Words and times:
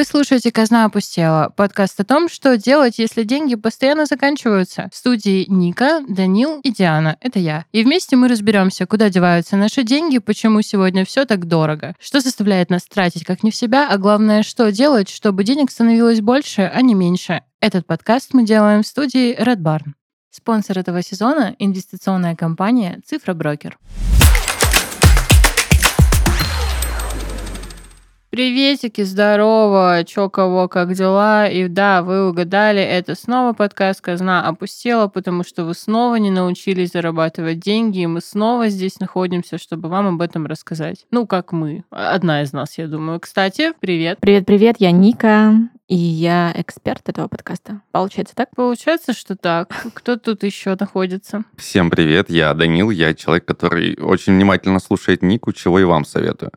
Вы 0.00 0.04
слушаете 0.04 0.50
«Казна 0.50 0.86
опустела»— 0.86 1.52
подкаст 1.56 2.00
о 2.00 2.04
том, 2.04 2.30
что 2.30 2.56
делать, 2.56 2.98
если 2.98 3.22
деньги 3.22 3.54
постоянно 3.54 4.06
заканчиваются. 4.06 4.88
В 4.90 4.96
студии 4.96 5.44
Ника, 5.46 6.00
Данил 6.08 6.58
и 6.60 6.70
Диана— 6.70 7.18
это 7.20 7.38
я. 7.38 7.66
И 7.70 7.84
вместе 7.84 8.16
мы 8.16 8.28
разберемся, 8.28 8.86
куда 8.86 9.10
деваются 9.10 9.58
наши 9.58 9.82
деньги, 9.82 10.16
почему 10.16 10.62
сегодня 10.62 11.04
все 11.04 11.26
так 11.26 11.44
дорого, 11.44 11.94
что 12.00 12.20
заставляет 12.20 12.70
нас 12.70 12.84
тратить 12.84 13.26
как 13.26 13.42
не 13.42 13.50
в 13.50 13.54
себя, 13.54 13.90
а 13.90 13.98
главное, 13.98 14.42
что 14.42 14.72
делать, 14.72 15.10
чтобы 15.10 15.44
денег 15.44 15.70
становилось 15.70 16.22
больше, 16.22 16.62
а 16.62 16.80
не 16.80 16.94
меньше. 16.94 17.42
Этот 17.60 17.86
подкаст 17.86 18.32
мы 18.32 18.46
делаем 18.46 18.82
в 18.82 18.86
студии 18.86 19.38
Red 19.38 19.58
Barn. 19.58 19.92
Спонсор 20.30 20.78
этого 20.78 21.02
сезона— 21.02 21.54
инвестиционная 21.58 22.36
компания 22.36 23.02
«Цифра 23.04 23.34
Брокер». 23.34 23.76
Приветики, 28.30 29.02
здорово, 29.02 30.04
чё, 30.06 30.30
кого, 30.30 30.68
как 30.68 30.94
дела? 30.94 31.48
И 31.48 31.66
да, 31.66 32.00
вы 32.00 32.28
угадали, 32.28 32.80
это 32.80 33.16
снова 33.16 33.54
подкаст 33.54 34.00
«Казна 34.00 34.46
опустела», 34.46 35.08
потому 35.08 35.42
что 35.42 35.64
вы 35.64 35.74
снова 35.74 36.14
не 36.14 36.30
научились 36.30 36.92
зарабатывать 36.92 37.58
деньги, 37.58 38.02
и 38.02 38.06
мы 38.06 38.20
снова 38.20 38.68
здесь 38.68 39.00
находимся, 39.00 39.58
чтобы 39.58 39.88
вам 39.88 40.06
об 40.06 40.22
этом 40.22 40.46
рассказать. 40.46 41.06
Ну, 41.10 41.26
как 41.26 41.50
мы. 41.50 41.82
Одна 41.90 42.42
из 42.42 42.52
нас, 42.52 42.78
я 42.78 42.86
думаю. 42.86 43.18
Кстати, 43.18 43.72
привет. 43.80 44.20
Привет-привет, 44.20 44.76
я 44.78 44.92
Ника, 44.92 45.54
и 45.88 45.96
я 45.96 46.52
эксперт 46.54 47.08
этого 47.08 47.26
подкаста. 47.26 47.80
Получается 47.90 48.36
так? 48.36 48.54
Получается, 48.54 49.12
что 49.12 49.34
так. 49.34 49.86
Кто 49.92 50.16
тут 50.16 50.44
еще 50.44 50.76
находится? 50.78 51.42
Всем 51.56 51.90
привет, 51.90 52.30
я 52.30 52.54
Данил, 52.54 52.90
я 52.90 53.12
человек, 53.12 53.44
который 53.44 53.98
очень 54.00 54.34
внимательно 54.34 54.78
слушает 54.78 55.20
Нику, 55.20 55.52
чего 55.52 55.80
и 55.80 55.84
вам 55.84 56.04
советую. 56.04 56.52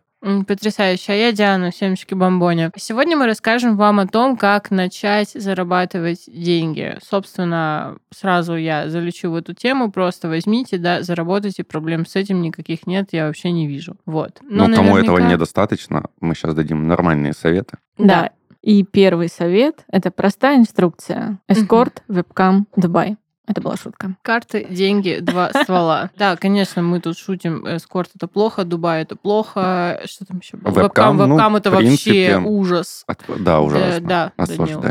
Потрясающе. 0.48 1.12
А 1.12 1.16
я 1.16 1.32
Диана, 1.34 1.72
семечки 1.72 2.14
бомбоня. 2.14 2.72
Сегодня 2.78 3.18
мы 3.18 3.26
расскажем 3.26 3.76
вам 3.76 4.00
о 4.00 4.08
том, 4.08 4.38
как 4.38 4.72
начать 4.72 5.32
зарабатывать 5.32 6.24
деньги. 6.28 6.98
Собственно, 7.06 7.98
сразу 8.10 8.56
я 8.56 8.90
залечу 8.90 9.32
в 9.32 9.36
эту 9.36 9.54
тему. 9.54 9.92
Просто 9.92 10.30
возьмите, 10.30 10.78
да, 10.78 11.02
заработайте. 11.04 11.66
Проблем 11.66 12.06
с 12.06 12.16
этим 12.16 12.42
никаких 12.42 12.88
нет, 12.88 13.10
я 13.12 13.28
вообще 13.28 13.52
не 13.52 13.68
вижу. 13.68 13.98
Вот. 14.06 14.40
Но 14.42 14.68
ну, 14.68 14.76
кому 14.76 14.98
этого 14.98 15.18
недостаточно, 15.18 16.06
мы 16.22 16.36
сейчас 16.36 16.56
дадим 16.56 16.88
нормальные 16.88 17.34
советы. 17.34 17.78
Да. 17.98 18.32
И 18.62 18.84
первый 18.84 19.28
совет— 19.28 19.84
это 19.92 20.10
простая 20.10 20.58
инструкция. 20.58 21.40
Эскорт, 21.50 22.02
вебкам, 22.08 22.66
Дубай. 22.78 23.18
Это 23.46 23.62
была 23.62 23.76
шутка. 23.76 24.16
Карты, 24.22 24.66
деньги, 24.70 25.20
два 25.22 25.52
ствола. 25.64 26.12
Да, 26.18 26.38
конечно, 26.38 26.82
мы 26.82 27.02
тут 27.02 27.18
шутим. 27.18 27.66
Эскорт 27.68 28.12
это 28.16 28.28
плохо, 28.28 28.64
Дубай 28.64 29.02
это 29.02 29.16
плохо. 29.18 30.00
Что 30.06 30.26
там 30.26 30.40
еще 30.40 30.56
было? 30.58 30.72
Вебкам, 30.72 31.18
вебкам 31.18 31.52
ну, 31.52 31.58
это 31.58 31.72
вообще 31.72 32.42
ужас. 32.44 33.06
Да, 33.40 33.62
ужасно. 33.62 34.00
Да, 34.02 34.32
да 34.38 34.46
Данил, 34.46 34.84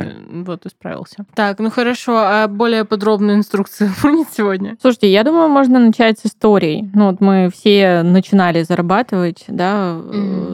вот 0.45 0.67
исправился. 0.67 1.25
Так, 1.35 1.61
ну 1.61 1.71
хорошо, 1.71 2.19
а 2.19 2.49
более 2.49 2.85
подробную 2.85 3.39
инструкцию 3.39 3.91
будет 4.03 4.29
сегодня? 4.33 4.77
Слушайте, 4.81 5.11
я 5.11 5.25
думаю, 5.25 5.49
можно 5.49 5.79
начать 5.79 6.19
с 6.19 6.27
истории. 6.27 6.91
Ну 6.95 7.11
вот 7.11 7.21
мы 7.21 7.51
все 7.53 8.03
начинали 8.03 8.63
зарабатывать, 8.63 9.45
да, 9.49 9.99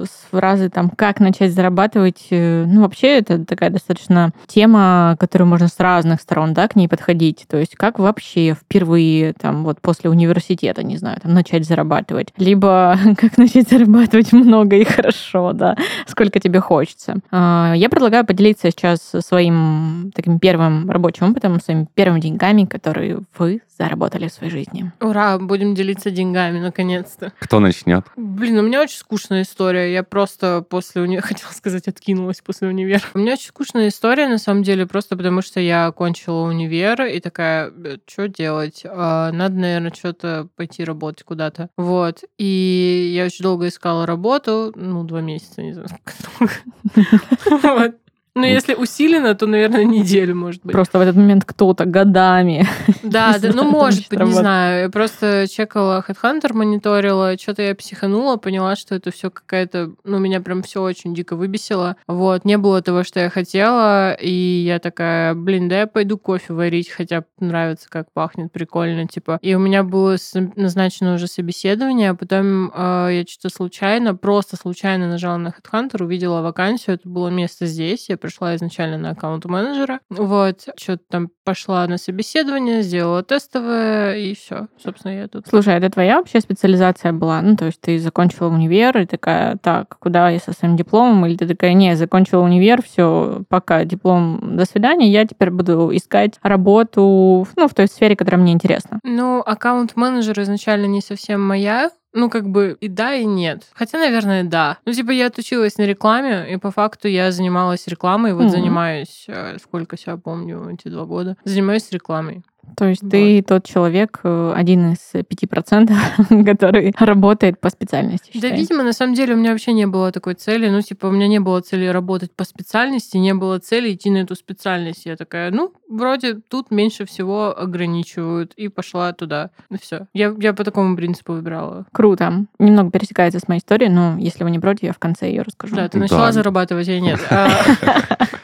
с 0.04 0.28
фразы 0.30 0.70
там 0.70 0.90
«как 0.90 1.20
начать 1.20 1.52
зарабатывать». 1.52 2.26
Э, 2.30 2.64
ну 2.66 2.82
вообще 2.82 3.18
это 3.18 3.44
такая 3.44 3.70
достаточно 3.70 4.32
тема, 4.46 5.16
которую 5.18 5.48
можно 5.48 5.68
с 5.68 5.78
разных 5.80 6.20
сторон, 6.20 6.54
да, 6.54 6.68
к 6.68 6.76
ней 6.76 6.88
подходить. 6.88 7.46
То 7.48 7.56
есть 7.56 7.74
как 7.74 7.87
как 7.88 7.98
вообще 7.98 8.54
впервые 8.54 9.32
там 9.32 9.64
вот 9.64 9.80
после 9.80 10.10
университета, 10.10 10.82
не 10.82 10.98
знаю, 10.98 11.20
там 11.22 11.32
начать 11.32 11.64
зарабатывать, 11.64 12.28
либо 12.36 12.98
как 13.16 13.38
начать 13.38 13.68
зарабатывать 13.70 14.32
много 14.32 14.76
и 14.76 14.84
хорошо, 14.84 15.52
да, 15.54 15.74
сколько 16.06 16.38
тебе 16.38 16.60
хочется. 16.60 17.16
А, 17.30 17.72
я 17.74 17.88
предлагаю 17.88 18.26
поделиться 18.26 18.70
сейчас 18.70 19.00
своим 19.20 20.12
таким 20.14 20.38
первым 20.38 20.90
рабочим 20.90 21.30
опытом, 21.30 21.60
своими 21.60 21.88
первыми 21.94 22.20
деньгами, 22.20 22.66
которые 22.66 23.20
вы 23.38 23.62
заработали 23.78 24.28
в 24.28 24.32
своей 24.32 24.50
жизни. 24.50 24.92
Ура, 25.00 25.38
будем 25.38 25.74
делиться 25.74 26.10
деньгами, 26.10 26.58
наконец-то. 26.58 27.32
Кто 27.38 27.60
начнет? 27.60 28.04
Блин, 28.16 28.58
у 28.58 28.62
меня 28.62 28.82
очень 28.82 28.98
скучная 28.98 29.42
история. 29.42 29.92
Я 29.92 30.02
просто 30.02 30.64
после 30.68 31.02
универа, 31.02 31.22
хотела 31.26 31.52
сказать, 31.52 31.88
откинулась 31.88 32.40
после 32.44 32.68
универа. 32.68 33.02
У 33.14 33.18
меня 33.18 33.34
очень 33.34 33.48
скучная 33.48 33.88
история, 33.88 34.28
на 34.28 34.38
самом 34.38 34.62
деле, 34.62 34.86
просто 34.86 35.16
потому 35.16 35.42
что 35.42 35.60
я 35.60 35.86
окончила 35.86 36.48
универ 36.48 37.02
и 37.02 37.20
такая, 37.20 37.68
«Э, 37.68 37.70
что 38.06 38.28
делать? 38.28 38.82
А, 38.84 39.30
надо, 39.32 39.56
наверное, 39.56 39.92
что-то 39.92 40.48
пойти 40.56 40.84
работать 40.84 41.24
куда-то. 41.24 41.70
Вот. 41.76 42.24
И 42.38 43.12
я 43.14 43.24
очень 43.24 43.42
долго 43.42 43.68
искала 43.68 44.06
работу, 44.06 44.72
ну, 44.76 45.04
два 45.04 45.20
месяца, 45.20 45.62
не 45.62 45.72
знаю, 45.72 45.88
сколько 46.18 46.54
Ну, 48.40 48.46
если 48.46 48.74
усиленно, 48.74 49.34
то, 49.34 49.46
наверное, 49.46 49.84
неделю, 49.84 50.36
может 50.36 50.62
быть. 50.62 50.72
Просто 50.72 50.98
в 50.98 51.02
этот 51.02 51.16
момент 51.16 51.44
кто-то 51.44 51.84
годами. 51.84 52.66
Да, 53.02 53.38
да, 53.38 53.50
ну, 53.54 53.64
может 53.70 54.08
быть, 54.10 54.20
не 54.20 54.32
знаю. 54.32 54.82
Я 54.82 54.88
просто 54.90 55.46
чекала 55.48 56.04
Headhunter, 56.06 56.52
мониторила, 56.52 57.38
что-то 57.38 57.62
я 57.62 57.74
психанула, 57.74 58.36
поняла, 58.36 58.76
что 58.76 58.94
это 58.94 59.10
все 59.10 59.30
какая-то... 59.30 59.92
Ну, 60.04 60.18
меня 60.18 60.40
прям 60.40 60.62
все 60.62 60.82
очень 60.82 61.14
дико 61.14 61.36
выбесило. 61.36 61.96
Вот, 62.06 62.44
не 62.44 62.58
было 62.58 62.82
того, 62.82 63.04
что 63.04 63.20
я 63.20 63.30
хотела, 63.30 64.12
и 64.14 64.30
я 64.30 64.78
такая, 64.78 65.34
блин, 65.34 65.68
да 65.68 65.80
я 65.80 65.86
пойду 65.86 66.18
кофе 66.18 66.52
варить, 66.52 66.90
хотя 66.90 67.24
нравится, 67.40 67.88
как 67.88 68.12
пахнет, 68.12 68.52
прикольно, 68.52 69.06
типа. 69.06 69.38
И 69.42 69.54
у 69.54 69.58
меня 69.58 69.82
было 69.82 70.16
назначено 70.56 71.14
уже 71.14 71.26
собеседование, 71.26 72.10
а 72.10 72.14
потом 72.14 72.70
э, 72.74 73.08
я 73.12 73.24
что-то 73.28 73.54
случайно, 73.54 74.14
просто 74.14 74.56
случайно 74.56 75.08
нажала 75.08 75.38
на 75.38 75.48
Headhunter, 75.48 76.04
увидела 76.04 76.42
вакансию, 76.42 76.96
это 76.96 77.08
было 77.08 77.28
место 77.28 77.66
здесь, 77.66 78.08
я 78.08 78.16
пришла 78.28 78.54
изначально 78.56 78.98
на 78.98 79.10
аккаунт 79.10 79.46
менеджера. 79.46 80.00
Вот, 80.10 80.68
что-то 80.76 81.02
там 81.08 81.28
пошла 81.44 81.86
на 81.86 81.96
собеседование, 81.96 82.82
сделала 82.82 83.22
тестовое, 83.22 84.16
и 84.16 84.34
все. 84.34 84.68
Собственно, 84.82 85.12
я 85.12 85.28
тут. 85.28 85.46
Слушай, 85.46 85.78
это 85.78 85.88
твоя 85.88 86.18
вообще 86.18 86.40
специализация 86.40 87.12
была? 87.12 87.40
Ну, 87.40 87.56
то 87.56 87.64
есть 87.64 87.80
ты 87.80 87.98
закончила 87.98 88.48
универ 88.48 88.98
и 88.98 89.06
такая, 89.06 89.56
так, 89.56 89.96
куда 89.98 90.28
я 90.28 90.40
со 90.40 90.52
своим 90.52 90.76
дипломом? 90.76 91.24
Или 91.24 91.36
ты 91.36 91.48
такая, 91.48 91.72
не, 91.72 91.96
закончила 91.96 92.42
универ, 92.42 92.82
все, 92.82 93.44
пока 93.48 93.84
диплом, 93.86 94.56
до 94.58 94.66
свидания, 94.66 95.10
я 95.10 95.24
теперь 95.24 95.50
буду 95.50 95.90
искать 95.96 96.34
работу, 96.42 97.48
ну, 97.56 97.66
в 97.66 97.72
той 97.72 97.88
сфере, 97.88 98.14
которая 98.14 98.42
мне 98.42 98.52
интересна. 98.52 99.00
Ну, 99.04 99.40
аккаунт-менеджер 99.40 100.38
изначально 100.42 100.84
не 100.84 101.00
совсем 101.00 101.42
моя 101.42 101.90
ну, 102.18 102.30
как 102.30 102.48
бы 102.48 102.76
и 102.80 102.88
да, 102.88 103.14
и 103.14 103.24
нет. 103.24 103.66
Хотя, 103.74 103.98
наверное, 103.98 104.44
да. 104.44 104.78
Ну, 104.84 104.92
типа, 104.92 105.10
я 105.10 105.26
отучилась 105.26 105.78
на 105.78 105.82
рекламе, 105.82 106.52
и 106.52 106.56
по 106.56 106.70
факту 106.70 107.08
я 107.08 107.30
занималась 107.32 107.86
рекламой. 107.86 108.34
Вот 108.34 108.44
mm-hmm. 108.44 108.50
занимаюсь, 108.50 109.24
э, 109.28 109.56
сколько 109.58 109.96
себя 109.96 110.16
помню, 110.16 110.68
эти 110.70 110.88
два 110.88 111.04
года. 111.04 111.36
Занимаюсь 111.44 111.90
рекламой. 111.90 112.42
То 112.76 112.86
есть 112.86 113.02
вот. 113.02 113.10
ты 113.10 113.42
тот 113.42 113.64
человек, 113.64 114.20
э, 114.22 114.52
один 114.54 114.92
из 114.92 114.98
пяти 115.26 115.46
процентов, 115.46 115.96
который 116.44 116.94
работает 116.98 117.60
по 117.60 117.70
специальности. 117.70 118.30
Считай. 118.32 118.50
Да, 118.50 118.56
видимо, 118.56 118.82
на 118.82 118.92
самом 118.92 119.14
деле 119.14 119.34
у 119.34 119.36
меня 119.36 119.52
вообще 119.52 119.72
не 119.72 119.86
было 119.86 120.12
такой 120.12 120.34
цели. 120.34 120.68
Ну, 120.68 120.80
типа, 120.80 121.06
у 121.06 121.10
меня 121.10 121.28
не 121.28 121.40
было 121.40 121.60
цели 121.60 121.86
работать 121.86 122.32
по 122.32 122.44
специальности, 122.44 123.16
не 123.16 123.34
было 123.34 123.58
цели 123.58 123.92
идти 123.94 124.10
на 124.10 124.18
эту 124.18 124.34
специальность. 124.34 125.06
Я 125.06 125.16
такая, 125.16 125.50
ну, 125.50 125.72
вроде 125.88 126.34
тут 126.34 126.70
меньше 126.70 127.04
всего 127.04 127.58
ограничивают, 127.58 128.52
и 128.54 128.68
пошла 128.68 129.12
туда. 129.12 129.50
И 129.70 129.78
все. 129.78 130.06
Я, 130.14 130.34
я 130.38 130.52
по 130.52 130.64
такому 130.64 130.96
принципу 130.96 131.32
выбирала. 131.32 131.86
Круто. 131.92 132.46
Немного 132.58 132.90
пересекается 132.90 133.40
с 133.40 133.48
моей 133.48 133.60
историей, 133.60 133.90
но 133.90 134.16
если 134.18 134.44
вы 134.44 134.50
не 134.50 134.58
против, 134.58 134.82
я 134.84 134.92
в 134.92 134.98
конце 134.98 135.28
ее 135.28 135.42
расскажу. 135.42 135.76
Да, 135.76 135.88
ты 135.88 135.98
начала 135.98 136.26
да. 136.26 136.32
зарабатывать, 136.32 136.86
я 136.88 137.00
нет. 137.00 137.20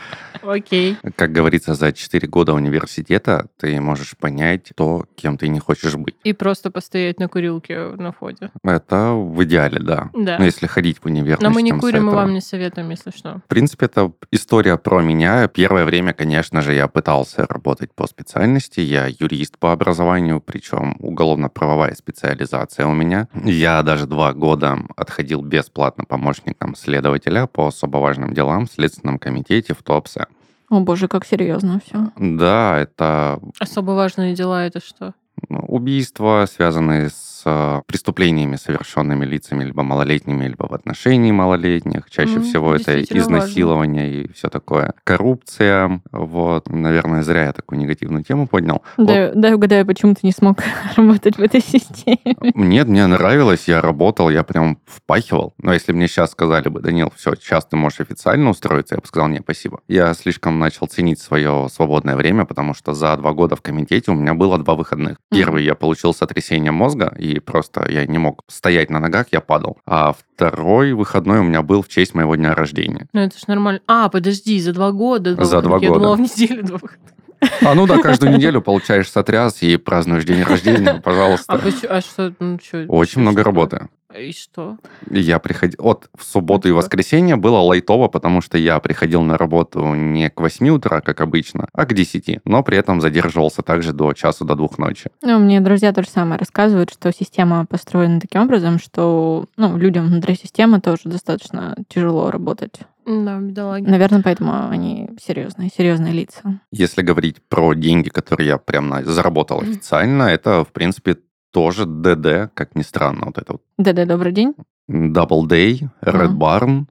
Окей. 0.47 0.97
Как 1.17 1.33
говорится, 1.33 1.75
за 1.75 1.93
4 1.93 2.29
года 2.29 2.53
университета 2.53 3.49
ты 3.59 3.81
можешь 3.81 4.17
понять 4.17 4.73
то, 4.77 5.07
кем 5.17 5.39
ты 5.39 5.49
не 5.49 5.61
хочешь 5.61 5.95
быть. 5.95 6.15
И 6.25 6.33
просто 6.33 6.71
постоять 6.71 7.19
на 7.19 7.29
курилке 7.29 7.79
на 7.97 8.13
входе. 8.13 8.51
Это 8.63 9.13
в 9.13 9.43
идеале, 9.45 9.81
да. 9.81 10.11
Да. 10.15 10.39
Ну, 10.39 10.45
если 10.45 10.67
ходить 10.67 10.99
в 11.03 11.07
универ. 11.07 11.41
Но 11.41 11.51
мы 11.51 11.63
не 11.63 11.73
курим, 11.73 12.07
мы 12.07 12.15
вам 12.15 12.35
не 12.35 12.41
советуем, 12.41 12.91
если 12.91 13.11
что. 13.11 13.41
В 13.45 13.49
принципе, 13.49 13.87
это 13.87 14.13
история 14.31 14.77
про 14.77 15.03
меня. 15.03 15.49
Первое 15.49 15.85
время, 15.85 16.13
конечно 16.13 16.63
же, 16.63 16.75
я 16.75 16.89
пытался 16.89 17.47
работать 17.47 17.93
по 17.95 18.07
специальности. 18.07 18.81
Я 18.81 19.07
юрист 19.07 19.59
по 19.59 19.73
образованию, 19.73 20.41
причем 20.41 20.97
уголовно-правовая 20.99 21.95
специализация 21.95 22.87
у 22.87 22.93
меня. 22.93 23.29
Я 23.45 23.83
даже 23.83 24.07
два 24.07 24.33
года 24.33 24.79
отходил 24.97 25.43
бесплатно 25.43 26.05
помощником 26.05 26.75
следователя 26.75 27.47
по 27.47 27.69
особо 27.69 27.99
важным 27.99 28.35
делам 28.35 28.67
в 28.67 28.73
Следственном 28.73 29.19
комитете 29.19 29.75
в 29.75 29.83
ТОПСе. 29.83 30.27
О 30.75 30.81
боже, 30.81 31.07
как 31.07 31.25
серьезно 31.25 31.81
все. 31.85 32.11
Да, 32.19 32.79
это... 32.81 33.39
Особо 33.61 33.93
важные 33.93 34.35
дела 34.35 34.67
это 34.67 34.81
что? 34.81 35.15
убийства, 35.49 36.47
связанные 36.51 37.11
с 37.11 37.34
с 37.45 37.83
преступлениями, 37.87 38.57
совершенными 38.57 39.25
лицами, 39.25 39.65
либо 39.65 39.83
малолетними, 39.83 40.47
либо 40.47 40.67
в 40.67 40.73
отношении 40.73 41.31
малолетних. 41.31 42.11
Чаще 42.11 42.37
mm, 42.37 42.43
всего 42.43 42.75
это 42.75 43.01
изнасилование 43.03 44.07
важно. 44.07 44.21
и 44.21 44.33
все 44.33 44.49
такое. 44.49 44.95
Коррупция. 45.05 46.01
Вот. 46.13 46.69
Наверное, 46.69 47.23
зря 47.23 47.45
я 47.45 47.53
такую 47.53 47.79
негативную 47.79 48.25
тему 48.25 48.47
поднял. 48.47 48.83
Да, 48.97 49.27
вот. 49.27 49.41
да 49.41 49.55
угадаю, 49.55 49.87
почему 49.87 50.15
ты 50.15 50.21
не 50.23 50.33
смог 50.33 50.63
работать 50.97 51.37
в 51.37 51.43
этой 51.43 51.61
системе. 51.61 52.37
Нет, 52.55 52.89
мне 52.89 53.07
нравилось, 53.07 53.69
я 53.69 53.81
работал, 53.81 54.31
я 54.31 54.43
прям 54.43 54.79
впахивал. 54.87 55.55
Но 55.59 55.73
если 55.73 55.93
мне 55.93 56.09
сейчас 56.09 56.31
сказали 56.31 56.69
бы, 56.69 56.81
Данил, 56.81 57.13
все, 57.17 57.35
сейчас 57.35 57.67
ты 57.67 57.77
можешь 57.77 58.01
официально 58.01 58.51
устроиться, 58.51 58.95
я 58.95 59.01
бы 59.01 59.07
сказал, 59.07 59.29
не, 59.29 59.41
спасибо. 59.41 59.81
Я 59.89 60.15
слишком 60.15 60.59
начал 60.59 60.87
ценить 60.87 61.21
свое 61.21 61.69
свободное 61.71 62.17
время, 62.17 62.45
потому 62.45 62.75
что 62.75 62.95
за 62.95 63.17
два 63.17 63.33
года 63.33 63.57
в 63.57 63.63
комитете 63.63 64.11
у 64.11 64.15
меня 64.15 64.35
было 64.35 64.59
два 64.59 64.75
выходных. 64.75 65.19
Первый 65.31 65.65
я 65.65 65.75
получил 65.75 66.15
сотрясение 66.15 66.73
мозга, 66.73 67.15
и 67.19 67.34
просто 67.41 67.91
я 67.91 68.07
не 68.07 68.19
мог 68.19 68.43
стоять 68.49 68.91
на 68.91 69.01
ногах, 69.01 69.27
я 69.33 69.41
падал. 69.41 69.79
А 69.87 70.13
второй 70.13 70.93
выходной 70.93 71.41
у 71.41 71.45
меня 71.45 71.63
был 71.63 71.83
в 71.83 71.89
честь 71.89 72.15
моего 72.15 72.37
дня 72.37 72.55
рождения. 72.55 73.07
Ну, 73.13 73.21
это 73.21 73.39
ж 73.39 73.47
нормально. 73.47 73.81
А, 73.87 74.09
подожди, 74.09 74.61
за 74.61 74.73
два 74.73 74.93
года? 74.93 75.43
За 75.45 75.61
два 75.63 75.79
я 75.79 75.89
года. 75.89 76.01
Я 76.01 76.05
думала, 76.05 76.17
в 76.17 76.21
неделю 76.21 76.63
два 76.65 76.79
выходных. 76.79 77.15
А 77.63 77.75
ну 77.75 77.87
да, 77.87 77.99
каждую 77.99 78.33
неделю 78.33 78.63
получаешь 78.63 79.11
сотряс 79.11 79.63
и 79.63 79.77
празднуешь 79.77 80.25
день 80.25 80.43
рождения, 80.43 81.01
пожалуйста. 81.05 81.53
А, 81.55 81.97
а 81.97 82.01
что? 82.01 82.35
Ну, 82.39 82.59
что 82.63 82.85
Очень 82.89 83.21
много 83.21 83.41
что? 83.41 83.51
работы. 83.51 83.89
И 84.19 84.33
что? 84.33 84.79
Я 85.11 85.39
приходил... 85.39 85.79
Вот 85.81 86.09
в 86.17 86.25
субботу 86.25 86.69
и 86.69 86.73
воскресенье 86.73 87.37
было 87.37 87.59
лайтово, 87.59 88.09
потому 88.09 88.41
что 88.41 88.59
я 88.59 88.79
приходил 88.79 89.23
на 89.23 89.37
работу 89.37 89.95
не 89.95 90.31
к 90.31 90.41
8 90.41 90.69
утра, 90.69 91.01
как 91.01 91.21
обычно, 91.21 91.69
а 91.73 91.85
к 91.85 91.93
10, 91.93 92.41
но 92.45 92.63
при 92.63 92.79
этом 92.79 93.01
задерживался 93.01 93.63
также 93.63 93.93
до 93.93 94.13
часу, 94.13 94.45
до 94.45 94.55
двух 94.55 94.79
ночи. 94.79 95.11
Ну, 95.23 95.39
мне 95.39 95.61
друзья 95.61 95.93
то 95.93 96.03
же 96.03 96.09
самое 96.09 96.39
рассказывают, 96.39 96.93
что 96.93 97.13
система 97.13 97.67
построена 97.67 98.21
таким 98.21 98.43
образом, 98.43 98.79
что 98.79 99.47
ну, 99.57 99.77
людям 99.77 100.07
внутри 100.07 100.37
системы 100.37 100.81
тоже 100.81 101.03
достаточно 101.05 101.77
тяжело 101.89 102.31
работать. 102.31 102.81
Да, 103.07 103.39
бедолаги. 103.39 103.85
Наверное, 103.85 104.23
поэтому 104.23 104.69
они 104.69 105.11
серьезные, 105.21 105.71
серьезные 105.77 106.13
лица. 106.13 106.61
Если 106.71 107.03
говорить 107.03 107.43
про 107.49 107.75
деньги, 107.75 108.09
которые 108.09 108.49
я 108.49 108.59
прям 108.59 109.05
заработал 109.05 109.61
официально, 109.61 110.25
это, 110.25 110.65
в 110.65 110.73
принципе, 110.73 111.19
тоже 111.55 111.87
ДД, 111.87 112.53
как 112.53 112.75
ни 112.75 112.83
странно, 112.83 113.27
вот 113.27 113.39
это 113.39 113.53
вот. 113.53 113.63
ДД, 113.79 114.07
добрый 114.09 114.33
день. 114.33 114.55
Double 114.91 115.47
Day, 115.47 115.89
Red. 116.03 116.37
Barn. 116.37 116.87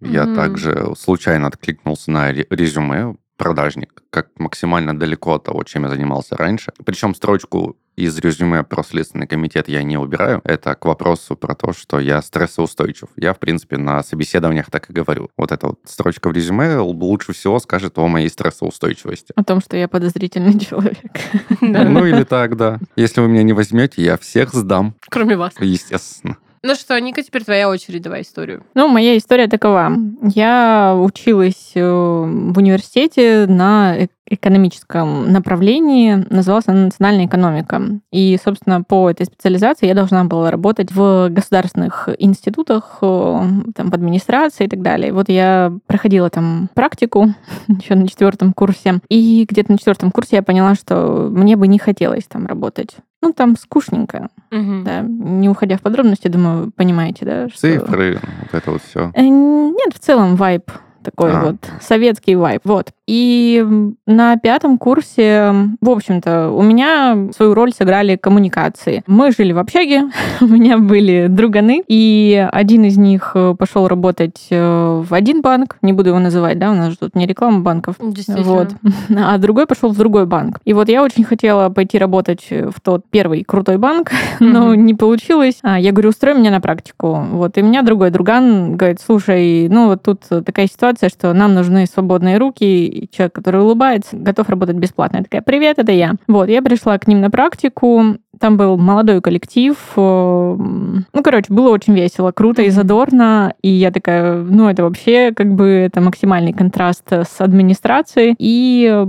Я 0.00 0.22
mm-hmm. 0.22 0.34
также 0.36 0.92
случайно 0.96 1.48
откликнулся 1.48 2.10
на 2.12 2.32
резюме 2.32 3.16
продажник, 3.36 4.04
как 4.10 4.28
максимально 4.38 4.96
далеко 4.96 5.34
от 5.34 5.44
того, 5.44 5.64
чем 5.64 5.82
я 5.82 5.88
занимался 5.88 6.36
раньше. 6.36 6.72
Причем 6.84 7.14
строчку 7.14 7.76
из 7.96 8.18
резюме 8.18 8.62
про 8.62 8.82
Следственный 8.82 9.26
комитет 9.26 9.68
я 9.68 9.82
не 9.82 9.96
убираю. 9.96 10.40
Это 10.44 10.74
к 10.74 10.84
вопросу 10.84 11.36
про 11.36 11.54
то, 11.54 11.72
что 11.72 12.00
я 12.00 12.22
стрессоустойчив. 12.22 13.08
Я, 13.16 13.34
в 13.34 13.38
принципе, 13.38 13.76
на 13.76 14.02
собеседованиях 14.02 14.70
так 14.70 14.90
и 14.90 14.92
говорю. 14.92 15.30
Вот 15.36 15.52
эта 15.52 15.68
вот 15.68 15.80
строчка 15.84 16.28
в 16.28 16.32
резюме 16.32 16.76
лучше 16.78 17.32
всего 17.32 17.58
скажет 17.58 17.98
о 17.98 18.06
моей 18.06 18.28
стрессоустойчивости. 18.28 19.32
О 19.36 19.44
том, 19.44 19.60
что 19.60 19.76
я 19.76 19.88
подозрительный 19.88 20.58
человек. 20.58 21.12
Ну 21.60 22.04
или 22.04 22.24
так, 22.24 22.56
да. 22.56 22.78
Если 22.96 23.20
вы 23.20 23.28
меня 23.28 23.42
не 23.42 23.52
возьмете, 23.52 24.02
я 24.02 24.16
всех 24.16 24.52
сдам. 24.52 24.94
Кроме 25.08 25.36
вас. 25.36 25.52
Естественно. 25.60 26.36
Ну 26.66 26.74
что, 26.76 26.98
Ника, 26.98 27.22
теперь 27.22 27.44
твоя 27.44 27.68
очередь, 27.68 28.00
давай 28.00 28.22
историю. 28.22 28.64
Ну, 28.74 28.88
моя 28.88 29.18
история 29.18 29.48
такова. 29.48 29.92
Я 30.22 30.94
училась 30.96 31.72
э, 31.74 31.82
в 31.84 32.56
университете 32.56 33.44
на 33.46 34.08
экономическом 34.34 35.32
направлении, 35.32 36.24
называлась 36.30 36.68
она 36.68 36.86
национальная 36.86 37.26
экономика. 37.26 37.82
И, 38.10 38.38
собственно, 38.42 38.82
по 38.82 39.10
этой 39.10 39.26
специализации 39.26 39.86
я 39.86 39.94
должна 39.94 40.24
была 40.24 40.50
работать 40.50 40.92
в 40.92 41.28
государственных 41.30 42.08
институтах, 42.18 42.98
э, 43.02 43.40
там, 43.74 43.90
в 43.90 43.94
администрации 43.94 44.64
и 44.64 44.68
так 44.68 44.82
далее. 44.82 45.12
Вот 45.12 45.28
я 45.28 45.72
проходила 45.86 46.30
там 46.30 46.68
практику 46.74 47.28
еще 47.68 47.94
на 47.94 48.08
четвертом 48.08 48.52
курсе, 48.52 49.00
и 49.08 49.46
где-то 49.48 49.72
на 49.72 49.78
четвертом 49.78 50.10
курсе 50.10 50.36
я 50.36 50.42
поняла, 50.42 50.74
что 50.74 51.28
мне 51.30 51.56
бы 51.56 51.66
не 51.68 51.78
хотелось 51.78 52.24
там 52.24 52.46
работать. 52.46 52.96
Ну, 53.22 53.32
там 53.32 53.56
скучненько. 53.56 54.28
Угу. 54.52 54.82
Да, 54.84 55.00
не 55.00 55.48
уходя 55.48 55.78
в 55.78 55.80
подробности, 55.80 56.28
думаю, 56.28 56.70
понимаете, 56.76 57.24
да? 57.24 57.48
Что... 57.48 57.58
Цифры, 57.58 58.20
вот 58.42 58.54
это 58.54 58.70
вот 58.70 58.82
все. 58.82 59.10
Э, 59.14 59.22
нет, 59.22 59.94
в 59.94 59.98
целом 59.98 60.36
вайб 60.36 60.70
такой 61.04 61.32
а. 61.32 61.40
вот 61.40 61.56
советский 61.80 62.34
вайб. 62.34 62.62
Вот. 62.64 62.90
И 63.06 63.64
на 64.06 64.36
пятом 64.38 64.78
курсе, 64.78 65.52
в 65.80 65.90
общем-то, 65.90 66.50
у 66.50 66.62
меня 66.62 67.28
свою 67.36 67.52
роль 67.54 67.72
сыграли 67.72 68.16
коммуникации. 68.16 69.02
Мы 69.06 69.30
жили 69.30 69.52
в 69.52 69.58
общаге, 69.58 70.04
у 70.40 70.46
меня 70.46 70.78
были 70.78 71.26
друганы, 71.28 71.82
и 71.86 72.48
один 72.50 72.84
из 72.84 72.96
них 72.96 73.32
э, 73.34 73.54
пошел 73.58 73.88
работать 73.88 74.46
э, 74.50 75.02
в 75.06 75.12
один 75.12 75.42
банк, 75.42 75.76
не 75.82 75.92
буду 75.92 76.10
его 76.10 76.18
называть, 76.18 76.58
да, 76.58 76.70
у 76.70 76.74
нас 76.74 76.92
же 76.92 76.98
тут 76.98 77.14
не 77.14 77.26
реклама 77.26 77.60
банков. 77.60 77.96
Вот. 77.98 78.70
А 79.16 79.38
другой 79.38 79.66
пошел 79.66 79.90
в 79.90 79.96
другой 79.96 80.26
банк. 80.26 80.60
И 80.64 80.72
вот 80.72 80.88
я 80.88 81.02
очень 81.02 81.24
хотела 81.24 81.68
пойти 81.68 81.98
работать 81.98 82.46
в 82.50 82.80
тот 82.82 83.04
первый 83.10 83.44
крутой 83.44 83.78
банк, 83.78 84.10
но 84.40 84.74
не 84.74 84.94
получилось. 84.94 85.58
А 85.62 85.78
я 85.78 85.92
говорю, 85.92 86.10
устрой 86.10 86.34
меня 86.34 86.50
на 86.50 86.60
практику. 86.60 87.26
Вот. 87.30 87.56
И 87.58 87.62
у 87.62 87.64
меня 87.64 87.82
другой 87.82 88.10
друган 88.10 88.76
говорит, 88.76 89.00
слушай, 89.04 89.68
ну 89.68 89.88
вот 89.88 90.02
тут 90.02 90.20
такая 90.44 90.66
ситуация, 90.66 91.08
что 91.08 91.32
нам 91.32 91.54
нужны 91.54 91.86
свободные 91.86 92.38
руки, 92.38 92.93
человек, 93.10 93.32
который 93.32 93.60
улыбается, 93.60 94.16
готов 94.16 94.48
работать 94.48 94.76
бесплатно. 94.76 95.18
Я 95.18 95.22
такая, 95.24 95.42
привет, 95.42 95.78
это 95.78 95.92
я. 95.92 96.14
Вот, 96.26 96.48
я 96.48 96.62
пришла 96.62 96.98
к 96.98 97.06
ним 97.06 97.20
на 97.20 97.30
практику, 97.30 98.16
там 98.40 98.56
был 98.56 98.76
молодой 98.76 99.20
коллектив. 99.20 99.76
Э, 99.96 100.56
ну, 100.56 101.22
короче, 101.22 101.52
было 101.52 101.70
очень 101.70 101.94
весело, 101.94 102.32
круто 102.32 102.62
и 102.62 102.70
задорно. 102.70 103.54
И 103.62 103.68
я 103.68 103.90
такая, 103.90 104.36
ну, 104.42 104.68
это 104.68 104.82
вообще 104.82 105.32
как 105.32 105.54
бы 105.54 105.66
это 105.66 106.00
максимальный 106.00 106.52
контраст 106.52 107.10
с 107.10 107.40
администрацией. 107.40 108.34
И 108.38 109.04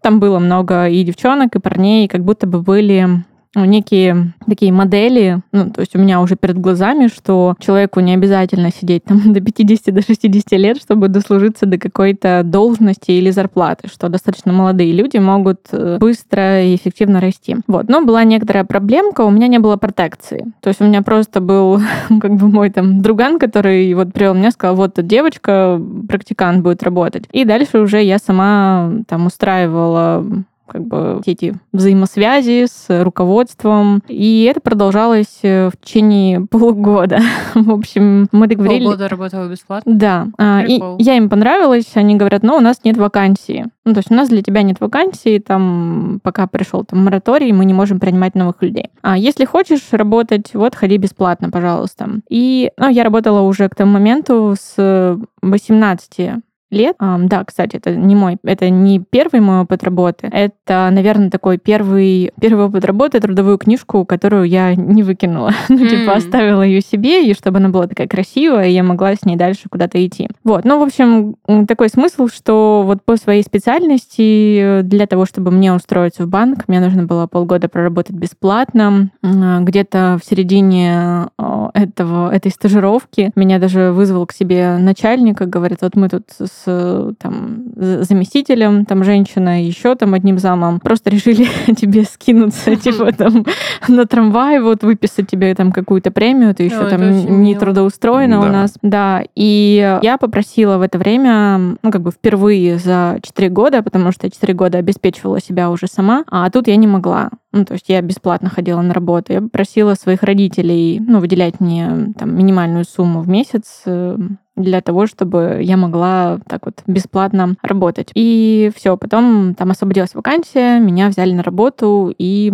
там 0.00 0.20
было 0.20 0.38
много 0.38 0.88
и 0.88 1.02
девчонок, 1.02 1.56
и 1.56 1.60
парней, 1.60 2.08
как 2.08 2.24
будто 2.24 2.46
бы 2.46 2.62
были 2.62 3.24
ну, 3.54 3.64
некие 3.64 4.32
такие 4.46 4.72
модели, 4.72 5.40
ну, 5.52 5.70
то 5.70 5.80
есть 5.80 5.94
у 5.94 5.98
меня 5.98 6.20
уже 6.20 6.36
перед 6.36 6.58
глазами, 6.58 7.06
что 7.06 7.54
человеку 7.58 8.00
не 8.00 8.14
обязательно 8.14 8.70
сидеть 8.70 9.04
там 9.04 9.32
до 9.32 9.40
50 9.40 9.94
до 9.94 10.02
60 10.02 10.52
лет, 10.52 10.78
чтобы 10.78 11.08
дослужиться 11.08 11.66
до 11.66 11.78
какой-то 11.78 12.42
должности 12.44 13.12
или 13.12 13.30
зарплаты, 13.30 13.88
что 13.88 14.08
достаточно 14.08 14.52
молодые 14.52 14.92
люди 14.92 15.18
могут 15.18 15.60
э, 15.72 15.98
быстро 15.98 16.62
и 16.64 16.74
эффективно 16.74 17.20
расти. 17.20 17.56
Вот. 17.66 17.88
Но 17.88 18.04
была 18.04 18.24
некоторая 18.24 18.64
проблемка, 18.64 19.22
у 19.22 19.30
меня 19.30 19.48
не 19.48 19.58
было 19.58 19.76
протекции. 19.76 20.44
То 20.60 20.68
есть 20.68 20.80
у 20.80 20.84
меня 20.84 21.02
просто 21.02 21.40
был 21.40 21.80
как 22.20 22.34
бы 22.34 22.48
мой 22.48 22.70
там 22.70 23.02
друган, 23.02 23.38
который 23.38 23.92
вот 23.94 24.12
привел 24.12 24.34
меня, 24.34 24.50
сказал, 24.50 24.76
вот 24.76 24.94
тут 24.94 25.06
девочка, 25.06 25.80
практикант 26.08 26.62
будет 26.62 26.82
работать. 26.82 27.24
И 27.32 27.44
дальше 27.44 27.78
уже 27.78 28.02
я 28.02 28.18
сама 28.18 28.92
там 29.08 29.26
устраивала 29.26 30.24
как 30.66 30.82
бы 30.86 31.20
эти 31.26 31.54
взаимосвязи 31.72 32.66
с 32.68 33.02
руководством. 33.02 34.02
И 34.08 34.48
это 34.50 34.60
продолжалось 34.60 35.40
э, 35.42 35.68
в 35.68 35.76
течение 35.76 36.46
полугода. 36.50 37.20
в 37.54 37.70
общем, 37.70 38.28
мы 38.32 38.46
договорились... 38.46 38.84
Полгода 38.84 39.08
работала 39.08 39.48
бесплатно? 39.48 39.92
Да. 39.94 40.26
Прикол. 40.36 40.96
И 40.96 41.02
я 41.02 41.16
им 41.16 41.28
понравилась. 41.28 41.90
Они 41.94 42.16
говорят, 42.16 42.42
ну, 42.42 42.56
у 42.56 42.60
нас 42.60 42.80
нет 42.84 42.96
вакансии. 42.96 43.66
Ну, 43.84 43.92
то 43.92 43.98
есть 43.98 44.10
у 44.10 44.14
нас 44.14 44.28
для 44.28 44.42
тебя 44.42 44.62
нет 44.62 44.80
вакансии, 44.80 45.38
там, 45.38 46.20
пока 46.22 46.46
пришел 46.46 46.84
там 46.84 47.04
мораторий, 47.04 47.52
мы 47.52 47.66
не 47.66 47.74
можем 47.74 48.00
принимать 48.00 48.34
новых 48.34 48.62
людей. 48.62 48.90
А 49.02 49.18
если 49.18 49.44
хочешь 49.44 49.82
работать, 49.92 50.54
вот, 50.54 50.74
ходи 50.74 50.96
бесплатно, 50.96 51.50
пожалуйста. 51.50 52.08
И, 52.30 52.70
ну, 52.78 52.88
я 52.88 53.04
работала 53.04 53.42
уже 53.42 53.68
к 53.68 53.74
тому 53.74 53.92
моменту 53.92 54.54
с 54.58 55.18
18 55.42 56.42
лет. 56.74 56.96
Да, 56.98 57.44
кстати, 57.44 57.76
это 57.76 57.94
не 57.94 58.14
мой, 58.14 58.36
это 58.44 58.68
не 58.70 59.00
первый 59.00 59.40
мой 59.40 59.60
опыт 59.60 59.82
работы. 59.84 60.28
Это, 60.30 60.88
наверное, 60.92 61.30
такой 61.30 61.58
первый, 61.58 62.32
первый 62.40 62.66
опыт 62.66 62.84
работы, 62.84 63.20
трудовую 63.20 63.58
книжку, 63.58 64.04
которую 64.04 64.44
я 64.44 64.74
не 64.74 65.02
выкинула. 65.02 65.52
ну, 65.68 65.86
типа, 65.86 66.14
оставила 66.14 66.62
ее 66.62 66.80
себе, 66.80 67.28
и 67.28 67.34
чтобы 67.34 67.58
она 67.58 67.68
была 67.68 67.86
такая 67.86 68.06
красивая, 68.06 68.68
и 68.68 68.72
я 68.72 68.82
могла 68.82 69.14
с 69.14 69.24
ней 69.24 69.36
дальше 69.36 69.68
куда-то 69.70 70.04
идти. 70.04 70.28
Вот. 70.44 70.64
Ну, 70.64 70.80
в 70.80 70.82
общем, 70.82 71.36
такой 71.66 71.88
смысл, 71.88 72.28
что 72.28 72.82
вот 72.84 73.02
по 73.04 73.16
своей 73.16 73.42
специальности 73.42 74.82
для 74.82 75.06
того, 75.06 75.26
чтобы 75.26 75.50
мне 75.50 75.72
устроиться 75.72 76.24
в 76.24 76.28
банк, 76.28 76.68
мне 76.68 76.80
нужно 76.80 77.04
было 77.04 77.26
полгода 77.26 77.68
проработать 77.68 78.16
бесплатно. 78.16 79.10
Где-то 79.22 80.18
в 80.22 80.28
середине 80.28 81.28
этого, 81.74 82.32
этой 82.32 82.50
стажировки 82.50 83.32
меня 83.34 83.58
даже 83.58 83.92
вызвал 83.92 84.26
к 84.26 84.32
себе 84.32 84.76
начальник 84.78 85.40
и 85.40 85.46
говорит, 85.46 85.78
вот 85.82 85.96
мы 85.96 86.08
тут 86.08 86.24
с 86.30 86.63
с 86.64 87.14
там, 87.18 87.64
заместителем, 87.76 88.84
там 88.84 89.04
женщина, 89.04 89.62
еще 89.64 89.94
там 89.94 90.14
одним 90.14 90.38
замом, 90.38 90.80
просто 90.80 91.10
решили 91.10 91.46
тебе 91.76 92.04
скинуться, 92.04 92.76
типа 92.76 93.12
там 93.12 93.44
на 93.88 94.06
трамвай, 94.06 94.60
вот 94.60 94.82
выписать 94.82 95.28
тебе 95.28 95.54
там 95.54 95.72
какую-то 95.72 96.10
премию, 96.10 96.54
ты 96.54 96.64
еще 96.64 96.88
там 96.88 97.42
не 97.42 97.54
трудоустроена 97.54 98.40
у 98.40 98.44
нас. 98.44 98.74
Да, 98.82 99.22
и 99.34 99.98
я 100.02 100.18
попросила 100.18 100.78
в 100.78 100.82
это 100.82 100.98
время, 100.98 101.76
ну, 101.82 101.90
как 101.90 102.02
бы 102.02 102.10
впервые 102.10 102.78
за 102.78 103.18
4 103.22 103.48
года, 103.48 103.82
потому 103.82 104.12
что 104.12 104.26
я 104.26 104.30
4 104.30 104.54
года 104.54 104.78
обеспечивала 104.78 105.40
себя 105.40 105.70
уже 105.70 105.86
сама, 105.86 106.24
а 106.30 106.48
тут 106.50 106.68
я 106.68 106.76
не 106.76 106.86
могла. 106.86 107.30
Ну, 107.52 107.64
то 107.64 107.74
есть 107.74 107.88
я 107.88 108.02
бесплатно 108.02 108.50
ходила 108.50 108.80
на 108.80 108.92
работу. 108.92 109.32
Я 109.32 109.40
попросила 109.40 109.94
своих 109.94 110.24
родителей, 110.24 111.00
ну, 111.00 111.20
выделять 111.20 111.60
мне 111.60 112.12
там 112.18 112.36
минимальную 112.36 112.84
сумму 112.84 113.20
в 113.20 113.28
месяц 113.28 113.82
э, 113.86 114.18
для 114.56 114.80
того, 114.80 115.06
чтобы 115.06 115.60
я 115.62 115.76
могла 115.76 116.38
так 116.46 116.66
вот 116.66 116.82
бесплатно 116.86 117.56
работать. 117.62 118.10
И 118.14 118.70
все, 118.76 118.96
потом 118.96 119.54
там 119.54 119.70
освободилась 119.70 120.14
вакансия, 120.14 120.78
меня 120.78 121.08
взяли 121.08 121.32
на 121.32 121.42
работу, 121.42 122.14
и 122.16 122.52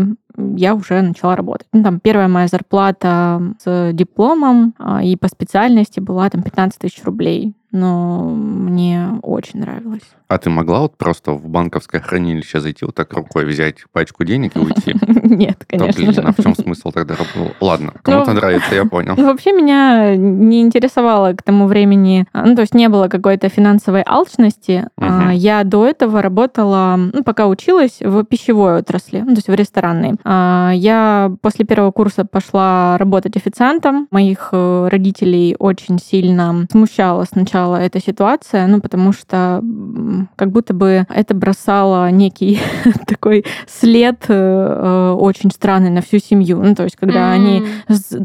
я 0.57 0.75
уже 0.75 1.02
начала 1.02 1.37
работать. 1.37 1.66
Ну, 1.73 1.83
там 1.83 2.00
первая 2.00 2.28
моя 2.28 2.47
зарплата 2.49 3.42
с 3.62 3.92
дипломом 3.92 4.75
а, 4.78 5.02
и 5.04 5.16
по 5.16 5.28
специальности 5.28 6.00
была 6.00 6.30
там 6.30 6.42
15 6.42 6.78
тысяч 6.78 7.04
рублей 7.04 7.54
но 7.73 8.28
мне 8.28 9.19
очень 9.23 9.61
нравилось. 9.61 10.02
А 10.30 10.38
ты 10.38 10.49
могла 10.49 10.80
вот 10.80 10.96
просто 10.96 11.32
в 11.32 11.49
банковское 11.49 12.00
хранилище 12.00 12.60
зайти, 12.60 12.84
вот 12.84 12.94
так 12.94 13.12
рукой 13.12 13.44
взять 13.44 13.78
пачку 13.92 14.25
денег 14.25 14.56
и 14.56 14.60
уйти? 14.60 14.94
Нет, 15.25 15.64
конечно. 15.68 16.04
блин, 16.04 16.26
а 16.26 16.32
в 16.32 16.42
чем 16.42 16.54
смысл 16.54 16.90
тогда? 16.92 17.16
Ладно, 17.60 17.92
кому-то 18.02 18.30
ну, 18.30 18.37
нравится, 18.37 18.75
я 18.75 18.84
понял. 18.84 19.14
Вообще 19.16 19.52
меня 19.52 20.16
не 20.16 20.60
интересовало 20.60 21.32
к 21.32 21.42
тому 21.42 21.66
времени, 21.66 22.26
а, 22.32 22.46
ну, 22.46 22.54
то 22.54 22.62
есть 22.62 22.75
не 22.75 22.88
было 22.88 23.08
какой-то 23.08 23.49
финансовой 23.49 24.02
алчности. 24.06 24.87
А, 24.96 25.30
я 25.32 25.64
до 25.64 25.87
этого 25.87 26.22
работала, 26.22 26.94
ну, 26.96 27.25
пока 27.25 27.49
училась, 27.49 27.99
в 28.00 28.25
пищевой 28.25 28.78
отрасли, 28.78 29.20
ну, 29.20 29.34
то 29.34 29.38
есть 29.38 29.49
в 29.49 29.54
ресторанной. 29.54 30.14
А, 30.25 30.70
я 30.72 31.32
после 31.42 31.64
первого 31.64 31.90
курса 31.90 32.25
пошла 32.25 32.96
работать 32.99 33.37
официантом. 33.37 34.06
Моих 34.10 34.50
э, 34.52 34.88
родителей 34.90 35.56
очень 35.58 35.99
сильно 35.99 36.66
смущало 36.70 37.25
сначала 37.25 37.50
сначала 37.50 37.76
эта 37.76 38.00
ситуация, 38.00 38.66
ну, 38.66 38.80
потому 38.80 39.12
что 39.12 39.60
как 40.36 40.50
будто 40.50 40.74
бы 40.74 41.06
это 41.08 41.34
бросало 41.34 42.10
некий 42.10 42.60
такой 43.06 43.44
след 43.66 44.24
э, 44.28 44.34
э, 44.34 45.10
очень 45.12 45.50
странный 45.50 45.90
на 45.90 46.02
всю 46.02 46.18
семью. 46.18 46.62
Ну, 46.62 46.74
то 46.74 46.84
есть, 46.84 46.96
когда 46.96 47.34
mm-hmm. 47.34 47.34
они 47.34 47.62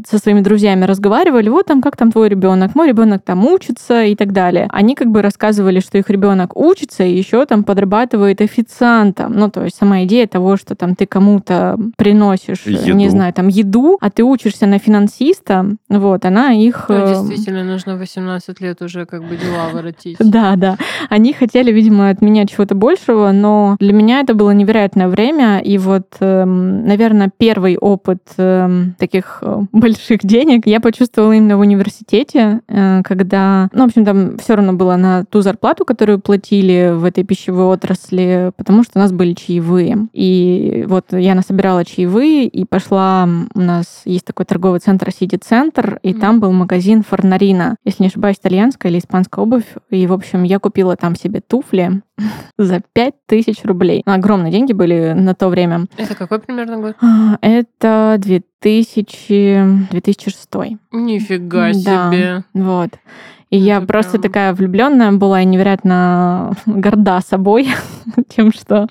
со 0.08 0.18
своими 0.18 0.42
друзьями 0.42 0.86
разговаривали, 0.86 1.50
вот 1.50 1.66
там, 1.66 1.82
как 1.82 1.98
там 1.98 2.12
твой 2.12 2.30
ребенок, 2.30 2.76
мой 2.76 2.88
ребенок 2.88 3.24
там 3.24 3.46
учится 3.46 4.04
и 4.04 4.16
так 4.16 4.32
далее. 4.32 4.68
Они 4.72 4.96
как 4.96 5.10
бы 5.10 5.22
рассказывали, 5.22 5.80
что 5.80 5.98
их 5.98 6.10
ребенок 6.10 6.56
учится 6.56 7.04
и 7.04 7.16
еще 7.16 7.46
там 7.46 7.64
подрабатывает 7.64 8.42
официантом. 8.42 9.34
Ну, 9.34 9.50
то 9.50 9.64
есть 9.64 9.78
сама 9.78 10.04
идея 10.04 10.28
того, 10.28 10.58
что 10.58 10.76
там 10.76 10.96
ты 10.96 11.06
кому-то 11.06 11.78
приносишь, 11.98 12.66
еду. 12.66 12.94
не 12.94 13.10
знаю, 13.10 13.34
там 13.34 13.48
еду, 13.48 13.98
а 14.02 14.10
ты 14.10 14.24
учишься 14.24 14.66
на 14.68 14.80
финансиста, 14.80 15.66
вот, 15.90 16.26
она 16.26 16.52
их... 16.52 16.86
Ну, 16.90 17.08
действительно, 17.08 17.64
нужно 17.64 17.98
18 17.98 18.62
лет 18.62 18.82
уже 18.82 19.06
как 19.06 19.24
бы 19.24 19.38
дела 19.38 19.70
воротить. 19.74 20.18
Да, 20.36 20.56
да. 20.58 20.78
Они 21.10 21.32
хотели, 21.34 21.72
видимо, 21.72 21.85
от 21.90 22.22
меня 22.22 22.46
чего-то 22.46 22.76
большего, 22.76 23.32
но 23.32 23.76
для 23.80 23.94
меня 23.94 24.22
это 24.22 24.34
было 24.34 24.52
невероятное 24.52 25.08
время. 25.08 25.60
И 25.60 25.78
вот, 25.78 26.16
эм, 26.20 26.86
наверное, 26.86 27.32
первый 27.36 27.78
опыт 27.78 28.22
эм, 28.38 28.96
таких 28.98 29.40
э, 29.42 29.62
больших 29.72 30.22
денег 30.24 30.68
я 30.68 30.80
почувствовала 30.80 31.34
именно 31.34 31.58
в 31.58 31.62
университете, 31.62 32.62
э, 32.68 33.02
когда, 33.04 33.70
ну, 33.74 33.84
в 33.84 33.88
общем, 33.88 34.06
там 34.06 34.38
все 34.38 34.56
равно 34.56 34.74
было 34.74 34.96
на 34.96 35.26
ту 35.26 35.42
зарплату, 35.42 35.86
которую 35.86 36.20
платили 36.20 36.92
в 36.94 37.06
этой 37.06 37.24
пищевой 37.24 37.66
отрасли, 37.66 38.52
потому 38.58 38.84
что 38.84 39.00
у 39.00 39.02
нас 39.02 39.12
были 39.12 39.34
чаевые. 39.34 40.08
И 40.14 40.86
вот 40.88 41.06
я 41.12 41.36
насобирала 41.36 41.86
чаевые 41.86 42.48
и 42.48 42.66
пошла, 42.66 43.28
у 43.54 43.62
нас 43.62 44.02
есть 44.06 44.26
такой 44.26 44.46
торговый 44.46 44.80
центр 44.80 45.12
Сити-центр, 45.12 46.00
и 46.04 46.14
mm. 46.14 46.20
там 46.20 46.40
был 46.40 46.52
магазин 46.52 47.04
Форнарина, 47.04 47.76
если 47.86 48.04
не 48.04 48.08
ошибаюсь, 48.08 48.38
итальянская 48.38 48.92
или 48.92 49.00
испанская 49.00 49.44
обувь. 49.44 49.66
И, 49.90 50.08
в 50.08 50.14
общем, 50.14 50.44
я 50.44 50.60
купила 50.60 50.96
там 50.96 51.16
себе 51.16 51.42
туфли 51.46 51.75
за 52.58 52.82
5000 52.94 53.64
рублей. 53.66 54.02
Огромные 54.06 54.52
деньги 54.52 54.74
были 54.74 55.14
на 55.14 55.36
то 55.36 55.50
время. 55.50 55.86
Это 55.98 56.16
какой 56.16 56.40
примерно 56.40 56.78
год? 56.78 56.96
А, 57.02 57.38
это 57.42 58.16
2000... 58.20 59.90
2006. 59.92 60.50
Нифига 60.92 61.74
себе. 61.74 61.84
Да, 61.84 62.44
вот. 62.54 62.92
И 63.52 63.58
Это 63.58 63.66
я 63.66 63.76
прям... 63.78 63.88
просто 63.88 64.20
такая 64.20 64.54
влюбленная 64.54 65.12
была 65.12 65.42
и 65.42 65.46
невероятно 65.46 66.56
горда 66.66 67.22
собой 67.22 67.70
тем, 68.28 68.52
что 68.52 68.88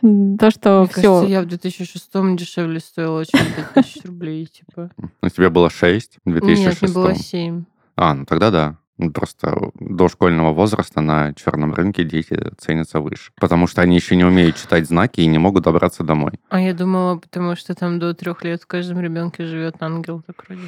то, 0.00 0.50
что 0.50 0.88
все. 0.90 1.02
Кажется, 1.02 1.26
я 1.26 1.42
в 1.42 1.46
2006 1.46 2.10
дешевле 2.36 2.80
стоила, 2.80 3.24
чем 3.24 3.40
5000 3.74 4.04
рублей, 4.06 4.46
типа. 4.46 4.90
У 5.22 5.28
тебя 5.28 5.50
было 5.50 5.70
6 5.70 6.18
в 6.24 6.30
2006? 6.30 6.82
Нет, 6.82 6.82
не 6.82 6.94
было 6.94 7.14
7. 7.14 7.64
А, 7.96 8.14
ну 8.14 8.24
тогда 8.24 8.50
да. 8.50 8.76
Ну, 8.96 9.10
просто 9.10 9.70
до 9.80 10.08
школьного 10.08 10.52
возраста 10.52 11.00
на 11.00 11.32
черном 11.34 11.74
рынке 11.74 12.04
дети 12.04 12.52
ценятся 12.58 13.00
выше. 13.00 13.32
Потому 13.40 13.66
что 13.66 13.82
они 13.82 13.96
еще 13.96 14.14
не 14.14 14.24
умеют 14.24 14.56
читать 14.56 14.86
знаки 14.86 15.20
и 15.20 15.26
не 15.26 15.38
могут 15.38 15.64
добраться 15.64 16.04
домой. 16.04 16.32
А 16.48 16.60
я 16.60 16.74
думала, 16.74 17.16
потому 17.16 17.56
что 17.56 17.74
там 17.74 17.98
до 17.98 18.14
трех 18.14 18.44
лет 18.44 18.62
в 18.62 18.66
каждом 18.68 19.00
ребенке 19.00 19.44
живет 19.46 19.82
ангел, 19.82 20.22
так 20.24 20.44
вроде. 20.46 20.62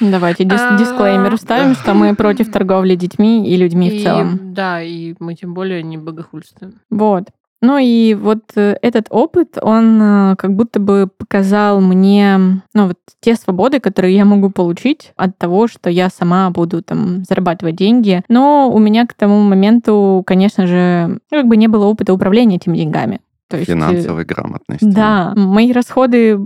Давайте 0.00 0.44
дис- 0.44 0.56
а, 0.74 0.78
дисклеймер 0.78 1.36
ставим, 1.36 1.74
что 1.74 1.94
мы 1.94 2.14
против 2.16 2.52
торговли 2.52 2.94
детьми 2.94 3.48
и 3.50 3.56
людьми 3.56 3.90
в 3.90 4.02
целом. 4.02 4.54
Да, 4.54 4.80
и 4.80 5.14
мы 5.18 5.34
тем 5.34 5.52
более 5.54 5.82
не 5.82 5.96
богохульствуем. 5.98 6.74
Вот. 6.90 7.28
Ну 7.64 7.78
и 7.78 8.12
вот 8.12 8.42
э, 8.56 8.76
этот 8.82 9.06
опыт, 9.08 9.56
он 9.58 9.98
э, 10.02 10.36
как 10.36 10.54
будто 10.54 10.80
бы 10.80 11.08
показал 11.16 11.80
мне, 11.80 12.36
ну 12.74 12.88
вот 12.88 12.98
те 13.20 13.36
свободы, 13.36 13.80
которые 13.80 14.14
я 14.14 14.26
могу 14.26 14.50
получить 14.50 15.14
от 15.16 15.38
того, 15.38 15.66
что 15.66 15.88
я 15.88 16.10
сама 16.10 16.50
буду 16.50 16.82
там 16.82 17.24
зарабатывать 17.24 17.76
деньги. 17.76 18.22
Но 18.28 18.70
у 18.70 18.78
меня 18.78 19.06
к 19.06 19.14
тому 19.14 19.40
моменту, 19.40 20.22
конечно 20.26 20.66
же, 20.66 21.18
ну, 21.30 21.38
как 21.38 21.46
бы 21.46 21.56
не 21.56 21.66
было 21.66 21.86
опыта 21.86 22.12
управления 22.12 22.56
этими 22.56 22.76
деньгами. 22.76 23.20
То 23.54 23.58
есть, 23.60 23.70
Финансовой 23.70 24.22
э, 24.22 24.26
грамотности. 24.26 24.84
Да, 24.84 25.32
мои 25.36 25.72
расходы, 25.72 26.38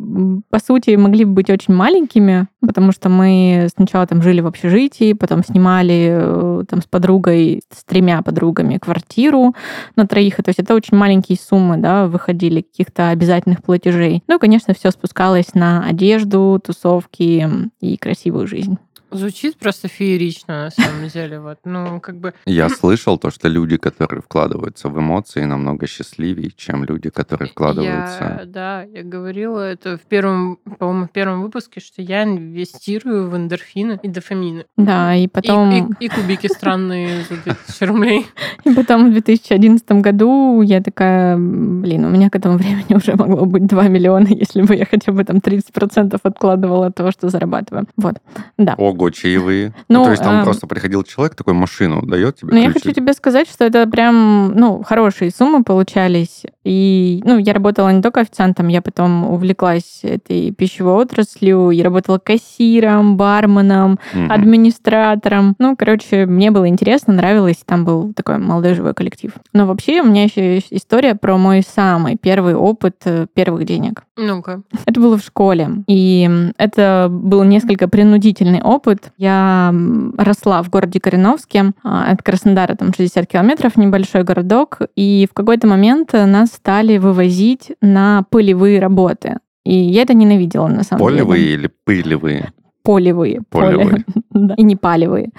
по 0.51 0.59
сути, 0.59 0.97
могли 0.97 1.25
бы 1.25 1.33
быть 1.33 1.51
очень 1.51 1.75
маленькими, 1.75 2.47
потому 2.61 2.93
что 2.93 3.09
мы 3.09 3.69
сначала 3.75 4.07
там 4.07 4.23
жили 4.23 4.41
в 4.41 4.47
общежитии, 4.47 5.13
потом 5.13 5.45
снимали 5.45 6.09
э, 6.11 6.65
там 6.69 6.83
с 6.83 6.87
подругой, 6.87 7.63
с 7.71 7.85
тремя 7.85 8.23
подругами 8.23 8.79
квартиру 8.79 9.55
на 9.97 10.07
троих. 10.07 10.37
То 10.37 10.49
есть 10.49 10.59
это 10.59 10.75
очень 10.75 10.97
маленькие 10.97 11.39
суммы, 11.39 11.77
да, 11.77 12.07
выходили 12.07 12.63
каких-то 12.63 13.11
обязательных 13.11 13.63
платежей. 13.63 14.23
Ну 14.29 14.37
и, 14.37 14.39
конечно, 14.39 14.75
все 14.75 14.91
спускалось 14.91 15.55
на 15.55 15.85
одежду, 15.85 16.61
тусовки 16.65 17.49
и 17.81 17.97
красивую 17.97 18.47
жизнь. 18.47 18.79
Звучит 19.11 19.57
просто 19.57 19.89
феерично, 19.89 20.65
на 20.65 20.71
самом 20.71 21.09
деле. 21.09 21.41
Вот, 21.41 21.59
ну, 21.65 22.01
как 22.01 22.17
бы... 22.17 22.35
Я 22.45 22.69
слышал 22.81 23.19
то, 23.19 23.31
что 23.31 23.49
люди, 23.49 23.77
которые 23.77 24.23
вкладываются 24.23 24.89
в 24.89 24.99
эмоции, 24.99 25.45
намного 25.45 25.87
счастливее, 25.87 26.51
чем 26.57 26.85
люди, 26.85 27.11
которые 27.11 27.49
вкладываются... 27.49 28.39
Я, 28.41 28.45
да, 28.45 28.83
я 28.83 29.03
говорила 29.03 29.61
это 29.61 29.97
в 29.97 30.03
первом, 30.03 30.59
по-моему, 30.79 31.07
в 31.07 31.11
первом 31.11 31.43
выпуске, 31.43 31.81
что 31.81 32.03
я 32.03 32.25
инвестирую 32.25 33.31
в 33.31 33.37
эндорфины 33.37 33.99
и 34.03 34.09
дофамины. 34.09 34.67
Да, 34.77 35.15
и 35.15 35.27
потом... 35.27 35.71
И, 35.71 36.05
и, 36.05 36.07
и 36.07 36.09
кубики 36.09 36.47
странные 36.47 37.23
за 37.23 37.37
2000 37.37 37.85
рублей. 37.85 38.27
И 38.65 38.75
потом 38.75 39.09
в 39.09 39.13
2011 39.13 39.91
году 39.93 40.61
я 40.63 40.83
такая, 40.83 41.37
блин, 41.37 42.05
у 42.05 42.11
меня 42.11 42.29
к 42.29 42.37
этому 42.37 42.59
времени 42.59 42.95
уже 42.95 43.15
могло 43.17 43.47
быть 43.47 43.67
2 43.67 43.89
миллиона, 43.89 44.27
если 44.31 44.63
бы 44.63 44.75
я 44.75 44.85
хотя 44.85 45.13
бы 45.13 45.25
там 45.25 45.39
30% 45.39 46.19
откладывала 46.23 46.87
от 46.87 46.95
того, 46.95 47.11
что 47.11 47.29
зарабатываю. 47.29 47.87
Вот, 47.97 48.17
да. 48.59 48.75
Ого, 48.77 48.98
чаевые. 49.11 49.75
Ну, 49.89 50.05
то 50.05 50.11
есть 50.11 50.23
там 50.23 50.41
а... 50.41 50.45
просто 50.45 50.67
приходил 50.67 51.03
человек, 51.05 51.35
такой 51.35 51.55
машину 51.55 52.03
дает 52.05 52.37
тебе 52.37 52.53
Ну, 52.53 52.59
я 52.61 52.71
хочу 52.71 52.93
тебе 52.93 53.13
сказать, 53.13 53.49
что 53.49 53.65
это 53.65 53.87
прям, 53.87 54.55
ну, 54.55 54.83
хорошие 54.83 55.31
суммы 55.31 55.63
получались. 55.63 56.43
И, 56.65 57.23
ну, 57.25 57.39
я 57.39 57.53
работала 57.53 57.91
не 57.91 58.03
только 58.03 58.21
официантом, 58.21 58.69
я 58.69 58.83
потом 58.83 59.31
увлеклась 59.31 60.01
этой 60.03 60.51
пищевой 60.51 60.95
отраслью, 60.95 61.71
я 61.71 61.85
работала 61.85 62.19
кассиром, 62.19 63.17
барменом, 63.17 63.99
угу. 64.13 64.33
администратором. 64.33 65.55
Ну, 65.59 65.77
короче, 65.77 66.27
мне 66.27 66.51
было 66.51 66.69
интересно, 66.69 67.15
нравилось, 67.15 67.63
там 67.65 67.85
был 67.85 68.13
такой 68.13 68.39
молодой 68.39 68.75
живой 68.75 68.95
коллектив. 68.95 69.33
Но 69.53 69.67
вообще 69.67 70.03
у 70.03 70.05
меня 70.05 70.25
еще 70.25 70.57
есть 70.57 70.69
история 70.71 71.15
про 71.15 71.39
мой 71.39 71.63
самый 71.63 72.17
первый 72.17 72.55
опыт 72.55 72.97
э, 73.05 73.27
первых 73.33 73.65
денег. 73.65 74.05
Ну-ка. 74.17 74.63
Это 74.85 75.01
было 75.01 75.17
в 75.17 75.23
школе. 75.23 75.85
И 75.87 76.29
это 76.59 77.09
был 77.11 77.45
несколько 77.45 77.89
принудительный 77.89 78.61
опыт. 78.61 78.88
Я 79.17 79.75
росла 80.17 80.63
в 80.63 80.71
городе 80.71 81.01
Кореновске. 81.01 81.73
А, 81.83 82.11
от 82.11 82.23
Краснодара 82.23 82.75
там 82.75 82.93
60 82.95 83.27
километров, 83.27 83.77
небольшой 83.77 84.25
городок. 84.25 84.81
И 84.97 85.27
в 85.31 85.35
какой-то 85.35 85.67
момент 85.67 86.13
нас 86.13 86.51
стали 86.53 86.99
вывозить 86.99 87.73
на 87.81 88.25
полевые 88.31 88.81
работы. 88.81 89.39
И 89.65 89.75
я 89.75 90.03
это 90.03 90.15
ненавидела, 90.15 90.67
на 90.69 90.83
самом 90.83 91.05
Полевые 91.05 91.43
деле. 91.43 91.55
или 91.55 91.71
пылевые? 91.85 92.53
Полевые. 92.83 93.43
Полевые. 93.51 93.89
Поле. 93.89 94.05
да. 94.31 94.55
И 94.55 94.63
не 94.63 94.77
палевые. 94.77 95.31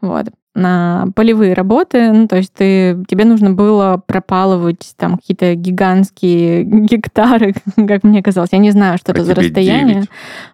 Вот. 0.00 0.26
На 0.54 1.06
полевые 1.16 1.54
работы, 1.54 2.12
ну, 2.12 2.28
то 2.28 2.36
есть 2.36 2.52
ты, 2.52 3.02
тебе 3.08 3.24
нужно 3.24 3.50
было 3.50 4.00
пропалывать 4.06 4.94
там 4.96 5.16
какие-то 5.16 5.54
гигантские 5.54 6.64
гектары, 6.64 7.54
как 7.76 8.04
мне 8.04 8.22
казалось. 8.22 8.50
Я 8.52 8.58
не 8.58 8.70
знаю, 8.70 8.98
что 8.98 9.12
а 9.12 9.14
это 9.14 9.24
за 9.24 9.34
расстояние. 9.34 10.04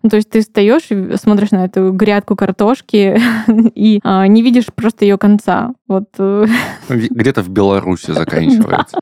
Ну, 0.02 0.08
то 0.08 0.16
есть 0.16 0.30
ты 0.30 0.40
встаешь 0.40 0.90
и 0.90 1.16
смотришь 1.16 1.50
на 1.50 1.66
эту 1.66 1.92
грядку 1.92 2.36
картошки 2.36 3.20
и 3.74 4.00
а, 4.02 4.26
не 4.26 4.42
видишь 4.42 4.66
просто 4.74 5.04
ее 5.04 5.18
конца. 5.18 5.72
Вот. 5.86 6.06
Э, 6.18 6.46
где-то 6.88 7.42
в 7.42 7.48
Беларуси 7.50 8.10
заканчивается. 8.12 9.00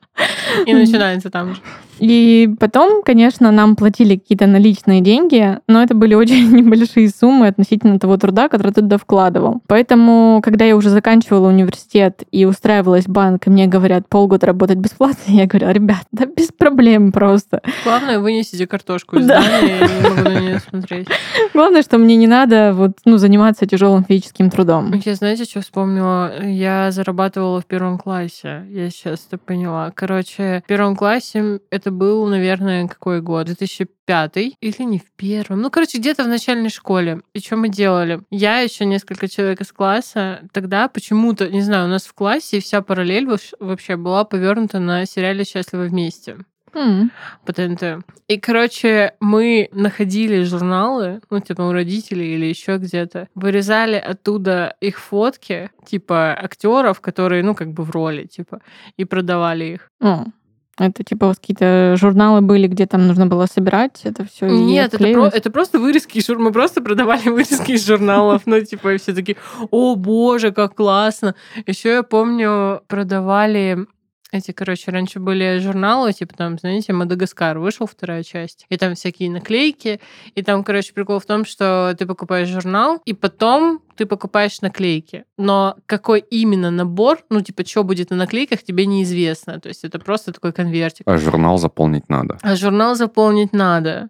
И 0.65 0.73
начинается 0.73 1.29
там 1.29 1.55
же. 1.55 1.61
И 1.99 2.49
потом, 2.59 3.03
конечно, 3.03 3.51
нам 3.51 3.75
платили 3.75 4.15
какие-то 4.15 4.47
наличные 4.47 5.01
деньги, 5.01 5.59
но 5.67 5.83
это 5.83 5.93
были 5.93 6.13
очень 6.13 6.49
небольшие 6.55 7.09
суммы 7.09 7.47
относительно 7.47 7.99
того 7.99 8.17
труда, 8.17 8.49
который 8.49 8.71
ты 8.71 8.81
туда 8.81 8.97
вкладывал. 8.97 9.61
Поэтому, 9.67 10.41
когда 10.43 10.65
я 10.65 10.75
уже 10.75 10.89
заканчивала 10.89 11.49
университет 11.49 12.23
и 12.31 12.45
устраивалась 12.45 13.05
в 13.05 13.09
банк, 13.09 13.47
и 13.47 13.49
мне 13.49 13.67
говорят 13.67 14.07
полгода 14.07 14.47
работать 14.47 14.77
бесплатно, 14.77 15.19
я 15.27 15.45
говорю, 15.45 15.71
ребят, 15.71 16.05
да 16.11 16.25
без 16.25 16.47
проблем 16.47 17.11
просто. 17.11 17.61
Главное, 17.83 18.19
вынесите 18.19 18.65
картошку 18.65 19.17
из 19.17 19.27
да. 19.27 19.41
здания, 19.41 19.77
я 19.79 19.87
не 19.87 20.09
могу 20.09 20.29
на 20.29 20.39
нее 20.39 20.59
смотреть. 20.59 21.07
Главное, 21.53 21.81
что 21.81 21.97
мне 21.97 22.15
не 22.15 22.27
надо 22.27 22.73
вот, 22.73 22.91
ну, 23.05 23.17
заниматься 23.17 23.65
тяжелым 23.65 24.05
физическим 24.05 24.49
трудом. 24.49 24.93
Я, 25.03 25.15
знаете, 25.15 25.43
что 25.43 25.61
вспомнила? 25.61 26.31
Я 26.43 26.91
зарабатывала 26.91 27.61
в 27.61 27.65
первом 27.65 27.97
классе. 27.97 28.63
Я 28.69 28.89
сейчас 28.89 29.27
это 29.27 29.37
поняла. 29.37 29.91
Короче, 30.09 30.63
в 30.65 30.67
первом 30.67 30.95
классе 30.95 31.59
это 31.69 31.91
был, 31.91 32.25
наверное, 32.25 32.87
какой 32.87 33.21
год? 33.21 33.45
2005 33.45 34.37
или 34.37 34.81
не 34.83 34.97
в 34.97 35.11
первом? 35.15 35.61
Ну, 35.61 35.69
короче, 35.69 35.99
где-то 35.99 36.23
в 36.23 36.27
начальной 36.27 36.71
школе. 36.71 37.21
И 37.35 37.39
что 37.39 37.57
мы 37.57 37.69
делали? 37.69 38.19
Я 38.31 38.61
еще 38.61 38.85
несколько 38.85 39.27
человек 39.27 39.61
из 39.61 39.71
класса. 39.71 40.41
Тогда 40.51 40.87
почему-то, 40.87 41.47
не 41.47 41.61
знаю, 41.61 41.85
у 41.85 41.89
нас 41.89 42.05
в 42.05 42.13
классе 42.15 42.59
вся 42.59 42.81
параллель 42.81 43.27
вообще 43.59 43.97
была 43.97 44.23
повернута 44.23 44.79
на 44.79 45.05
сериале 45.05 45.43
«Счастливы 45.43 45.89
вместе». 45.89 46.39
Mm. 46.73 47.09
по 47.45 47.53
ТНТ. 47.53 48.05
И, 48.27 48.39
короче, 48.39 49.13
мы 49.19 49.69
находили 49.71 50.43
журналы, 50.43 51.21
ну, 51.29 51.39
типа, 51.39 51.61
у 51.63 51.71
родителей 51.71 52.35
или 52.35 52.45
еще 52.45 52.77
где-то, 52.77 53.27
вырезали 53.35 53.95
оттуда 53.95 54.75
их 54.81 54.99
фотки, 54.99 55.69
типа, 55.85 56.33
актеров, 56.33 57.01
которые, 57.01 57.43
ну, 57.43 57.55
как 57.55 57.71
бы 57.71 57.83
в 57.83 57.91
роли, 57.91 58.25
типа, 58.25 58.61
и 58.97 59.05
продавали 59.05 59.65
их. 59.65 59.89
Mm. 60.01 60.31
Это 60.79 61.03
типа 61.03 61.33
какие-то 61.33 61.95
журналы 61.97 62.39
были, 62.41 62.67
где 62.67 62.85
там 62.85 63.05
нужно 63.05 63.27
было 63.27 63.45
собирать 63.47 63.99
это 64.05 64.25
все. 64.25 64.47
Нет, 64.47 64.93
это, 64.93 65.11
про, 65.11 65.27
это 65.27 65.51
просто 65.51 65.77
вырезки 65.77 66.17
из 66.17 66.25
журналов. 66.25 66.47
Мы 66.47 66.53
просто 66.53 66.81
продавали 66.81 67.23
вырезки 67.29 67.73
из 67.73 67.85
журналов. 67.85 68.43
Ну, 68.45 68.61
типа, 68.61 68.97
все 68.97 69.13
такие, 69.13 69.35
о 69.71 69.95
боже, 69.95 70.51
как 70.51 70.75
классно. 70.75 71.35
Еще 71.67 71.89
я 71.89 72.03
помню, 72.03 72.81
продавали 72.87 73.87
эти, 74.31 74.51
короче, 74.51 74.91
раньше 74.91 75.19
были 75.19 75.57
журналы, 75.59 76.13
типа 76.13 76.35
там, 76.35 76.57
знаете, 76.59 76.93
Мадагаскар 76.93 77.57
вышел 77.57 77.87
вторая 77.87 78.23
часть, 78.23 78.65
и 78.69 78.77
там 78.77 78.95
всякие 78.95 79.31
наклейки, 79.31 79.99
и 80.35 80.43
там, 80.43 80.63
короче, 80.63 80.93
прикол 80.93 81.19
в 81.19 81.25
том, 81.25 81.45
что 81.45 81.95
ты 81.97 82.05
покупаешь 82.05 82.47
журнал, 82.47 83.01
и 83.05 83.13
потом 83.13 83.81
ты 83.99 84.05
покупаешь 84.05 84.61
наклейки. 84.61 85.25
Но 85.37 85.75
какой 85.85 86.21
именно 86.21 86.71
набор, 86.71 87.19
ну, 87.29 87.41
типа, 87.41 87.65
что 87.65 87.83
будет 87.83 88.11
на 88.11 88.15
наклейках, 88.15 88.63
тебе 88.63 88.85
неизвестно. 88.85 89.59
То 89.59 89.67
есть 89.67 89.83
это 89.83 89.99
просто 89.99 90.31
такой 90.31 90.53
конвертик. 90.53 91.05
А 91.05 91.17
журнал 91.17 91.57
заполнить 91.57 92.07
надо. 92.07 92.37
А 92.41 92.55
журнал 92.55 92.95
заполнить 92.95 93.51
надо. 93.51 94.07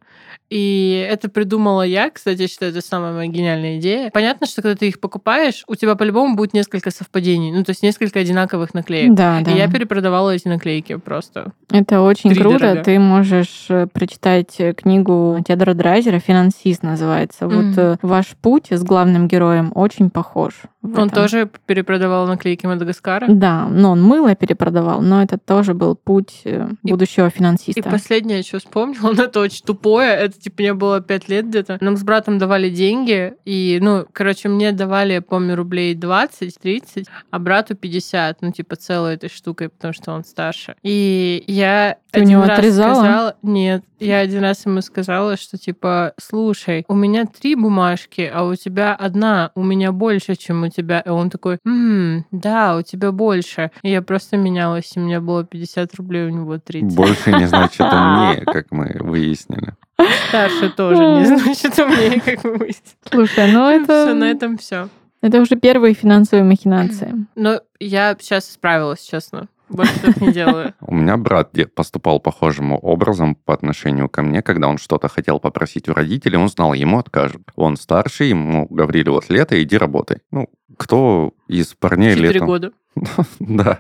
И 0.49 1.07
это 1.09 1.29
придумала 1.29 1.83
я, 1.83 2.09
кстати, 2.09 2.41
я 2.41 2.47
считаю, 2.47 2.71
это 2.71 2.81
самая 2.81 3.13
моя 3.13 3.29
гениальная 3.29 3.77
идея. 3.77 4.09
Понятно, 4.11 4.47
что 4.47 4.63
когда 4.63 4.75
ты 4.75 4.87
их 4.87 4.99
покупаешь, 4.99 5.63
у 5.67 5.75
тебя 5.75 5.95
по-любому 5.95 6.35
будет 6.35 6.53
несколько 6.53 6.89
совпадений, 6.89 7.51
ну, 7.51 7.63
то 7.63 7.69
есть 7.69 7.83
несколько 7.83 8.19
одинаковых 8.19 8.73
наклеек. 8.73 9.13
Да, 9.13 9.41
да. 9.41 9.51
И 9.51 9.57
я 9.57 9.69
перепродавала 9.69 10.31
эти 10.31 10.47
наклейки 10.47 10.95
просто. 10.97 11.53
Это 11.71 12.01
очень 12.01 12.33
круто. 12.33 12.59
Дорога. 12.59 12.83
Ты 12.83 12.99
можешь 12.99 13.65
э, 13.69 13.85
прочитать 13.87 14.59
книгу 14.77 15.37
Теодора 15.47 15.75
Драйзера 15.75 16.19
«Финансист» 16.19 16.81
называется. 16.81 17.45
Mm-hmm. 17.45 17.89
Вот 17.91 17.99
ваш 18.01 18.27
путь 18.41 18.71
с 18.71 18.83
главным 18.83 19.27
героем 19.27 19.71
очень 19.79 20.09
похож. 20.09 20.63
Он 20.81 20.91
этом. 20.91 21.09
тоже 21.09 21.49
перепродавал 21.65 22.25
наклейки 22.25 22.65
Мадагаскара? 22.65 23.27
Да, 23.27 23.67
но 23.67 23.91
он 23.91 24.01
мыло 24.01 24.33
перепродавал, 24.33 25.01
но 25.01 25.21
это 25.21 25.37
тоже 25.37 25.73
был 25.73 25.95
путь 25.95 26.41
э, 26.45 26.69
будущего 26.83 27.27
и, 27.27 27.29
финансиста. 27.29 27.81
И 27.81 27.83
последнее, 27.83 28.43
что 28.43 28.59
вспомнила, 28.59 29.07
он 29.09 29.19
это 29.19 29.41
очень 29.41 29.65
тупое, 29.65 30.11
это 30.11 30.39
типа 30.39 30.55
мне 30.61 30.73
было 30.73 31.01
пять 31.01 31.27
лет 31.27 31.47
где-то. 31.47 31.79
Нам 31.81 31.97
с 31.97 32.03
братом 32.03 32.37
давали 32.37 32.69
деньги, 32.69 33.33
и, 33.43 33.79
ну, 33.81 34.05
короче, 34.13 34.47
мне 34.47 34.71
давали, 34.71 35.13
я 35.13 35.21
помню, 35.21 35.55
рублей 35.55 35.95
20-30, 35.95 37.05
а 37.29 37.39
брату 37.39 37.75
50, 37.75 38.41
ну, 38.41 38.51
типа, 38.53 38.77
целой 38.77 39.15
этой 39.15 39.29
штукой, 39.29 39.67
потому 39.67 39.93
что 39.93 40.13
он 40.13 40.23
старше. 40.23 40.75
И 40.81 41.43
я 41.47 41.97
Ты 42.11 42.21
один 42.21 42.27
у 42.27 42.31
него 42.31 42.47
раз 42.47 42.57
отрезала? 42.57 42.93
сказала... 42.93 43.35
Нет, 43.41 43.83
я 43.99 44.19
один 44.19 44.41
раз 44.41 44.65
ему 44.65 44.81
сказала, 44.81 45.35
что, 45.35 45.57
типа, 45.57 46.13
слушай, 46.17 46.85
у 46.87 46.95
меня 46.95 47.25
три 47.25 47.55
бумажки, 47.55 48.31
а 48.33 48.45
у 48.45 48.55
тебя 48.55 48.95
одна, 48.95 49.51
у 49.55 49.63
меня 49.63 49.91
больше, 49.91 50.35
чем 50.35 50.63
у 50.63 50.68
тебя. 50.69 51.01
И 51.01 51.09
он 51.09 51.29
такой, 51.29 51.57
м 51.65 52.25
да, 52.31 52.77
у 52.77 52.81
тебя 52.81 53.11
больше. 53.11 53.71
И 53.81 53.89
я 53.89 54.01
просто 54.01 54.37
менялась, 54.37 54.91
и 54.95 54.99
у 54.99 55.03
меня 55.03 55.21
было 55.21 55.43
50 55.43 55.93
рублей, 55.95 56.25
у 56.25 56.29
него 56.29 56.57
30. 56.57 56.95
Больше 56.95 57.31
не 57.31 57.45
значит 57.45 57.81
умнее, 57.81 58.43
как 58.45 58.67
мы 58.71 58.97
выяснили. 58.99 59.73
Старше 60.29 60.69
тоже 60.69 61.05
не 61.05 61.25
значит 61.25 61.77
умнее, 61.77 62.21
как 62.21 62.43
мы 62.43 62.51
выяснили. 62.57 62.95
Слушай, 63.11 63.51
ну 63.51 63.69
это... 63.69 64.05
Все, 64.05 64.13
на 64.13 64.31
этом 64.31 64.57
все. 64.57 64.89
Это 65.21 65.41
уже 65.41 65.55
первые 65.55 65.93
финансовые 65.93 66.45
махинации. 66.45 67.13
Но 67.35 67.59
я 67.79 68.15
сейчас 68.19 68.49
справилась, 68.49 69.01
честно. 69.01 69.47
Больше 69.69 69.99
так 70.01 70.21
не 70.21 70.31
делаю. 70.31 70.73
У 70.81 70.95
меня 70.95 71.17
брат 71.17 71.51
поступал 71.75 72.19
похожим 72.19 72.73
образом 72.73 73.35
по 73.35 73.53
отношению 73.53 74.09
ко 74.09 74.21
мне, 74.21 74.41
когда 74.41 74.67
он 74.67 74.77
что-то 74.77 75.07
хотел 75.07 75.39
попросить 75.39 75.89
у 75.89 75.93
родителей, 75.93 76.37
он 76.37 76.49
знал, 76.49 76.73
ему 76.73 76.99
откажут. 76.99 77.43
Он 77.55 77.77
старший, 77.77 78.29
ему 78.29 78.67
говорили, 78.69 79.09
вот 79.09 79.29
лето, 79.29 79.61
иди 79.61 79.77
работай. 79.77 80.17
Ну, 80.31 80.49
кто 80.77 81.33
из 81.47 81.73
парней 81.73 82.11
Четыре 82.11 82.29
летом... 82.29 82.47
года. 82.47 82.71
Да. 83.39 83.79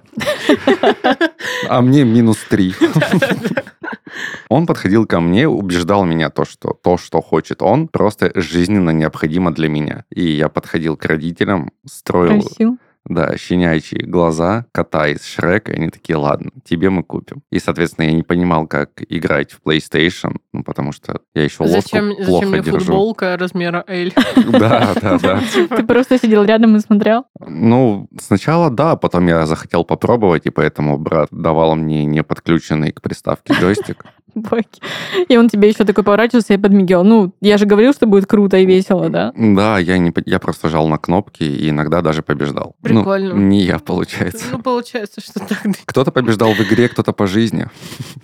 А 1.67 1.81
мне 1.81 2.03
минус 2.03 2.37
три. 2.49 2.73
Он 4.49 4.65
подходил 4.65 5.05
ко 5.05 5.19
мне, 5.19 5.47
убеждал 5.47 6.05
меня 6.05 6.29
то, 6.29 6.45
что 6.45 6.73
то, 6.73 6.97
что 6.97 7.21
хочет 7.21 7.61
он, 7.61 7.87
просто 7.87 8.31
жизненно 8.33 8.89
необходимо 8.89 9.53
для 9.53 9.69
меня. 9.69 10.05
И 10.09 10.23
я 10.23 10.49
подходил 10.49 10.97
к 10.97 11.05
родителям, 11.05 11.71
строил... 11.85 12.41
Просил? 12.41 12.77
Да, 13.05 13.37
щенячьи 13.37 14.03
глаза 14.03 14.65
кота 14.71 15.07
из 15.07 15.25
Шрека, 15.25 15.71
и 15.71 15.75
они 15.77 15.89
такие, 15.89 16.15
ладно, 16.15 16.51
тебе 16.63 16.89
мы 16.89 17.03
купим. 17.03 17.41
И, 17.51 17.59
соответственно, 17.59 18.05
я 18.05 18.11
не 18.13 18.23
понимал, 18.23 18.67
как 18.67 19.01
играть 19.09 19.51
в 19.51 19.61
PlayStation, 19.65 20.37
ну, 20.53 20.63
потому 20.63 20.91
что 20.91 21.21
я 21.33 21.43
еще 21.43 21.65
зачем, 21.65 22.09
лодку 22.09 22.23
плохо 22.25 22.45
зачем 22.45 22.49
мне 22.51 22.61
держу. 22.61 22.79
футболка 22.79 23.37
размера 23.37 23.83
L? 23.87 24.11
Да, 24.59 24.93
да, 25.01 25.17
да. 25.19 25.41
Ты 25.75 25.83
просто 25.83 26.17
сидел 26.17 26.43
рядом 26.43 26.75
и 26.75 26.79
смотрел? 26.79 27.25
Ну, 27.39 28.07
сначала 28.19 28.69
да, 28.69 28.95
потом 28.95 29.27
я 29.27 29.45
захотел 29.45 29.83
попробовать, 29.83 30.45
и 30.45 30.49
поэтому 30.49 30.97
брат 30.97 31.29
давал 31.31 31.75
мне 31.75 32.05
не 32.05 32.23
подключенный 32.23 32.91
к 32.91 33.01
приставке 33.01 33.53
джойстик. 33.53 34.05
Боки. 34.35 34.81
И 35.27 35.37
он 35.37 35.49
тебе 35.49 35.69
еще 35.69 35.85
такой 35.85 36.03
поворачивался 36.03 36.53
и 36.53 36.57
подмигивал. 36.57 37.03
Ну, 37.03 37.33
я 37.41 37.57
же 37.57 37.65
говорил, 37.65 37.93
что 37.93 38.05
будет 38.05 38.25
круто 38.25 38.57
и 38.57 38.65
весело, 38.65 39.09
да? 39.09 39.33
Да, 39.35 39.79
я, 39.79 39.97
не, 39.97 40.13
я 40.25 40.39
просто 40.39 40.69
жал 40.69 40.87
на 40.87 40.97
кнопки 40.97 41.43
и 41.43 41.69
иногда 41.69 42.01
даже 42.01 42.21
побеждал. 42.21 42.75
Ну, 42.81 43.01
Прикольно. 43.01 43.35
Ну, 43.35 43.41
не 43.41 43.63
я, 43.63 43.79
получается. 43.79 44.45
Ну, 44.51 44.59
получается, 44.59 45.21
что 45.21 45.39
так. 45.39 45.59
Кто-то 45.85 46.11
побеждал 46.11 46.53
в 46.53 46.59
игре, 46.61 46.89
кто-то 46.89 47.13
по 47.13 47.27
жизни. 47.27 47.67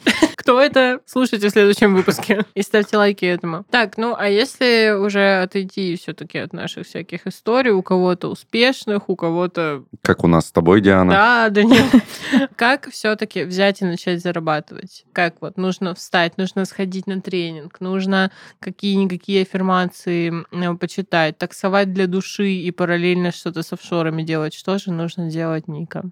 Кто 0.45 0.61
это? 0.61 0.99
Слушайте 1.07 1.47
в 1.47 1.51
следующем 1.51 1.95
выпуске. 1.95 2.45
И 2.53 2.61
ставьте 2.61 2.97
лайки 2.97 3.25
этому. 3.25 3.65
Так, 3.71 3.97
ну, 3.97 4.15
а 4.15 4.29
если 4.29 4.95
уже 4.95 5.41
отойти 5.41 5.95
все-таки 5.95 6.37
от 6.37 6.53
наших 6.53 6.85
всяких 6.85 7.25
историй, 7.25 7.71
у 7.71 7.81
кого-то 7.81 8.27
успешных, 8.27 9.09
у 9.09 9.15
кого-то... 9.15 9.85
Как 10.03 10.23
у 10.23 10.27
нас 10.27 10.45
с 10.45 10.51
тобой, 10.51 10.81
Диана. 10.81 11.11
Да, 11.11 11.49
да 11.49 11.63
нет. 11.63 11.85
Как 12.55 12.91
все-таки 12.91 13.43
взять 13.43 13.81
и 13.81 13.85
начать 13.85 14.21
зарабатывать? 14.21 15.05
Как 15.13 15.41
вот 15.41 15.57
нужно 15.57 15.95
встать, 15.95 16.37
нужно 16.37 16.65
сходить 16.65 17.07
на 17.07 17.21
тренинг, 17.21 17.81
нужно 17.81 18.29
какие-никакие 18.59 19.41
аффирмации 19.41 20.31
почитать, 20.79 21.39
таксовать 21.39 21.91
для 21.91 22.05
души 22.05 22.51
и 22.51 22.69
параллельно 22.69 23.31
что-то 23.31 23.63
с 23.63 23.73
офшорами 23.73 24.21
делать. 24.21 24.53
Что 24.53 24.77
же 24.77 24.91
нужно 24.91 25.27
делать, 25.27 25.67
Ника? 25.67 26.03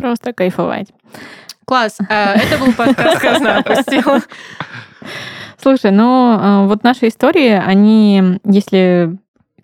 Просто 0.00 0.32
кайфовать. 0.32 0.88
Класс. 1.64 1.98
Э, 2.08 2.34
это 2.34 2.58
был 2.58 2.72
подкаст 2.72 3.20
«Казна 3.20 3.58
опустила». 3.58 4.20
Слушай, 5.62 5.90
ну 5.90 6.66
вот 6.66 6.82
наши 6.84 7.08
истории, 7.08 7.50
они, 7.50 8.40
если 8.44 9.18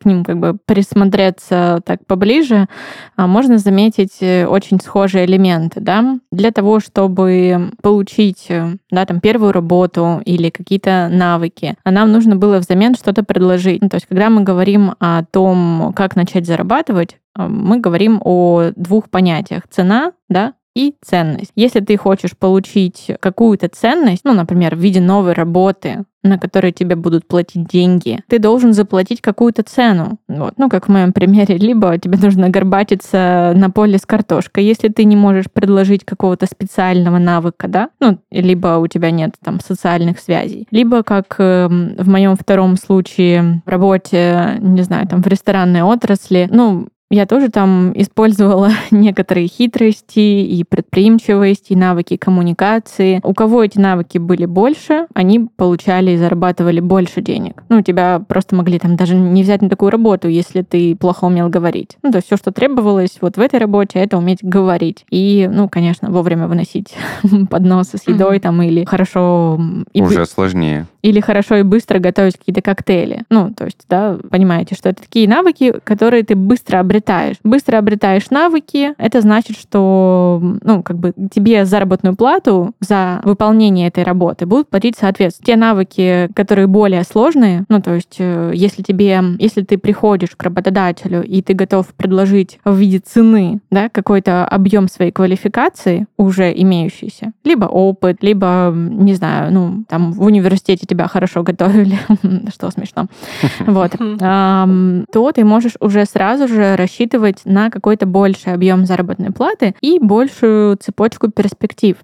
ним 0.06 0.24
как 0.24 0.38
бы 0.38 0.56
присмотреться 0.64 1.80
так 1.84 2.06
поближе, 2.06 2.68
а, 3.16 3.26
можно 3.26 3.58
заметить 3.58 4.18
э, 4.20 4.46
очень 4.46 4.80
схожие 4.80 5.26
элементы, 5.26 5.80
да. 5.80 6.18
Для 6.30 6.50
того, 6.50 6.80
чтобы 6.80 7.72
получить, 7.82 8.46
э, 8.48 8.76
да, 8.90 9.04
там, 9.04 9.20
первую 9.20 9.52
работу 9.52 10.22
или 10.24 10.50
какие-то 10.50 11.08
навыки, 11.12 11.76
нам 11.84 12.12
нужно 12.12 12.36
было 12.36 12.58
взамен 12.58 12.94
что-то 12.94 13.22
предложить. 13.22 13.82
Ну, 13.82 13.88
то 13.88 13.96
есть, 13.96 14.06
когда 14.06 14.30
мы 14.30 14.42
говорим 14.42 14.94
о 14.98 15.24
том, 15.24 15.92
как 15.94 16.16
начать 16.16 16.46
зарабатывать, 16.46 17.18
мы 17.36 17.80
говорим 17.80 18.20
о 18.24 18.70
двух 18.76 19.10
понятиях. 19.10 19.64
Цена, 19.68 20.12
да, 20.28 20.54
и 20.76 20.94
ценность. 21.02 21.50
Если 21.56 21.80
ты 21.80 21.96
хочешь 21.96 22.36
получить 22.36 23.10
какую-то 23.18 23.68
ценность, 23.68 24.22
ну, 24.24 24.34
например, 24.34 24.76
в 24.76 24.78
виде 24.78 25.00
новой 25.00 25.32
работы, 25.32 26.04
на 26.22 26.38
которой 26.38 26.72
тебе 26.72 26.96
будут 26.96 27.26
платить 27.26 27.66
деньги, 27.66 28.22
ты 28.28 28.38
должен 28.38 28.74
заплатить 28.74 29.22
какую-то 29.22 29.62
цену. 29.62 30.18
Вот. 30.28 30.54
Ну, 30.58 30.68
как 30.68 30.86
в 30.86 30.92
моем 30.92 31.14
примере, 31.14 31.56
либо 31.58 31.96
тебе 31.98 32.18
нужно 32.18 32.50
горбатиться 32.50 33.54
на 33.56 33.70
поле 33.70 33.96
с 33.96 34.04
картошкой, 34.04 34.64
если 34.64 34.88
ты 34.88 35.04
не 35.04 35.16
можешь 35.16 35.46
предложить 35.50 36.04
какого-то 36.04 36.44
специального 36.44 37.18
навыка, 37.18 37.68
да, 37.68 37.88
ну, 37.98 38.18
либо 38.30 38.76
у 38.76 38.86
тебя 38.86 39.10
нет 39.10 39.34
там 39.42 39.60
социальных 39.60 40.18
связей, 40.18 40.66
либо, 40.70 41.02
как 41.02 41.36
э, 41.38 41.68
в 41.68 42.08
моем 42.08 42.36
втором 42.36 42.76
случае, 42.76 43.62
в 43.64 43.70
работе, 43.70 44.58
не 44.60 44.82
знаю, 44.82 45.08
там 45.08 45.22
в 45.22 45.26
ресторанной 45.26 45.82
отрасли, 45.82 46.48
ну, 46.50 46.88
я 47.10 47.26
тоже 47.26 47.48
там 47.48 47.92
использовала 47.94 48.70
некоторые 48.90 49.46
хитрости 49.46 50.18
и 50.18 50.64
предприимчивость, 50.64 51.70
и 51.70 51.76
навыки 51.76 52.16
коммуникации. 52.16 53.20
У 53.22 53.34
кого 53.34 53.62
эти 53.62 53.78
навыки 53.78 54.18
были 54.18 54.46
больше, 54.46 55.06
они 55.14 55.48
получали 55.56 56.12
и 56.12 56.16
зарабатывали 56.16 56.80
больше 56.80 57.22
денег. 57.22 57.62
Ну, 57.68 57.82
тебя 57.82 58.20
просто 58.26 58.56
могли 58.56 58.78
там 58.78 58.96
даже 58.96 59.14
не 59.14 59.42
взять 59.42 59.62
на 59.62 59.68
такую 59.68 59.90
работу, 59.90 60.28
если 60.28 60.62
ты 60.62 60.96
плохо 60.96 61.24
умел 61.24 61.48
говорить. 61.48 61.96
Ну, 62.02 62.10
то 62.10 62.16
есть 62.16 62.26
все, 62.26 62.36
что 62.36 62.50
требовалось 62.50 63.18
вот 63.20 63.36
в 63.36 63.40
этой 63.40 63.60
работе, 63.60 63.98
это 63.98 64.18
уметь 64.18 64.42
говорить. 64.42 65.04
И, 65.10 65.48
ну, 65.52 65.68
конечно, 65.68 66.10
вовремя 66.10 66.48
выносить 66.48 66.94
подносы 67.50 67.98
с 67.98 68.06
едой 68.08 68.40
там 68.40 68.60
или 68.62 68.84
хорошо... 68.84 69.60
Уже 69.94 70.26
сложнее. 70.26 70.86
Или 71.06 71.20
хорошо 71.20 71.54
и 71.54 71.62
быстро 71.62 72.00
готовить 72.00 72.36
какие-то 72.36 72.62
коктейли. 72.62 73.22
Ну, 73.30 73.52
то 73.56 73.66
есть, 73.66 73.84
да, 73.88 74.18
понимаете, 74.28 74.74
что 74.74 74.88
это 74.88 75.02
такие 75.02 75.28
навыки, 75.28 75.72
которые 75.84 76.24
ты 76.24 76.34
быстро 76.34 76.80
обретаешь. 76.80 77.36
Быстро 77.44 77.78
обретаешь 77.78 78.30
навыки. 78.30 78.92
Это 78.98 79.20
значит, 79.20 79.56
что 79.56 80.42
ну, 80.62 80.82
как 80.82 80.98
бы 80.98 81.12
тебе 81.32 81.64
заработную 81.64 82.16
плату 82.16 82.72
за 82.80 83.20
выполнение 83.22 83.86
этой 83.86 84.02
работы 84.02 84.46
будут 84.46 84.68
платить 84.68 84.96
соответственно. 84.98 85.46
Те 85.46 85.54
навыки, 85.54 86.28
которые 86.34 86.66
более 86.66 87.04
сложные, 87.04 87.66
ну, 87.68 87.80
то 87.80 87.94
есть, 87.94 88.16
э, 88.18 88.50
если 88.52 88.82
тебе, 88.82 89.22
если 89.38 89.62
ты 89.62 89.78
приходишь 89.78 90.34
к 90.36 90.42
работодателю 90.42 91.22
и 91.22 91.40
ты 91.40 91.54
готов 91.54 91.86
предложить 91.94 92.58
в 92.64 92.74
виде 92.74 92.98
цены, 92.98 93.60
да, 93.70 93.88
какой-то 93.90 94.44
объем 94.44 94.88
своей 94.88 95.12
квалификации, 95.12 96.06
уже 96.16 96.52
имеющийся, 96.52 97.30
либо 97.44 97.66
опыт, 97.66 98.24
либо, 98.24 98.74
не 98.74 99.14
знаю, 99.14 99.52
ну, 99.52 99.84
там 99.88 100.10
в 100.10 100.24
университете 100.24 100.84
тебя 100.96 101.08
хорошо 101.08 101.42
готовили, 101.42 101.98
что 102.50 102.70
смешно, 102.70 103.06
вот, 103.60 103.92
то 103.92 105.32
ты 105.32 105.44
можешь 105.44 105.76
уже 105.80 106.04
сразу 106.06 106.48
же 106.48 106.76
рассчитывать 106.76 107.42
на 107.44 107.70
какой-то 107.70 108.06
больший 108.06 108.54
объем 108.54 108.86
заработной 108.86 109.30
платы 109.30 109.74
и 109.80 109.98
большую 110.00 110.76
цепочку 110.76 111.30
перспектив. 111.30 111.96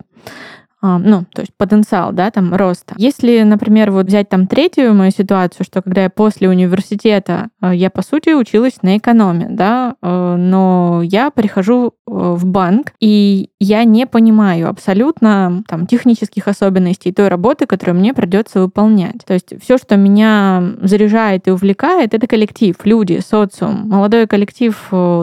А, 0.83 0.99
ну, 0.99 1.25
то 1.33 1.42
есть 1.42 1.55
потенциал, 1.57 2.12
да, 2.12 2.33
там, 2.33 2.53
роста. 2.53 2.95
Если, 2.99 3.42
например, 3.42 3.92
вот 3.92 4.07
взять 4.07 4.29
там 4.29 4.49
третью 4.49 4.95
мою 4.95 5.12
ситуацию, 5.12 5.64
что 5.64 5.81
когда 5.81 6.03
я 6.03 6.11
после 6.11 6.49
университета, 6.49 7.51
э, 7.62 7.73
я, 7.77 7.88
по 7.88 8.03
сути, 8.03 8.31
училась 8.31 8.83
на 8.83 8.99
экономе, 8.99 9.47
да, 9.49 9.95
э, 10.03 10.37
но 10.37 11.01
я 11.05 11.31
прихожу 11.31 11.87
э, 11.87 12.11
в 12.11 12.45
банк, 12.47 12.95
и 12.99 13.51
я 13.61 13.85
не 13.85 14.09
понимаю 14.09 14.68
абсолютно 14.68 15.62
там 15.68 15.87
технических 15.87 16.49
особенностей 16.49 17.12
той 17.12 17.29
работы, 17.29 17.66
которую 17.66 18.01
мне 18.01 18.12
придется 18.12 18.61
выполнять. 18.61 19.25
То 19.25 19.35
есть 19.35 19.55
все, 19.62 19.79
что 19.79 19.97
меня 19.97 20.64
заряжает 20.83 21.47
и 21.47 21.53
увлекает, 21.53 22.12
это 22.12 22.27
коллектив, 22.27 22.75
люди, 22.83 23.21
социум, 23.25 23.88
молодой 23.88 24.27
коллектив, 24.27 24.77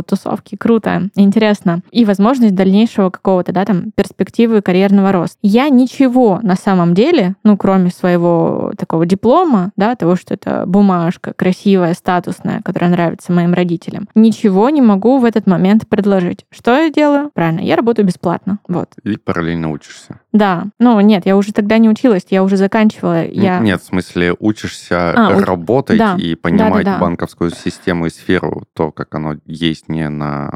тусовки, 0.08 0.56
круто, 0.56 1.10
интересно. 1.16 1.82
И 1.92 2.06
возможность 2.06 2.56
дальнейшего 2.56 3.10
какого-то, 3.10 3.52
да, 3.52 3.66
там, 3.66 3.92
перспективы 3.94 4.62
карьерного 4.62 5.12
роста 5.12 5.49
я 5.50 5.70
ничего 5.70 6.40
на 6.44 6.56
самом 6.56 6.94
деле, 6.94 7.36
ну, 7.44 7.58
кроме 7.58 7.90
своего 7.90 8.72
такого 8.78 9.06
диплома, 9.06 9.72
да, 9.76 9.96
того, 9.96 10.16
что 10.16 10.36
это 10.36 10.64
бумажка 10.68 11.34
красивая, 11.34 11.94
статусная, 11.96 12.62
которая 12.62 12.92
нравится 12.92 13.32
моим 13.32 13.54
родителям, 13.54 14.08
ничего 14.14 14.70
не 14.70 14.82
могу 14.82 15.18
в 15.18 15.26
этот 15.26 15.48
момент 15.48 15.88
предложить. 15.88 16.46
Что 16.52 16.78
я 16.78 16.90
делаю? 16.92 17.32
Правильно, 17.34 17.62
я 17.62 17.76
работаю 17.76 18.06
бесплатно. 18.06 18.60
Вот. 18.68 18.90
И 19.04 19.18
параллельно 19.18 19.72
учишься. 19.72 20.20
Да. 20.32 20.68
Ну, 20.80 21.00
нет, 21.00 21.26
я 21.26 21.36
уже 21.36 21.52
тогда 21.52 21.80
не 21.80 21.90
училась, 21.90 22.26
я 22.30 22.44
уже 22.44 22.56
заканчивала. 22.56 23.26
Я... 23.26 23.60
Нет, 23.60 23.82
в 23.82 23.86
смысле, 23.86 24.36
учишься 24.38 25.12
а, 25.12 25.40
работать 25.42 25.98
да. 25.98 26.16
и 26.16 26.36
понимать 26.36 26.86
да, 26.86 26.92
да, 26.92 26.98
да. 26.98 27.00
банковскую 27.00 27.50
систему 27.52 28.06
и 28.06 28.10
сферу, 28.10 28.64
то, 28.74 28.92
как 28.92 29.16
оно 29.16 29.36
есть 29.46 29.90
не 29.90 30.08
на 30.10 30.52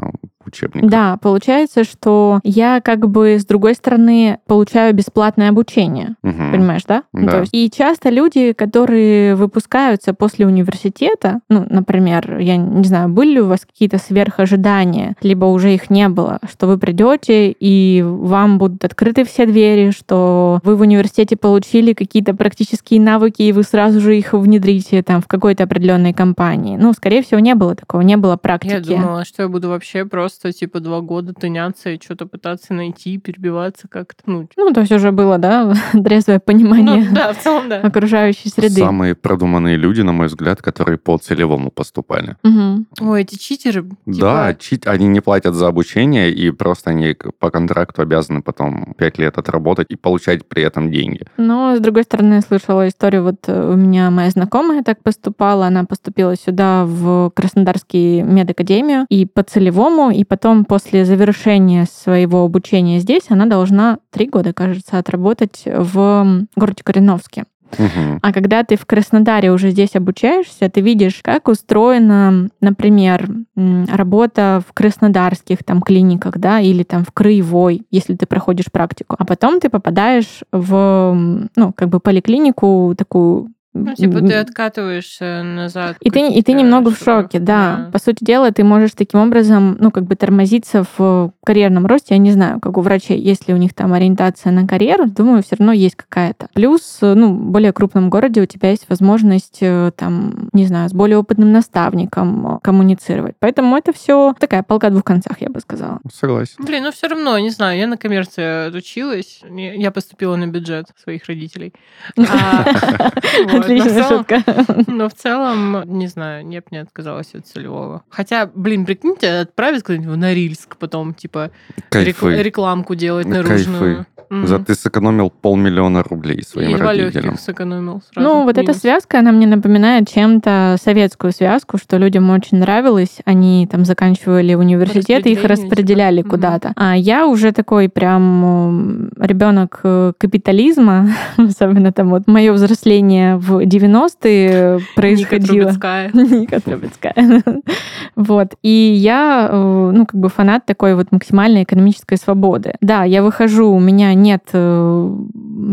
учебниках. 0.46 0.90
Да, 0.90 1.16
получается, 1.20 1.84
что 1.84 2.40
я 2.42 2.80
как 2.80 3.08
бы 3.08 3.38
с 3.38 3.46
другой 3.46 3.74
стороны 3.74 4.38
получаю 4.46 4.94
бесплатное 4.94 5.48
обучение. 5.48 6.16
Угу. 6.22 6.52
Понимаешь, 6.52 6.82
да? 6.86 7.04
да. 7.12 7.30
То 7.30 7.40
есть, 7.40 7.54
и 7.54 7.70
часто 7.70 8.10
люди, 8.10 8.52
которые 8.52 9.34
выпускаются 9.34 10.14
после 10.14 10.46
университета, 10.46 11.40
ну, 11.48 11.66
например, 11.68 12.38
я 12.38 12.56
не 12.56 12.84
знаю, 12.84 13.08
были 13.08 13.34
ли 13.34 13.40
у 13.40 13.46
вас 13.46 13.60
какие-то 13.60 13.98
сверхожидания, 13.98 15.16
либо 15.22 15.46
уже 15.46 15.74
их 15.74 15.90
не 15.90 16.08
было, 16.08 16.38
что 16.48 16.66
вы 16.66 16.78
придете 16.78 17.50
и 17.50 18.02
вам 18.04 18.58
будут 18.58 18.84
открыты 18.84 19.24
все 19.24 19.46
двери, 19.46 19.90
что 19.90 20.60
вы 20.64 20.76
в 20.76 20.80
университете 20.80 21.36
получили 21.36 21.92
какие-то 21.92 22.34
практические 22.34 23.00
навыки, 23.00 23.42
и 23.42 23.52
вы 23.52 23.62
сразу 23.62 24.00
же 24.00 24.16
их 24.16 24.32
внедрите 24.32 25.02
там 25.02 25.20
в 25.20 25.26
какой-то 25.26 25.64
определенной 25.64 26.12
компании. 26.12 26.76
Ну, 26.76 26.92
скорее 26.92 27.22
всего, 27.22 27.40
не 27.40 27.54
было 27.54 27.74
такого, 27.74 28.02
не 28.02 28.16
было 28.16 28.36
практики. 28.36 28.72
Я 28.72 28.80
думала, 28.80 29.24
что 29.24 29.42
я 29.42 29.48
буду 29.48 29.68
вообще 29.68 30.04
просто 30.04 30.33
просто, 30.34 30.58
типа, 30.58 30.80
два 30.80 31.00
года 31.00 31.32
тыняться 31.32 31.90
и 31.90 32.00
что-то 32.02 32.26
пытаться 32.26 32.74
найти, 32.74 33.18
перебиваться 33.18 33.86
как-то. 33.88 34.22
Ну, 34.26 34.48
ну 34.56 34.72
то 34.72 34.80
есть 34.80 34.92
уже 34.92 35.12
было, 35.12 35.38
да, 35.38 35.74
трезвое 35.92 36.40
понимание 36.40 37.04
ну, 37.08 37.14
да, 37.14 37.32
в 37.32 37.38
целом, 37.38 37.68
да. 37.68 37.80
окружающей 37.80 38.48
среды. 38.48 38.80
Самые 38.80 39.14
продуманные 39.14 39.76
люди, 39.76 40.00
на 40.00 40.12
мой 40.12 40.26
взгляд, 40.26 40.60
которые 40.60 40.98
по 40.98 41.18
целевому 41.18 41.70
поступали. 41.70 42.36
Угу. 42.42 43.10
Ой, 43.10 43.22
эти 43.22 43.36
читеры. 43.36 43.82
Типа... 43.82 43.96
Да, 44.06 44.54
чит... 44.54 44.86
они 44.86 45.06
не 45.06 45.20
платят 45.20 45.54
за 45.54 45.68
обучение, 45.68 46.32
и 46.32 46.50
просто 46.50 46.90
они 46.90 47.16
по 47.38 47.50
контракту 47.50 48.02
обязаны 48.02 48.42
потом 48.42 48.94
пять 48.98 49.18
лет 49.18 49.38
отработать 49.38 49.86
и 49.90 49.96
получать 49.96 50.46
при 50.46 50.62
этом 50.62 50.90
деньги. 50.90 51.26
Но, 51.36 51.76
с 51.76 51.80
другой 51.80 52.02
стороны, 52.02 52.34
я 52.34 52.40
слышала 52.40 52.88
историю, 52.88 53.22
вот 53.22 53.36
э, 53.46 53.72
у 53.72 53.76
меня 53.76 54.10
моя 54.10 54.30
знакомая 54.30 54.82
так 54.82 55.02
поступала, 55.02 55.66
она 55.66 55.84
поступила 55.84 56.36
сюда 56.36 56.84
в 56.86 57.30
Краснодарский 57.34 58.22
медакадемию, 58.22 59.06
и 59.08 59.26
по 59.26 59.42
целевому, 59.42 60.10
и 60.10 60.23
потом 60.24 60.64
после 60.64 61.04
завершения 61.04 61.86
своего 61.86 62.44
обучения 62.44 63.00
здесь 63.00 63.24
она 63.28 63.46
должна 63.46 63.98
три 64.10 64.26
года, 64.26 64.52
кажется, 64.52 64.98
отработать 64.98 65.62
в 65.66 66.46
городе 66.56 66.82
Кореновске. 66.82 67.44
Угу. 67.78 68.18
А 68.22 68.32
когда 68.32 68.62
ты 68.62 68.76
в 68.76 68.86
Краснодаре 68.86 69.50
уже 69.50 69.70
здесь 69.70 69.96
обучаешься, 69.96 70.68
ты 70.68 70.80
видишь, 70.80 71.20
как 71.22 71.48
устроена, 71.48 72.48
например, 72.60 73.28
работа 73.56 74.62
в 74.66 74.72
краснодарских 74.72 75.64
там 75.64 75.80
клиниках, 75.80 76.38
да, 76.38 76.60
или 76.60 76.82
там 76.82 77.04
в 77.04 77.12
краевой, 77.12 77.82
если 77.90 78.14
ты 78.14 78.26
проходишь 78.26 78.70
практику. 78.70 79.16
А 79.18 79.24
потом 79.24 79.60
ты 79.60 79.70
попадаешь 79.70 80.42
в, 80.52 81.48
ну, 81.56 81.72
как 81.72 81.88
бы 81.88 82.00
поликлинику 82.00 82.94
такую 82.96 83.50
ну, 83.74 83.92
типа 83.94 84.20
ты 84.20 84.34
откатываешься 84.34 85.42
назад. 85.42 85.96
И 86.00 86.08
ты, 86.08 86.28
и 86.28 86.42
ты 86.42 86.52
немного 86.52 86.90
в 86.90 86.98
шоке, 86.98 87.40
да. 87.40 87.76
да. 87.86 87.90
По 87.92 87.98
сути 87.98 88.22
дела, 88.22 88.52
ты 88.52 88.62
можешь 88.62 88.92
таким 88.92 89.20
образом, 89.20 89.76
ну, 89.80 89.90
как 89.90 90.04
бы 90.04 90.14
тормозиться 90.14 90.84
в 90.96 91.32
карьерном 91.44 91.84
росте. 91.86 92.14
Я 92.14 92.18
не 92.18 92.30
знаю, 92.30 92.60
как 92.60 92.78
у 92.78 92.80
врачей, 92.82 93.18
если 93.18 93.52
у 93.52 93.56
них 93.56 93.74
там 93.74 93.92
ориентация 93.92 94.52
на 94.52 94.66
карьеру, 94.66 95.06
думаю, 95.06 95.42
все 95.42 95.56
равно 95.56 95.72
есть 95.72 95.96
какая-то. 95.96 96.48
Плюс, 96.54 96.98
ну, 97.00 97.34
в 97.34 97.50
более 97.50 97.72
крупном 97.72 98.10
городе 98.10 98.42
у 98.42 98.46
тебя 98.46 98.70
есть 98.70 98.88
возможность, 98.88 99.58
э, 99.60 99.90
там, 99.96 100.48
не 100.52 100.66
знаю, 100.66 100.88
с 100.88 100.92
более 100.92 101.18
опытным 101.18 101.50
наставником 101.50 102.60
коммуницировать. 102.62 103.34
Поэтому 103.40 103.76
это 103.76 103.92
все 103.92 104.34
такая 104.38 104.62
полка 104.62 104.90
двух 104.90 105.02
концах, 105.02 105.40
я 105.40 105.48
бы 105.48 105.58
сказала. 105.58 105.98
Согласен. 106.12 106.64
Блин, 106.64 106.84
ну 106.84 106.92
все 106.92 107.08
равно, 107.08 107.36
не 107.40 107.50
знаю, 107.50 107.76
я 107.76 107.88
на 107.88 107.96
коммерции 107.96 108.68
отучилась, 108.68 109.40
я 109.50 109.90
поступила 109.90 110.36
на 110.36 110.46
бюджет 110.46 110.86
своих 111.02 111.24
родителей. 111.26 111.72
Отличная 113.64 114.08
шутка. 114.08 114.42
Но 114.86 115.08
в 115.08 115.14
целом, 115.14 115.82
не 115.98 116.06
знаю, 116.06 116.46
не 116.46 116.60
бы 116.60 116.66
не 116.70 116.78
отказалась 116.78 117.34
от 117.34 117.46
целевого. 117.46 118.02
Хотя, 118.08 118.50
блин, 118.54 118.86
прикиньте, 118.86 119.30
отправить 119.40 119.82
куда-нибудь 119.82 120.12
в 120.12 120.16
Норильск, 120.16 120.76
потом, 120.76 121.14
типа, 121.14 121.50
рекламку 121.90 122.94
делать 122.94 123.26
наружную. 123.26 124.06
Mm-hmm. 124.34 124.46
За 124.46 124.58
ты 124.58 124.74
сэкономил 124.74 125.30
полмиллиона 125.30 126.02
рублей 126.02 126.42
своим 126.42 126.76
и 126.76 126.80
родителям. 126.80 127.38
сэкономил 127.38 128.02
сразу. 128.12 128.28
Ну, 128.28 128.44
вот 128.44 128.56
Минус. 128.56 128.70
эта 128.70 128.78
связка, 128.78 129.18
она 129.20 129.32
мне 129.32 129.46
напоминает 129.46 130.08
чем-то 130.08 130.76
советскую 130.82 131.32
связку, 131.32 131.78
что 131.78 131.98
людям 131.98 132.30
очень 132.30 132.58
нравилось. 132.58 133.18
Они 133.24 133.68
там 133.70 133.84
заканчивали 133.84 134.54
университет 134.54 135.26
и 135.26 135.32
их 135.32 135.44
распределяли 135.44 136.18
типа. 136.18 136.30
куда-то. 136.30 136.68
Mm-hmm. 136.68 136.72
А 136.76 136.96
я 136.96 137.26
уже 137.26 137.52
такой 137.52 137.88
прям 137.88 139.10
ребенок 139.18 139.80
э, 139.84 140.12
капитализма, 140.18 141.10
особенно 141.36 141.92
там 141.92 142.10
вот 142.10 142.26
мое 142.26 142.52
взросление 142.52 143.36
в 143.36 143.60
90-е 143.60 144.80
происходило. 144.96 145.70
Ника 146.12 146.60
Трубецкая. 146.60 147.14
Ника. 147.14 147.62
Вот. 148.16 148.54
И 148.62 148.68
я, 148.68 149.48
э, 149.50 149.90
ну, 149.94 150.06
как 150.06 150.20
бы 150.20 150.28
фанат 150.28 150.66
такой 150.66 150.94
вот 150.94 151.10
максимальной 151.10 151.64
экономической 151.64 152.16
свободы. 152.16 152.74
Да, 152.80 153.04
я 153.04 153.22
выхожу, 153.22 153.70
у 153.70 153.80
меня 153.80 154.14
нет 154.24 154.42
э, 154.52 155.16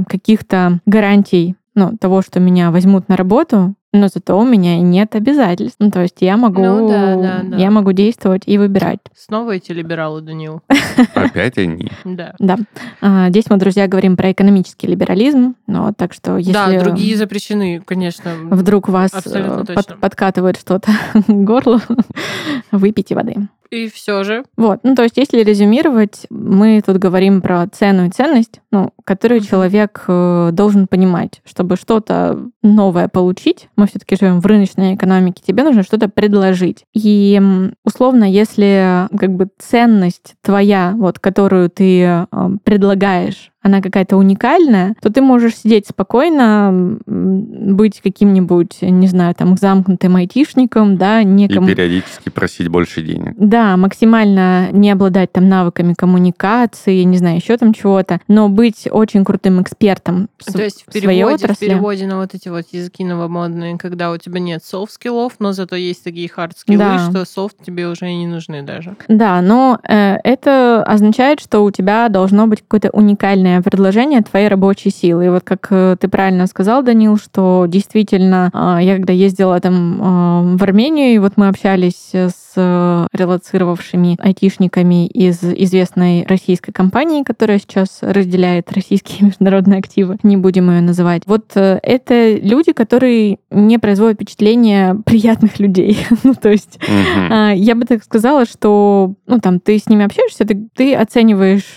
каких-то 0.08 0.80
гарантий 0.86 1.56
ну, 1.74 1.98
того, 1.98 2.22
что 2.22 2.40
меня 2.40 2.70
возьмут 2.70 3.08
на 3.08 3.16
работу, 3.16 3.74
но 3.94 4.08
зато 4.08 4.40
у 4.40 4.46
меня 4.46 4.80
нет 4.80 5.16
обязательств. 5.16 5.78
Ну, 5.80 5.92
то 5.92 6.02
есть 6.02 6.18
я 6.22 6.38
могу, 6.38 6.64
ну, 6.64 6.90
да, 6.90 7.16
да, 7.16 7.42
да. 7.44 7.58
я 7.58 7.72
могу 7.72 7.92
действовать 7.92 8.44
и 8.46 8.58
выбирать. 8.58 9.00
Снова 9.16 9.52
эти 9.52 9.72
либералы, 9.72 10.22
Данил. 10.22 10.62
Опять 11.14 11.58
они. 11.58 11.92
Да. 12.06 12.34
Да. 12.40 12.58
А, 13.02 13.30
здесь 13.30 13.50
мы, 13.50 13.58
друзья, 13.58 13.88
говорим 13.88 14.16
про 14.16 14.32
экономический 14.32 14.88
либерализм. 14.88 15.56
Но 15.68 15.92
так 15.94 16.14
что 16.14 16.38
если... 16.38 16.54
Да, 16.54 16.80
другие 16.80 17.18
запрещены, 17.18 17.82
конечно. 17.86 18.32
Вдруг 18.50 18.88
вас 18.88 19.12
э, 19.26 19.64
под, 19.68 20.00
подкатывает 20.00 20.58
что-то 20.58 20.92
к 21.14 21.28
горлу, 21.28 21.82
выпейте 22.72 23.16
воды. 23.16 23.48
И 23.72 23.90
все 23.90 24.26
же. 24.26 24.44
Вот, 24.58 24.82
ну 24.84 24.96
то 24.96 25.04
есть, 25.04 25.16
если 25.16 25.44
резюмировать, 25.44 26.26
мы 26.30 26.84
тут 26.86 26.98
говорим 26.98 27.42
про 27.42 27.66
цену 27.68 28.06
и 28.06 28.10
ценность, 28.10 28.60
ну, 28.70 28.92
которую 29.06 29.40
человек 29.40 30.04
э, 30.10 30.50
должен 30.52 30.88
понимать, 30.88 31.42
чтобы 31.46 31.78
что-то 31.78 32.38
новое 32.62 33.08
получить. 33.08 33.70
Мы 33.82 33.88
все-таки 33.88 34.16
живем 34.16 34.42
в 34.42 34.46
рыночной 34.46 34.94
экономике, 34.94 35.42
тебе 35.44 35.64
нужно 35.64 35.82
что-то 35.82 36.08
предложить. 36.08 36.86
И 36.94 37.42
условно, 37.84 38.26
если 38.26 39.08
как 39.18 39.32
бы 39.32 39.50
ценность 39.58 40.36
твоя, 40.44 40.94
вот, 40.96 41.18
которую 41.18 41.68
ты 41.72 42.04
э, 42.04 42.28
предлагаешь, 42.64 43.51
она 43.62 43.82
какая-то 43.82 44.18
уникальная, 44.18 44.96
то 45.02 45.12
ты 45.12 45.22
можешь 45.22 45.56
сидеть 45.56 45.88
спокойно, 45.88 46.98
быть 47.06 48.02
каким-нибудь, 48.02 48.82
не 48.82 49.08
знаю, 49.08 49.36
там, 49.36 49.58
замкнутым 49.58 50.16
айтишником, 50.16 50.98
да, 50.98 51.24
некому... 51.24 51.68
И 51.68 51.76
периодически 51.76 52.30
просить 52.30 52.68
больше 52.68 53.02
денег. 53.02 53.34
Да, 53.38 53.78
максимально 53.78 54.72
не 54.72 54.92
обладать 54.92 55.32
там 55.32 55.48
навыками 55.50 55.94
коммуникации, 55.94 57.04
не 57.04 57.18
знаю, 57.18 57.38
еще 57.38 57.58
там 57.58 57.74
чего-то, 57.74 58.20
но 58.28 58.50
быть 58.50 58.88
очень 58.92 59.24
крутым 59.24 59.62
экспертом 59.62 60.28
то 60.52 60.62
есть 60.62 60.84
в 60.88 60.92
переводе, 60.92 61.36
отрасли. 61.36 61.54
в 61.54 61.60
переводе 61.60 62.08
на 62.08 62.18
вот 62.18 62.34
эти 62.34 62.50
вот 62.50 62.66
языки 62.72 63.04
новомодные, 63.04 63.78
когда 63.78 64.12
у 64.12 64.18
тебя 64.18 64.40
нет 64.40 64.64
софт-скиллов, 64.64 65.34
но 65.40 65.52
зато 65.52 65.76
есть 65.76 66.04
такие 66.04 66.28
хард-скиллы, 66.28 66.78
да. 66.78 67.10
что 67.10 67.26
софт 67.26 67.58
тебе 67.64 67.88
уже 67.88 68.10
и 68.10 68.16
не 68.16 68.28
нужны 68.28 68.64
даже. 68.64 68.96
Да, 69.08 69.42
но 69.42 69.80
э, 69.88 70.18
это 70.24 70.84
означает, 70.84 71.40
что 71.40 71.64
у 71.64 71.72
тебя 71.72 72.10
должно 72.10 72.48
быть 72.48 72.62
какое-то 72.62 72.90
уникальное 72.92 73.51
предложение 73.60 74.22
твоей 74.22 74.48
рабочей 74.48 74.92
силы. 74.92 75.26
И 75.26 75.30
вот 75.30 75.44
как 75.44 75.68
э, 75.72 75.98
ты 76.00 76.08
правильно 76.08 76.48
сказал, 76.48 76.84
Данил, 76.84 77.18
что 77.18 77.66
действительно, 77.68 78.50
э, 78.54 78.84
я 78.84 78.96
когда 78.96 79.14
ездила 79.14 79.60
там 79.60 80.54
э, 80.54 80.58
в 80.58 80.64
Армению, 80.64 81.16
и 81.16 81.18
вот 81.18 81.34
мы 81.36 81.48
общались 81.48 82.12
с 82.14 82.54
э, 82.56 83.08
релоцировавшими 83.14 84.18
айтишниками 84.20 85.08
из 85.08 85.44
известной 85.44 86.26
российской 86.28 86.72
компании, 86.72 87.24
которая 87.24 87.60
сейчас 87.60 88.00
разделяет 88.02 88.72
российские 88.72 89.28
международные 89.28 89.80
активы, 89.80 90.18
не 90.24 90.38
будем 90.38 90.70
ее 90.70 90.82
называть. 90.82 91.24
Вот 91.26 91.52
э, 91.56 91.80
это 91.82 92.36
люди, 92.36 92.74
которые 92.74 93.40
не 93.50 93.80
производят 93.80 94.16
впечатление 94.16 94.96
приятных 95.06 95.60
людей. 95.60 96.06
ну, 96.24 96.34
то 96.34 96.50
есть 96.50 96.80
uh-huh. 96.80 97.56
я 97.56 97.76
бы 97.76 97.86
так 97.86 98.04
сказала, 98.04 98.46
что 98.46 99.16
ну, 99.28 99.40
там, 99.40 99.60
ты 99.60 99.78
с 99.78 99.88
ними 99.88 100.06
общаешься, 100.06 100.46
ты, 100.46 100.68
ты 100.76 100.96
оцениваешь, 100.96 101.76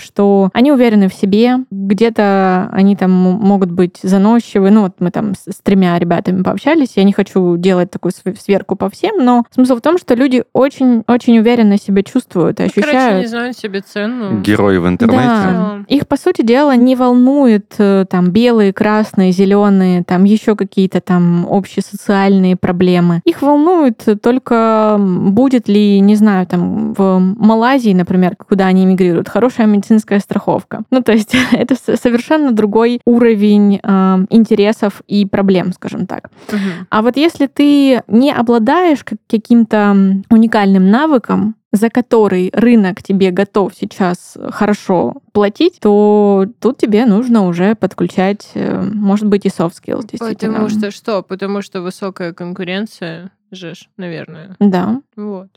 что 0.00 0.50
они 0.52 0.72
уверены 0.72 0.91
в 1.08 1.14
себе, 1.14 1.58
где-то 1.70 2.68
они 2.72 2.96
там 2.96 3.10
могут 3.10 3.70
быть 3.70 3.98
заносчивы. 4.02 4.70
Ну, 4.70 4.82
вот 4.82 4.94
мы 4.98 5.10
там 5.10 5.34
с, 5.34 5.60
тремя 5.62 5.98
ребятами 5.98 6.42
пообщались, 6.42 6.92
я 6.96 7.04
не 7.04 7.12
хочу 7.12 7.56
делать 7.56 7.90
такую 7.90 8.12
сверку 8.12 8.76
по 8.76 8.90
всем, 8.90 9.24
но 9.24 9.44
смысл 9.50 9.76
в 9.76 9.80
том, 9.80 9.98
что 9.98 10.14
люди 10.14 10.44
очень-очень 10.52 11.38
уверенно 11.38 11.78
себя 11.78 12.02
чувствуют 12.02 12.60
и 12.60 12.64
ощущают... 12.64 12.92
Короче, 12.92 13.20
не 13.20 13.26
знают 13.26 13.56
себе 13.56 13.80
цену. 13.80 14.40
Герои 14.40 14.78
в 14.78 14.88
интернете. 14.88 15.22
Да. 15.22 15.78
Их, 15.88 16.06
по 16.06 16.16
сути 16.16 16.42
дела, 16.42 16.76
не 16.76 16.96
волнует 16.96 17.74
э, 17.78 18.04
там 18.08 18.30
белые, 18.30 18.72
красные, 18.72 19.32
зеленые, 19.32 20.04
там 20.04 20.24
еще 20.24 20.56
какие-то 20.56 21.00
там 21.00 21.46
общесоциальные 21.48 22.56
проблемы. 22.56 23.20
Их 23.24 23.42
волнует 23.42 24.04
только 24.22 24.96
будет 24.98 25.68
ли, 25.68 26.00
не 26.00 26.16
знаю, 26.16 26.46
там 26.46 26.92
в 26.94 27.18
Малайзии, 27.18 27.92
например, 27.92 28.36
куда 28.36 28.66
они 28.66 28.84
эмигрируют, 28.84 29.28
хорошая 29.28 29.66
медицинская 29.66 30.20
страховка. 30.20 30.81
Ну, 30.90 31.02
то 31.02 31.12
есть 31.12 31.34
это 31.52 31.74
совершенно 31.74 32.52
другой 32.52 33.00
уровень 33.04 33.80
э, 33.82 34.26
интересов 34.30 35.02
и 35.06 35.26
проблем, 35.26 35.72
скажем 35.72 36.06
так. 36.06 36.30
Угу. 36.48 36.86
А 36.90 37.02
вот 37.02 37.16
если 37.16 37.46
ты 37.46 38.02
не 38.08 38.32
обладаешь 38.32 39.04
каким-то 39.04 40.22
уникальным 40.30 40.90
навыком, 40.90 41.56
за 41.72 41.88
который 41.88 42.50
рынок 42.52 43.02
тебе 43.02 43.30
готов 43.30 43.72
сейчас 43.74 44.36
хорошо 44.50 45.14
платить, 45.32 45.78
то 45.80 46.46
тут 46.60 46.76
тебе 46.76 47.06
нужно 47.06 47.46
уже 47.46 47.74
подключать, 47.74 48.50
э, 48.54 48.82
может 48.82 49.26
быть, 49.26 49.46
и 49.46 49.48
soft 49.48 49.72
skills. 49.82 50.18
Потому 50.18 50.68
что 50.68 50.90
что? 50.90 51.22
Потому 51.22 51.62
что 51.62 51.80
высокая 51.80 52.34
конкуренция 52.34 53.30
же, 53.50 53.74
наверное. 53.96 54.56
Да. 54.60 55.00
Вот. 55.16 55.48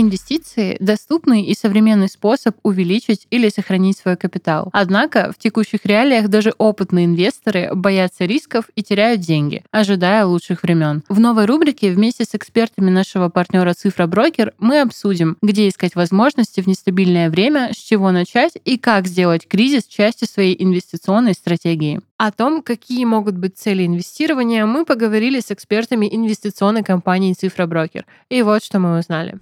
Инвестиции– 0.00 0.76
доступный 0.80 1.42
и 1.42 1.54
современный 1.56 2.08
способ 2.08 2.56
увеличить 2.62 3.26
или 3.30 3.48
сохранить 3.48 3.98
свой 3.98 4.16
капитал. 4.16 4.68
Однако 4.72 5.32
в 5.36 5.42
текущих 5.42 5.84
реалиях 5.84 6.28
даже 6.28 6.54
опытные 6.56 7.06
инвесторы 7.06 7.70
боятся 7.74 8.24
рисков 8.24 8.66
и 8.76 8.84
теряют 8.84 9.22
деньги, 9.22 9.64
ожидая 9.72 10.24
лучших 10.24 10.62
времен. 10.62 11.02
В 11.08 11.18
новой 11.18 11.46
рубрике 11.46 11.90
вместе 11.90 12.24
с 12.24 12.36
экспертами 12.36 12.90
нашего 12.90 13.28
партнера 13.28 13.74
Цифра 13.74 14.06
Брокер 14.06 14.54
мы 14.60 14.82
обсудим, 14.82 15.36
где 15.42 15.68
искать 15.68 15.96
возможности 15.96 16.60
в 16.60 16.68
нестабильное 16.68 17.28
время, 17.28 17.72
с 17.72 17.76
чего 17.78 18.12
начать 18.12 18.52
и 18.64 18.78
как 18.78 19.08
сделать 19.08 19.48
кризис 19.48 19.84
частью 19.84 20.28
своей 20.28 20.54
инвестиционной 20.62 21.34
стратегии. 21.34 22.00
О 22.18 22.30
том, 22.30 22.62
какие 22.62 23.04
могут 23.04 23.36
быть 23.36 23.58
цели 23.58 23.84
инвестирования, 23.84 24.64
мы 24.64 24.84
поговорили 24.84 25.40
с 25.40 25.50
экспертами 25.50 26.08
инвестиционной 26.08 26.84
компании 26.84 27.32
Цифра 27.32 27.66
Брокер. 27.66 28.06
И 28.28 28.42
вот 28.42 28.62
что 28.62 28.78
мы 28.78 28.96
узнали. 28.96 29.38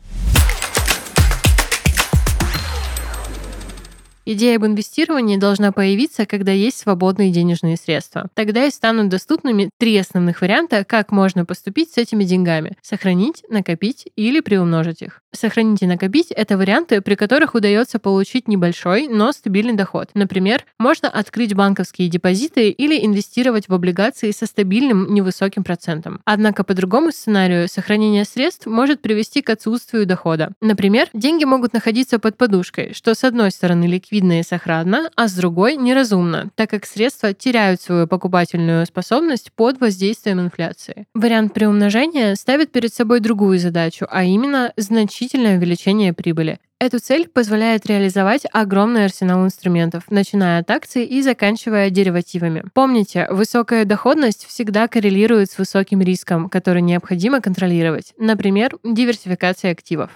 Идея 4.29 4.57
об 4.57 4.67
инвестировании 4.67 5.37
должна 5.37 5.71
появиться, 5.71 6.27
когда 6.27 6.51
есть 6.51 6.79
свободные 6.79 7.31
денежные 7.31 7.77
средства. 7.77 8.29
Тогда 8.35 8.65
и 8.65 8.73
станут 8.73 9.09
доступными 9.09 9.71
три 9.79 9.97
основных 9.97 10.41
варианта, 10.41 10.85
как 10.85 11.13
можно 11.13 11.45
поступить 11.45 11.93
с 11.93 11.97
этими 11.97 12.25
деньгами. 12.25 12.77
Сохранить, 12.83 13.45
накопить 13.49 14.09
или 14.17 14.41
приумножить 14.41 15.03
их. 15.03 15.23
Сохранить 15.33 15.83
и 15.83 15.87
накопить— 15.87 16.31
это 16.37 16.59
варианты, 16.59 17.03
при 17.03 17.15
которых 17.15 17.55
удается 17.55 18.01
получить 18.01 18.49
небольшой, 18.49 19.07
но 19.07 19.31
стабильный 19.31 19.75
доход. 19.75 20.11
Например, 20.15 20.65
можно 20.77 21.09
открыть 21.09 21.55
банковские 21.55 22.09
депозиты 22.09 22.71
или 22.71 23.07
инвестировать 23.07 23.69
в 23.69 23.75
облигации 23.75 24.33
со 24.33 24.47
стабильным 24.47 25.15
невысоким 25.15 25.63
процентом. 25.63 26.21
Однако 26.25 26.65
по 26.65 26.75
другому 26.75 27.13
сценарию 27.13 27.69
сохранение 27.69 28.25
средств 28.25 28.67
может 28.67 29.03
привести 29.03 29.41
к 29.41 29.51
отсутствию 29.51 30.05
дохода. 30.05 30.53
Например, 30.61 31.09
деньги 31.13 31.45
могут 31.45 31.75
находиться 31.75 32.19
под 32.19 32.37
подушкой, 32.37 32.93
что 32.93 33.15
с 33.15 33.23
одной 33.23 33.53
стороны 33.53 33.85
ликвидно, 33.85 34.16
ликвидно 34.17 34.41
и 34.41 34.43
сохранно, 34.43 35.11
а 35.15 35.29
с 35.29 35.35
другой 35.35 35.77
неразумно, 35.77 36.51
так 36.55 36.71
как 36.71 36.87
средства 36.87 37.35
теряют 37.35 37.81
свою 37.83 38.07
покупательную 38.07 38.87
способность 38.87 39.53
под 39.53 39.81
воздействием 39.81 40.41
инфляции. 40.41 41.07
Вариант 41.15 41.53
приумножения 41.53 42.35
ставит 42.35 42.73
перед 42.73 42.95
собой 42.95 43.21
другую 43.21 43.59
задачу, 43.59 44.07
а 44.11 44.25
именно 44.25 44.73
значительное 44.77 45.59
увеличение 45.59 46.13
прибыли. 46.13 46.59
Эту 46.79 46.99
цель 46.99 47.27
позволяет 47.27 47.87
реализовать 47.87 48.43
огромный 48.53 49.07
арсенал 49.07 49.45
инструментов, 49.45 50.05
начиная 50.11 50.61
от 50.61 50.71
акций 50.71 51.05
и 51.05 51.23
заканчивая 51.23 51.89
деривативами. 51.89 52.65
Помните, 52.75 53.27
высокая 53.31 53.85
доходность 53.87 54.47
всегда 54.47 54.87
коррелирует 54.87 55.51
с 55.51 55.59
высоким 55.59 56.03
риском, 56.03 56.49
который 56.51 56.83
необходимо 56.83 57.41
контролировать, 57.41 58.13
например, 58.19 58.77
диверсификация 58.85 59.73
активов. 59.73 60.11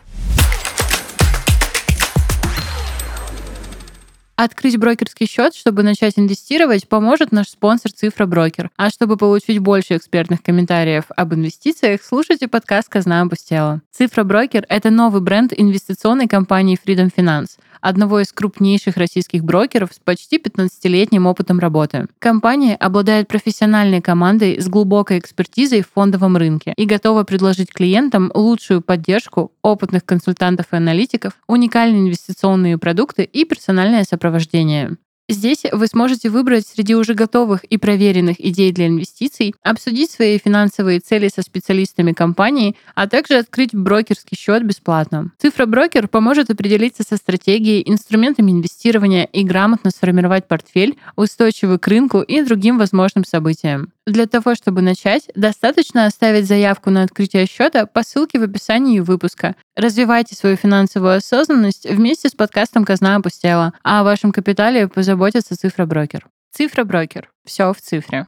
Открыть 4.42 4.78
брокерский 4.78 5.26
счет, 5.26 5.54
чтобы 5.54 5.82
начать 5.82 6.14
инвестировать, 6.16 6.88
поможет 6.88 7.30
наш 7.30 7.50
спонсор 7.50 7.92
Цифра 7.92 8.24
Брокер. 8.24 8.70
А 8.78 8.88
чтобы 8.88 9.18
получить 9.18 9.58
больше 9.58 9.98
экспертных 9.98 10.42
комментариев 10.42 11.04
об 11.14 11.34
инвестициях, 11.34 12.00
слушайте 12.02 12.48
подкаст 12.48 12.88
«Казна 12.88 13.20
опустела». 13.20 13.82
Цифра 13.90 14.24
Брокер— 14.24 14.64
это 14.70 14.88
новый 14.88 15.20
бренд 15.20 15.52
инвестиционной 15.54 16.26
компании 16.26 16.78
Freedom 16.82 17.10
Finance, 17.14 17.58
одного 17.80 18.20
из 18.20 18.32
крупнейших 18.32 18.96
российских 18.96 19.44
брокеров 19.44 19.92
с 19.92 19.98
почти 19.98 20.38
15-летним 20.38 21.26
опытом 21.26 21.58
работы. 21.58 22.06
Компания 22.18 22.76
обладает 22.76 23.28
профессиональной 23.28 24.00
командой 24.00 24.60
с 24.60 24.68
глубокой 24.68 25.18
экспертизой 25.18 25.82
в 25.82 25.90
фондовом 25.92 26.36
рынке 26.36 26.72
и 26.76 26.84
готова 26.84 27.24
предложить 27.24 27.72
клиентам 27.72 28.30
лучшую 28.34 28.80
поддержку 28.80 29.52
опытных 29.62 30.04
консультантов 30.04 30.66
и 30.72 30.76
аналитиков, 30.76 31.34
уникальные 31.46 32.02
инвестиционные 32.02 32.78
продукты 32.78 33.24
и 33.24 33.44
персональное 33.44 34.04
сопровождение. 34.04 34.96
Здесь 35.30 35.62
вы 35.70 35.86
сможете 35.86 36.28
выбрать 36.28 36.66
среди 36.66 36.96
уже 36.96 37.14
готовых 37.14 37.62
и 37.62 37.76
проверенных 37.76 38.44
идей 38.44 38.72
для 38.72 38.88
инвестиций, 38.88 39.54
обсудить 39.62 40.10
свои 40.10 40.38
финансовые 40.38 40.98
цели 40.98 41.30
со 41.32 41.42
специалистами 41.42 42.10
компании, 42.12 42.74
а 42.96 43.06
также 43.06 43.36
открыть 43.36 43.72
брокерский 43.72 44.36
счет 44.36 44.64
бесплатно. 44.64 45.30
Цифра 45.38 45.66
брокер 45.66 46.08
поможет 46.08 46.50
определиться 46.50 47.04
со 47.08 47.16
стратегией, 47.16 47.88
инструментами 47.88 48.50
инвестирования 48.50 49.22
и 49.22 49.44
грамотно 49.44 49.92
сформировать 49.92 50.48
портфель, 50.48 50.98
устойчивый 51.14 51.78
к 51.78 51.86
рынку 51.86 52.22
и 52.22 52.42
другим 52.42 52.76
возможным 52.76 53.24
событиям. 53.24 53.92
Для 54.10 54.26
того, 54.26 54.56
чтобы 54.56 54.82
начать, 54.82 55.30
достаточно 55.36 56.06
оставить 56.06 56.48
заявку 56.48 56.90
на 56.90 57.04
открытие 57.04 57.46
счета 57.46 57.86
по 57.86 58.02
ссылке 58.02 58.40
в 58.40 58.42
описании 58.42 58.98
выпуска. 58.98 59.54
Развивайте 59.76 60.34
свою 60.34 60.56
финансовую 60.56 61.18
осознанность 61.18 61.88
вместе 61.88 62.28
с 62.28 62.32
подкастом 62.32 62.84
«Казна 62.84 63.14
опустела», 63.14 63.72
а 63.84 64.00
о 64.00 64.04
вашем 64.04 64.32
капитале 64.32 64.88
позаботится 65.20 65.54
цифроброкер. 65.54 66.28
Цифроброкер. 66.50 67.30
Все 67.44 67.74
в 67.74 67.76
цифре. 67.78 68.26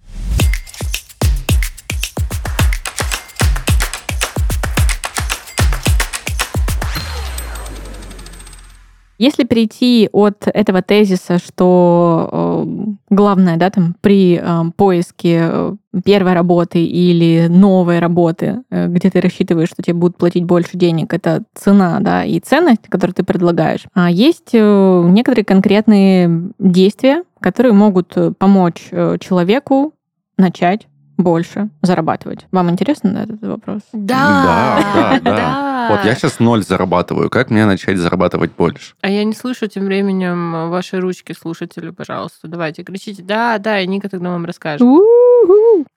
Если 9.23 9.45
перейти 9.45 10.09
от 10.11 10.49
этого 10.49 10.83
тезиса, 10.83 11.39
что 11.39 12.29
э, 12.33 12.93
главное, 13.09 13.57
да, 13.57 13.71
там 13.71 13.95
при 14.01 14.41
э, 14.43 14.63
поиске 14.77 15.43
э, 15.45 15.77
первой 16.05 16.33
работы 16.33 16.85
или 16.85 17.47
новой 17.47 18.01
работы, 18.01 18.65
где 18.69 19.11
ты 19.11 19.21
рассчитываешь, 19.21 19.69
что 19.69 19.81
тебе 19.81 19.95
будут 19.95 20.17
платить 20.17 20.43
больше 20.43 20.77
денег, 20.77 21.15
это 21.15 21.45
цена, 21.55 22.01
да, 22.01 22.25
и 22.25 22.41
ценность, 22.41 22.89
которую 22.89 23.15
ты 23.15 23.23
предлагаешь. 23.23 23.85
А 23.95 24.11
есть 24.11 24.55
некоторые 24.55 25.45
конкретные 25.45 26.51
действия, 26.59 27.23
которые 27.39 27.75
могут 27.75 28.17
помочь 28.39 28.89
человеку 29.21 29.93
начать 30.37 30.89
больше 31.23 31.71
зарабатывать. 31.83 32.47
Вам 32.53 32.71
интересно 32.71 33.19
этот 33.19 33.43
вопрос? 33.43 33.83
Да, 33.93 34.79
да, 34.95 35.21
да, 35.21 35.31
да. 35.37 35.89
Вот 35.91 36.05
я 36.05 36.15
сейчас 36.15 36.39
ноль 36.39 36.63
зарабатываю. 36.63 37.31
Как 37.31 37.51
мне 37.51 37.67
начать 37.67 37.99
зарабатывать 37.99 38.53
больше? 38.57 38.95
А 39.01 39.11
я 39.11 39.25
не 39.25 39.35
слышу 39.35 39.67
тем 39.67 39.85
временем 39.85 40.71
ваши 40.71 41.01
ручки, 41.01 41.33
слушатели, 41.33 41.91
пожалуйста. 41.91 42.49
Давайте, 42.49 42.83
кричите. 42.83 43.23
Да, 43.23 43.59
да, 43.59 43.81
и 43.81 43.87
Ника 43.87 44.09
тогда 44.09 44.31
вам 44.31 44.45
расскажет. 44.45 44.87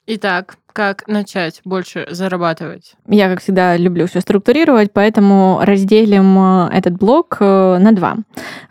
Итак, 0.08 0.58
как 0.76 1.08
начать 1.08 1.62
больше 1.64 2.06
зарабатывать? 2.12 2.96
Я, 3.08 3.30
как 3.30 3.42
всегда, 3.42 3.78
люблю 3.78 4.08
все 4.08 4.20
структурировать, 4.20 4.92
поэтому 4.92 5.60
разделим 5.62 6.38
э, 6.38 6.70
этот 6.74 6.98
блок 6.98 7.38
э, 7.40 7.78
на 7.78 7.94
два. 7.94 8.18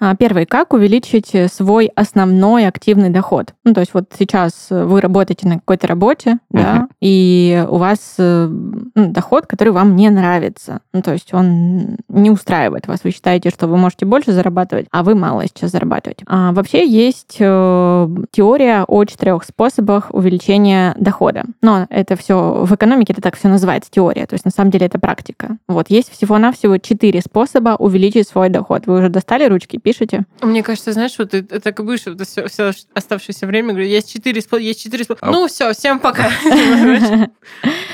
А, 0.01 0.15
первый, 0.15 0.45
как 0.45 0.75
увеличить 0.75 1.33
свой 1.51 1.87
основной 1.97 2.69
активный 2.69 3.09
доход. 3.09 3.55
Ну, 3.65 3.73
то 3.73 3.81
есть 3.81 3.95
вот 3.95 4.11
сейчас 4.19 4.67
вы 4.69 5.01
работаете 5.01 5.49
на 5.49 5.55
какой-то 5.55 5.87
работе, 5.87 6.33
uh-huh. 6.33 6.39
да, 6.51 6.89
и 7.01 7.65
у 7.71 7.79
вас 7.79 8.17
э, 8.19 8.49
ну, 8.51 9.11
доход, 9.11 9.47
который 9.47 9.73
вам 9.73 9.97
не 9.97 10.11
нравится. 10.11 10.81
Ну, 10.93 11.01
то 11.01 11.13
есть 11.15 11.33
он 11.33 11.97
не 12.09 12.31
устраивает 12.31 12.87
вас. 12.87 13.01
Вы 13.03 13.13
считаете, 13.13 13.49
что 13.49 13.67
вы 13.67 13.79
можете 13.79 14.05
больше 14.05 14.33
зарабатывать, 14.33 14.89
а 14.91 15.05
вы 15.05 15.15
мало 15.15 15.47
сейчас 15.47 15.71
зарабатываете. 15.71 16.25
А 16.27 16.53
вообще 16.53 16.87
есть 16.87 17.39
теория 17.39 18.85
о 18.87 19.05
четырех 19.07 19.43
способах 19.43 20.09
увеличения 20.11 20.95
дохода. 20.99 21.24
Но 21.63 21.87
это 21.91 22.17
все 22.17 22.65
в 22.65 22.75
экономике 22.75 23.13
это 23.13 23.23
так 23.23 23.37
все 23.37 23.49
называется 23.49 23.91
теория, 23.91 24.27
то 24.27 24.35
есть 24.35 24.45
на 24.45 24.51
самом 24.51 24.71
деле 24.71 24.87
это 24.87 24.99
практика. 24.99 25.57
Вот 25.69 25.91
есть 25.91 26.11
всего-навсего 26.11 26.79
четыре 26.79 27.21
способа 27.21 27.77
увеличить 27.79 28.29
свой 28.29 28.49
доход. 28.49 28.87
Вы 28.87 28.99
уже 28.99 29.09
достали 29.09 29.47
ручки, 29.47 29.79
пишите? 29.79 30.25
Мне 30.43 30.63
кажется, 30.63 30.93
знаешь, 30.93 31.15
вот 31.19 31.31
ты 31.31 31.43
так 31.43 31.79
и 31.79 31.83
будешь 31.83 32.07
вот 32.07 32.21
все, 32.27 32.47
все 32.47 32.73
оставшееся 32.95 33.47
время 33.47 33.71
говорю, 33.71 33.87
есть 33.87 34.13
четыре 34.13 34.41
способа, 34.41 34.63
есть 34.63 34.83
четыре 34.83 35.05
способа. 35.05 35.31
Ну 35.31 35.47
все, 35.47 35.73
всем 35.73 35.99
пока. 35.99 36.31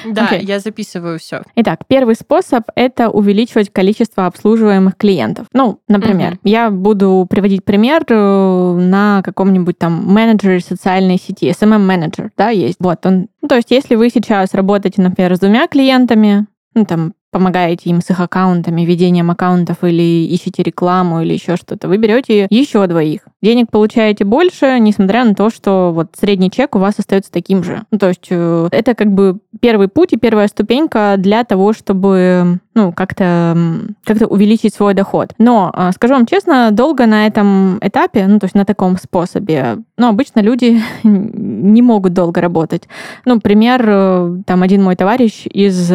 Да, 0.05 0.31
я 0.33 0.59
записываю 0.61 1.19
все. 1.19 1.43
Итак, 1.57 1.81
первый 1.87 2.15
способ 2.15 2.65
это 2.75 3.11
увеличивать 3.11 3.73
количество 3.73 4.27
обслуживаемых 4.27 4.97
клиентов. 4.97 5.47
Ну, 5.53 5.81
например, 5.89 6.39
я 6.45 6.71
буду 6.71 7.27
приводить 7.29 7.65
пример 7.65 8.05
э, 8.09 8.77
на 8.79 9.23
каком-нибудь 9.23 9.79
там 9.79 10.05
менеджере 10.07 10.61
социальной 10.61 11.19
сети, 11.19 11.51
SMM 11.51 11.79
менеджер, 11.79 12.31
да, 12.37 12.51
есть. 12.51 12.77
Вот 12.81 13.05
он, 13.07 13.29
ну, 13.43 13.49
то 13.49 13.57
есть, 13.57 13.71
если 13.71 13.95
вы 13.95 14.11
сейчас 14.11 14.55
работаете, 14.55 15.03
например, 15.03 15.37
с 15.37 15.41
двумя 15.41 15.67
клиентами, 15.67 16.47
ну, 16.75 16.85
там, 16.85 17.15
помогаете 17.31 17.91
им 17.91 18.01
с 18.01 18.11
их 18.11 18.21
аккаунтами, 18.21 18.83
ведением 18.83 19.31
аккаунтов 19.31 19.85
или 19.85 20.27
ищете 20.27 20.63
рекламу 20.63 21.23
или 21.23 21.35
еще 21.35 21.57
что-то, 21.57 21.89
вы 21.89 21.97
берете 21.97 22.47
еще 22.51 22.87
двоих. 22.87 23.23
Денег 23.42 23.70
получаете 23.70 24.24
больше, 24.24 24.79
несмотря 24.79 25.24
на 25.24 25.35
то, 25.35 25.48
что 25.48 25.92
вот 25.94 26.09
средний 26.18 26.50
чек 26.50 26.76
у 26.76 26.79
вас 26.79 26.98
остается 26.98 27.33
таким 27.33 27.64
же. 27.64 27.85
Ну, 27.90 27.98
то 27.98 28.09
есть 28.09 28.26
э, 28.29 28.68
это 28.70 28.94
как 28.94 29.12
бы 29.12 29.38
первый 29.61 29.88
путь 29.88 30.12
и 30.12 30.18
первая 30.18 30.46
ступенька 30.46 31.14
для 31.16 31.44
того, 31.44 31.72
чтобы 31.72 32.61
ну, 32.74 32.92
как-то 32.92 33.57
как 34.05 34.31
увеличить 34.31 34.74
свой 34.74 34.92
доход. 34.92 35.33
Но, 35.38 35.70
а, 35.72 35.92
скажу 35.92 36.14
вам 36.14 36.26
честно, 36.26 36.70
долго 36.70 37.07
на 37.07 37.26
этом 37.26 37.79
этапе, 37.81 38.26
ну, 38.26 38.38
то 38.38 38.44
есть 38.44 38.55
на 38.55 38.66
таком 38.66 38.98
способе, 38.98 39.79
ну, 39.96 40.09
обычно 40.09 40.40
люди 40.40 40.83
не 41.03 41.81
могут 41.81 42.12
долго 42.12 42.42
работать. 42.42 42.88
Ну, 43.24 43.40
пример, 43.40 43.83
э, 43.87 44.37
там 44.46 44.62
один 44.62 44.83
мой 44.83 44.96
товарищ 44.96 45.46
из 45.46 45.90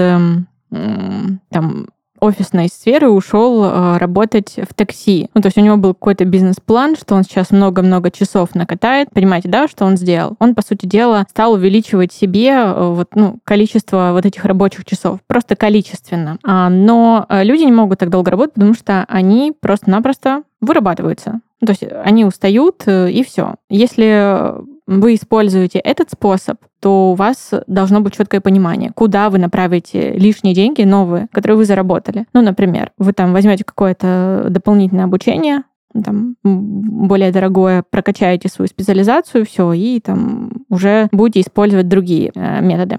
там 1.49 1.88
офисной 2.26 2.68
сферы 2.68 3.10
ушел 3.10 3.64
э, 3.64 3.98
работать 3.98 4.56
в 4.70 4.74
такси. 4.74 5.30
Ну, 5.34 5.42
то 5.42 5.48
есть 5.48 5.58
у 5.58 5.62
него 5.62 5.78
был 5.78 5.94
какой-то 5.94 6.26
бизнес-план, 6.26 6.96
что 6.96 7.16
он 7.16 7.24
сейчас 7.24 7.52
много-много 7.52 8.12
часов 8.12 8.56
накатает. 8.56 9.10
Понимаете, 9.14 9.50
да, 9.50 9.68
что 9.68 9.86
он 9.86 9.98
сделал? 9.98 10.36
Он, 10.40 10.56
по 10.56 10.62
сути 10.62 10.86
дела, 10.86 11.26
стал 11.30 11.54
увеличивать 11.54 12.12
себе 12.12 12.50
э, 12.50 12.90
вот, 12.94 13.10
ну, 13.16 13.40
количество 13.44 14.12
вот 14.14 14.26
этих 14.26 14.46
рабочих 14.46 14.86
часов. 14.86 15.20
Просто 15.28 15.56
количественно. 15.56 16.38
А, 16.44 16.70
но 16.70 17.26
э, 17.30 17.44
люди 17.44 17.64
не 17.64 17.72
могут 17.72 18.00
так 18.00 18.10
долго 18.10 18.32
работать, 18.32 18.54
потому 18.56 18.74
что 18.74 19.06
они 19.08 19.54
просто-напросто 19.60 20.44
вырабатываются. 20.62 21.40
То 21.66 21.72
есть 21.72 21.84
они 22.04 22.26
устают, 22.26 22.84
и 22.88 23.24
все. 23.26 23.56
Если 23.70 24.54
вы 24.88 25.15
используете 25.15 25.80
этот 25.80 26.12
способ, 26.12 26.58
то 26.80 27.12
у 27.12 27.15
вас 27.15 27.52
должно 27.67 28.02
быть 28.02 28.15
четкое 28.15 28.41
понимание, 28.41 28.91
куда 28.93 29.30
вы 29.30 29.39
направите 29.39 30.12
лишние 30.12 30.54
деньги, 30.54 30.84
новые, 30.84 31.28
которые 31.32 31.58
вы 31.58 31.65
заработали. 31.65 32.26
Ну, 32.34 32.41
например, 32.41 32.91
вы 32.98 33.13
там 33.13 33.34
возьмете 33.34 33.63
какое-то 33.63 34.48
дополнительное 34.50 35.06
обучение, 35.06 35.63
там, 36.03 36.36
более 36.43 37.31
дорогое, 37.31 37.84
прокачаете 37.89 38.49
свою 38.49 38.67
специализацию, 38.67 39.45
все, 39.45 39.73
и 39.73 39.99
там 39.99 40.51
уже 40.69 41.08
будете 41.12 41.41
использовать 41.41 41.88
другие 41.88 42.31
э, 42.36 42.62
методы. 42.62 42.97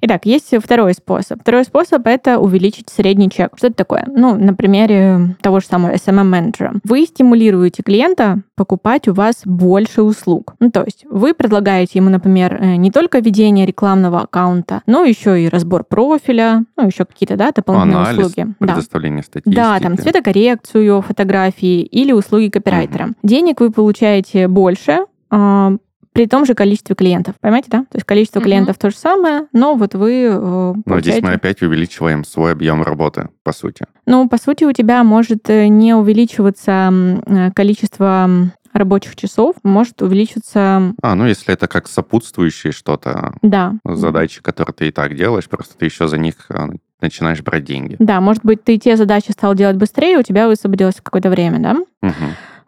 Итак, 0.00 0.26
есть 0.26 0.52
второй 0.62 0.94
способ. 0.94 1.40
Второй 1.40 1.64
способ— 1.64 2.02
это 2.06 2.38
увеличить 2.38 2.88
средний 2.90 3.30
чек. 3.30 3.52
Что 3.56 3.68
это 3.68 3.76
такое? 3.76 4.04
Ну, 4.08 4.34
на 4.34 4.54
примере 4.54 5.36
того 5.40 5.60
же 5.60 5.66
самого 5.66 5.94
SMM-менеджера. 5.94 6.80
Вы 6.84 7.04
стимулируете 7.04 7.82
клиента 7.82 8.42
покупать 8.56 9.08
у 9.08 9.14
вас 9.14 9.42
больше 9.44 10.02
услуг. 10.02 10.54
Ну, 10.60 10.70
то 10.70 10.82
есть 10.82 11.04
вы 11.08 11.34
предлагаете 11.34 11.98
ему, 11.98 12.10
например, 12.10 12.58
э, 12.60 12.76
не 12.76 12.90
только 12.90 13.20
ведение 13.20 13.66
рекламного 13.66 14.22
аккаунта, 14.22 14.82
но 14.86 15.04
еще 15.04 15.42
и 15.42 15.48
разбор 15.48 15.84
профиля, 15.84 16.64
ну, 16.76 16.86
еще 16.86 17.04
какие-то, 17.04 17.36
да, 17.36 17.52
дополнительные 17.52 18.02
Анализ, 18.02 18.26
услуги. 18.26 18.54
предоставление 18.58 19.20
да. 19.20 19.26
статистики. 19.26 19.54
Да, 19.54 19.78
там 19.78 19.98
цветокоррекцию 19.98 21.02
фотографии 21.02 21.82
или 21.82 22.12
услуги 22.12 22.31
услуги 22.32 22.48
копирайтера. 22.48 23.04
Угу. 23.04 23.14
Денег 23.22 23.60
вы 23.60 23.70
получаете 23.70 24.48
больше, 24.48 25.00
э, 25.30 25.78
при 26.12 26.26
том 26.26 26.44
же 26.44 26.54
количестве 26.54 26.94
клиентов. 26.94 27.34
Понимаете, 27.40 27.68
да? 27.70 27.78
То 27.80 27.96
есть 27.96 28.06
количество 28.06 28.40
угу. 28.40 28.46
клиентов 28.46 28.78
то 28.78 28.90
же 28.90 28.96
самое, 28.96 29.46
но 29.52 29.74
вот 29.74 29.94
вы 29.94 30.24
э, 30.24 30.30
получаете... 30.30 30.82
Но 30.86 31.00
здесь 31.00 31.22
мы 31.22 31.32
опять 31.32 31.62
увеличиваем 31.62 32.24
свой 32.24 32.52
объем 32.52 32.82
работы, 32.82 33.28
по 33.42 33.52
сути. 33.52 33.86
Ну, 34.06 34.28
по 34.28 34.38
сути, 34.38 34.64
у 34.64 34.72
тебя 34.72 35.04
может 35.04 35.48
э, 35.48 35.68
не 35.68 35.94
увеличиваться 35.94 36.92
э, 37.26 37.50
количество 37.52 38.28
рабочих 38.72 39.16
часов 39.16 39.56
может 39.62 40.00
увеличиться... 40.00 40.94
А, 41.02 41.14
ну 41.14 41.26
если 41.26 41.52
это 41.52 41.68
как 41.68 41.88
сопутствующие 41.88 42.72
что-то, 42.72 43.34
да. 43.42 43.74
задачи, 43.84 44.40
которые 44.40 44.72
ты 44.72 44.88
и 44.88 44.90
так 44.90 45.14
делаешь, 45.14 45.46
просто 45.46 45.76
ты 45.76 45.84
еще 45.84 46.08
за 46.08 46.16
них 46.16 46.46
э, 46.48 46.68
начинаешь 47.02 47.42
брать 47.42 47.64
деньги. 47.64 47.96
Да, 47.98 48.20
может 48.20 48.44
быть, 48.44 48.64
ты 48.64 48.78
те 48.78 48.96
задачи 48.96 49.30
стал 49.32 49.54
делать 49.54 49.76
быстрее, 49.76 50.18
у 50.18 50.22
тебя 50.22 50.46
высвободилось 50.46 50.96
какое-то 51.02 51.30
время, 51.30 51.58
да? 51.58 52.08
Угу. 52.08 52.14